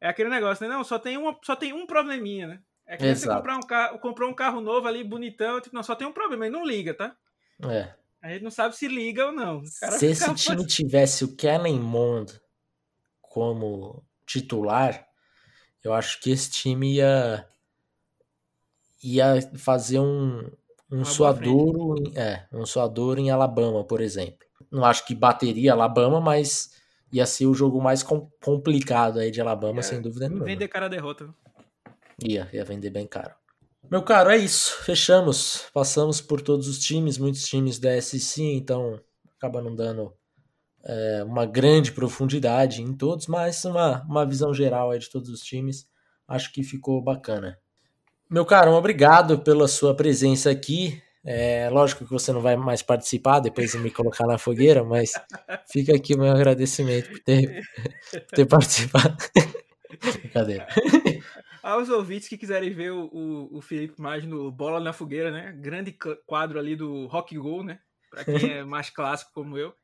é 0.00 0.08
aquele 0.08 0.28
negócio, 0.28 0.66
né? 0.66 0.72
Não, 0.72 0.84
só 0.84 0.98
tem, 0.98 1.16
uma, 1.16 1.36
só 1.42 1.56
tem 1.56 1.72
um 1.72 1.86
probleminha, 1.86 2.46
né? 2.46 2.62
É 2.86 2.96
que 2.96 3.14
você 3.14 3.26
comprar 3.26 3.56
um 3.56 3.60
carro, 3.60 3.98
comprou 3.98 4.30
um 4.30 4.34
carro 4.34 4.60
novo 4.60 4.86
ali, 4.86 5.02
bonitão, 5.02 5.60
tipo, 5.60 5.74
não, 5.74 5.82
só 5.82 5.94
tem 5.94 6.06
um 6.06 6.12
problema, 6.12 6.46
e 6.46 6.50
não 6.50 6.64
liga, 6.64 6.94
tá? 6.94 7.16
É. 7.64 7.92
A 8.22 8.30
gente 8.30 8.42
não 8.42 8.50
sabe 8.50 8.76
se 8.76 8.86
liga 8.88 9.26
ou 9.26 9.32
não. 9.32 9.64
Se 9.64 10.06
esse 10.06 10.34
time 10.34 10.66
tivesse 10.66 11.24
o 11.24 11.36
Kellen 11.36 11.80
Mond 11.80 12.40
como 13.20 14.04
titular, 14.26 15.06
eu 15.82 15.92
acho 15.92 16.20
que 16.20 16.30
esse 16.30 16.50
time 16.50 16.94
ia 16.94 17.46
ia 19.02 19.40
fazer 19.56 20.00
um, 20.00 20.50
um 20.90 21.04
suadouro, 21.04 21.94
em, 22.00 22.18
é, 22.18 22.46
um 22.52 22.66
suadouro 22.66 23.20
em 23.20 23.30
Alabama, 23.30 23.84
por 23.84 24.00
exemplo. 24.00 24.46
Não 24.70 24.84
acho 24.84 25.06
que 25.06 25.14
bateria 25.14 25.72
Alabama, 25.72 26.20
mas 26.20 26.70
ia 27.12 27.24
ser 27.26 27.46
o 27.46 27.54
jogo 27.54 27.80
mais 27.80 28.02
com, 28.02 28.28
complicado 28.42 29.20
aí 29.20 29.30
de 29.30 29.40
Alabama, 29.40 29.82
sem 29.82 30.00
dúvida 30.00 30.28
nenhuma. 30.28 30.46
Vender 30.46 30.66
cara 30.68 30.86
a 30.86 30.88
derrota. 30.88 31.32
Ia, 32.22 32.48
ia 32.52 32.64
vender 32.64 32.90
bem 32.90 33.06
caro. 33.06 33.34
Meu 33.90 34.02
caro, 34.02 34.30
é 34.30 34.36
isso. 34.36 34.82
Fechamos. 34.82 35.64
Passamos 35.72 36.20
por 36.20 36.40
todos 36.40 36.66
os 36.66 36.78
times, 36.78 37.18
muitos 37.18 37.44
times 37.44 37.78
da 37.78 38.00
SC, 38.00 38.42
então 38.42 39.00
acaba 39.36 39.62
não 39.62 39.74
dando 39.74 40.12
é, 40.84 41.22
uma 41.24 41.46
grande 41.46 41.92
profundidade 41.92 42.82
em 42.82 42.92
todos, 42.92 43.26
mas 43.26 43.64
uma, 43.64 44.02
uma 44.02 44.26
visão 44.26 44.52
geral 44.52 44.90
aí 44.90 44.98
de 44.98 45.10
todos 45.10 45.28
os 45.30 45.40
times. 45.40 45.86
Acho 46.26 46.52
que 46.52 46.62
ficou 46.62 47.00
bacana. 47.02 47.58
Meu 48.28 48.44
caro, 48.44 48.72
obrigado 48.72 49.38
pela 49.38 49.68
sua 49.68 49.94
presença 49.94 50.50
aqui. 50.50 51.00
É, 51.24 51.68
lógico 51.70 52.04
que 52.04 52.10
você 52.10 52.32
não 52.32 52.40
vai 52.40 52.56
mais 52.56 52.82
participar 52.82 53.40
depois 53.40 53.72
de 53.72 53.78
me 53.78 53.90
colocar 53.90 54.26
na 54.26 54.38
fogueira, 54.38 54.84
mas 54.84 55.12
fica 55.70 55.94
aqui 55.94 56.14
o 56.14 56.18
meu 56.18 56.32
agradecimento 56.32 57.08
por 57.10 57.20
ter, 57.20 57.62
por 58.10 58.36
ter 58.36 58.46
participado. 58.46 59.16
Brincadeira. 60.22 60.66
Aos 61.66 61.88
ouvintes 61.88 62.28
que 62.28 62.38
quiserem 62.38 62.72
ver 62.72 62.92
o, 62.92 63.06
o, 63.06 63.56
o, 63.56 63.60
Felipe 63.60 64.00
mais 64.00 64.24
no 64.24 64.52
Bola 64.52 64.78
na 64.78 64.92
Fogueira, 64.92 65.32
né? 65.32 65.50
Grande 65.50 65.90
quadro 66.24 66.60
ali 66.60 66.76
do 66.76 67.08
Rock 67.08 67.36
Go, 67.36 67.64
né? 67.64 67.80
Pra 68.08 68.24
quem 68.24 68.52
é 68.52 68.62
mais 68.62 68.88
clássico 68.88 69.32
como 69.34 69.58
eu. 69.58 69.74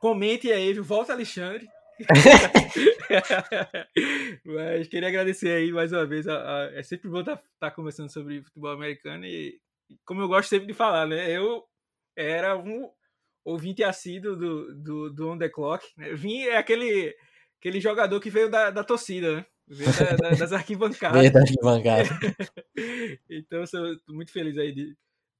Comente 0.00 0.52
aí, 0.52 0.72
viu? 0.72 0.84
Volta 0.84 1.12
Alexandre. 1.12 1.66
Mas 4.46 4.86
queria 4.86 5.08
agradecer 5.08 5.48
aí 5.48 5.72
mais 5.72 5.92
uma 5.92 6.06
vez. 6.06 6.28
A, 6.28 6.36
a, 6.36 6.78
é 6.78 6.82
sempre 6.84 7.10
bom 7.10 7.18
estar 7.18 7.38
tá, 7.38 7.42
tá 7.58 7.70
conversando 7.72 8.12
sobre 8.12 8.44
futebol 8.44 8.70
americano 8.70 9.26
e, 9.26 9.60
como 10.04 10.20
eu 10.20 10.28
gosto 10.28 10.48
sempre 10.48 10.68
de 10.68 10.74
falar, 10.74 11.08
né? 11.08 11.28
Eu 11.28 11.64
era 12.16 12.56
um 12.56 12.88
ouvinte 13.44 13.82
assíduo 13.82 14.36
do, 14.36 14.72
do, 14.76 15.10
do 15.12 15.28
On 15.28 15.38
The 15.38 15.48
Clock. 15.48 15.84
Né? 15.96 16.14
Vim 16.14 16.42
é 16.42 16.56
aquele, 16.56 17.12
aquele 17.58 17.80
jogador 17.80 18.20
que 18.20 18.30
veio 18.30 18.48
da, 18.48 18.70
da 18.70 18.84
torcida, 18.84 19.38
né? 19.38 19.46
Da, 19.66 20.16
da, 20.16 20.36
das 20.36 20.52
arquibancadas. 20.52 21.20
Veio 21.20 21.32
da 21.32 21.40
arquibancada. 21.40 22.08
então, 23.30 23.60
eu 23.60 23.66
sou 23.66 23.96
muito 24.08 24.30
feliz 24.30 24.58
aí 24.58 24.72
de, 24.72 24.94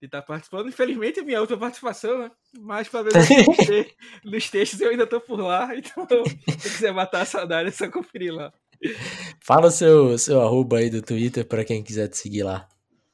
estar 0.07 0.23
tá 0.23 0.27
participando. 0.27 0.69
Infelizmente, 0.69 1.23
minha 1.23 1.41
outra 1.41 1.57
participação, 1.57 2.19
né? 2.19 2.31
Mas 2.59 2.89
para 2.89 3.03
ver 3.67 3.95
nos 4.25 4.51
textos 4.51 4.81
eu 4.81 4.91
ainda 4.91 5.07
tô 5.07 5.21
por 5.21 5.41
lá. 5.41 5.71
Então, 5.77 6.25
se 6.59 6.71
quiser 6.71 6.93
matar 6.93 7.23
a 7.23 7.27
saudade, 7.27 7.69
é 7.69 7.73
só 7.73 7.91
conferir 7.91 8.33
lá. 8.33 8.53
Fala 9.41 9.69
o 9.69 9.71
seu, 9.71 10.19
seu 10.19 10.41
arroba 10.41 10.79
aí 10.79 10.91
do 10.91 11.03
Twitter 11.03 11.45
para 11.47 11.65
quem 11.65 11.83
quiser 11.83 12.09
te 12.09 12.17
seguir 12.17 12.43
lá. 12.43 12.69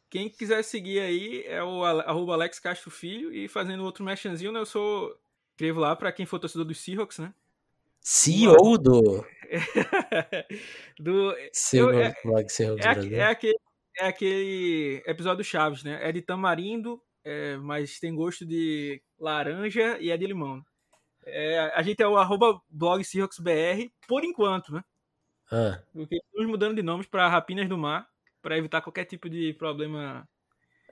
Quem 0.09 0.29
quiser 0.29 0.63
seguir 0.65 1.01
aí 1.01 1.45
é 1.47 1.63
o 1.63 1.85
arroba 1.85 2.35
Alex 2.35 2.59
Castro 2.59 2.91
Filho. 2.91 3.33
E 3.33 3.49
fazendo 3.49 3.85
outro 3.85 4.05
mechanzinho, 4.05 4.53
né? 4.53 4.61
Eu 4.61 4.67
sou. 4.67 5.17
Escrevo 5.53 5.81
lá 5.81 5.95
para 5.95 6.11
quem 6.11 6.25
for 6.25 6.39
torcedor 6.39 6.65
dos 6.65 6.79
Seahawks, 6.79 7.19
né? 7.19 7.35
CEO 8.01 8.79
do. 8.79 9.27
do 10.99 11.35
seu 11.53 11.91
eu, 11.91 12.01
é, 12.01 12.15
blog 12.25 12.49
Seahawks 12.49 12.87
é, 12.87 13.15
é, 13.17 13.23
aquele 13.25 13.59
é 13.99 14.07
aquele 14.07 15.03
episódio 15.07 15.45
Chaves, 15.45 15.83
né? 15.83 15.99
É 16.09 16.13
de 16.13 16.23
tamarindo, 16.23 17.03
é, 17.25 17.57
mas 17.57 17.99
tem 17.99 18.15
gosto 18.15 18.47
de 18.47 19.03
laranja 19.19 19.99
e 20.01 20.11
é 20.11 20.17
de 20.17 20.27
limão. 20.27 20.65
É, 21.27 21.73
a 21.75 21.83
gente 21.83 22.03
é 22.03 22.07
o 22.07 22.17
arroba 22.17 22.61
blog 22.71 23.03
BR 23.41 23.91
por 24.07 24.25
enquanto, 24.25 24.73
né? 24.73 24.83
Ah. 25.53 25.81
Porque 25.93 26.17
estamos 26.17 26.49
mudando 26.49 26.77
de 26.77 26.83
nomes 26.83 27.07
para 27.07 27.29
Rapinas 27.29 27.69
do 27.69 27.77
Mar, 27.77 28.07
para 28.41 28.57
evitar 28.57 28.81
qualquer 28.81 29.05
tipo 29.05 29.29
de 29.29 29.53
problema 29.55 30.27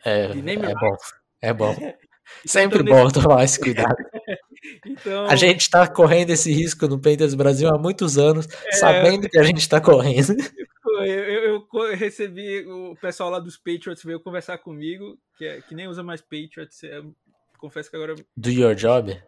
é, 0.04 0.28
de 0.28 0.42
name 0.42 0.64
é 0.66 0.74
bom. 0.74 0.96
É 1.40 1.52
bom. 1.52 1.74
Sempre 2.44 2.82
então, 2.82 2.94
bom 2.94 3.08
tomar 3.10 3.44
esse 3.44 3.58
cuidado. 3.58 3.96
então... 4.84 5.26
A 5.26 5.36
gente 5.36 5.60
está 5.62 5.86
correndo 5.86 6.30
esse 6.30 6.52
risco 6.52 6.86
no 6.86 7.00
Painters 7.00 7.34
Brasil 7.34 7.68
há 7.68 7.78
muitos 7.78 8.18
anos, 8.18 8.46
é... 8.66 8.76
sabendo 8.76 9.28
que 9.28 9.38
a 9.38 9.42
gente 9.42 9.58
está 9.58 9.80
correndo. 9.80 10.34
Eu, 11.04 11.66
eu, 11.72 11.96
recebi 11.96 12.66
o 12.66 12.96
pessoal 12.96 13.30
lá 13.30 13.38
dos 13.38 13.56
Patriots 13.56 14.02
veio 14.02 14.20
conversar 14.20 14.58
comigo, 14.58 15.18
que, 15.36 15.44
é, 15.44 15.60
que 15.60 15.74
nem 15.74 15.86
usa 15.86 16.02
mais 16.02 16.20
Patriots. 16.20 16.82
É, 16.82 17.00
confesso 17.58 17.90
que 17.90 17.96
agora. 17.96 18.14
Do 18.36 18.50
your 18.50 18.74
job? 18.74 19.20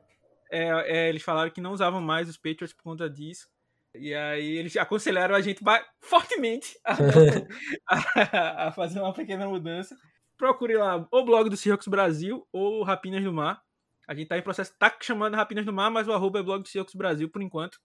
É, 0.50 0.68
é, 0.86 1.08
eles 1.08 1.22
falaram 1.22 1.50
que 1.50 1.60
não 1.60 1.72
usavam 1.72 2.00
mais 2.00 2.28
os 2.28 2.36
Patriots 2.36 2.72
por 2.72 2.82
conta 2.82 3.08
disso. 3.08 3.46
E 3.94 4.14
aí 4.14 4.56
eles 4.56 4.76
aconselharam 4.76 5.34
a 5.34 5.40
gente 5.40 5.62
fortemente 6.00 6.78
a, 6.84 6.96
a, 7.88 8.68
a, 8.68 8.72
fazer 8.72 9.00
uma 9.00 9.12
pequena 9.12 9.48
mudança. 9.48 9.96
Procure 10.36 10.76
lá 10.76 11.06
o 11.10 11.24
blog 11.24 11.50
do 11.50 11.56
Seahawks 11.56 11.88
Brasil 11.88 12.46
ou 12.52 12.82
Rapinas 12.82 13.22
do 13.22 13.32
Mar. 13.32 13.60
A 14.10 14.14
gente 14.14 14.26
tá 14.26 14.36
em 14.36 14.42
processo, 14.42 14.74
tá 14.76 14.92
chamando 15.00 15.36
Rapinas 15.36 15.64
do 15.64 15.72
Mar, 15.72 15.88
mas 15.88 16.08
o 16.08 16.12
arroba 16.12 16.40
é 16.40 16.42
blog 16.42 16.62
do 16.62 16.68
Seahawks 16.68 16.96
Brasil 16.96 17.30
por 17.30 17.40
enquanto 17.40 17.78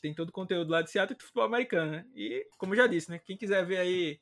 tem 0.00 0.14
todo 0.14 0.30
o 0.30 0.32
conteúdo 0.32 0.70
lá 0.70 0.80
de 0.80 0.90
Seattle 0.90 1.18
de 1.18 1.22
futebol 1.22 1.44
americano, 1.44 1.92
né? 1.92 2.06
E, 2.14 2.46
como 2.56 2.72
eu 2.72 2.78
já 2.78 2.86
disse, 2.86 3.10
né? 3.10 3.20
Quem 3.22 3.36
quiser 3.36 3.62
ver 3.66 3.76
aí, 3.76 4.18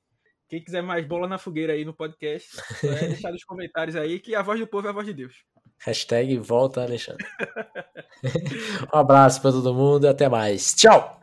quem 0.49 0.61
quiser 0.61 0.83
mais 0.83 1.07
bola 1.07 1.29
na 1.29 1.39
fogueira 1.39 1.75
aí 1.75 1.85
no 1.85 1.95
podcast, 1.95 2.61
é 2.83 3.07
deixar 3.07 3.31
nos 3.31 3.45
comentários 3.45 3.95
aí 3.95 4.19
que 4.19 4.35
a 4.35 4.43
voz 4.43 4.59
do 4.59 4.67
povo 4.67 4.89
é 4.89 4.91
a 4.91 4.93
voz 4.93 5.07
de 5.07 5.13
Deus. 5.13 5.45
Hashtag 5.79 6.37
volta 6.39 6.83
Alexandre. 6.83 7.25
um 8.93 8.99
abraço 8.99 9.41
para 9.41 9.53
todo 9.53 9.73
mundo 9.73 10.07
e 10.07 10.09
até 10.09 10.29
mais. 10.29 10.75
Tchau! 10.75 11.21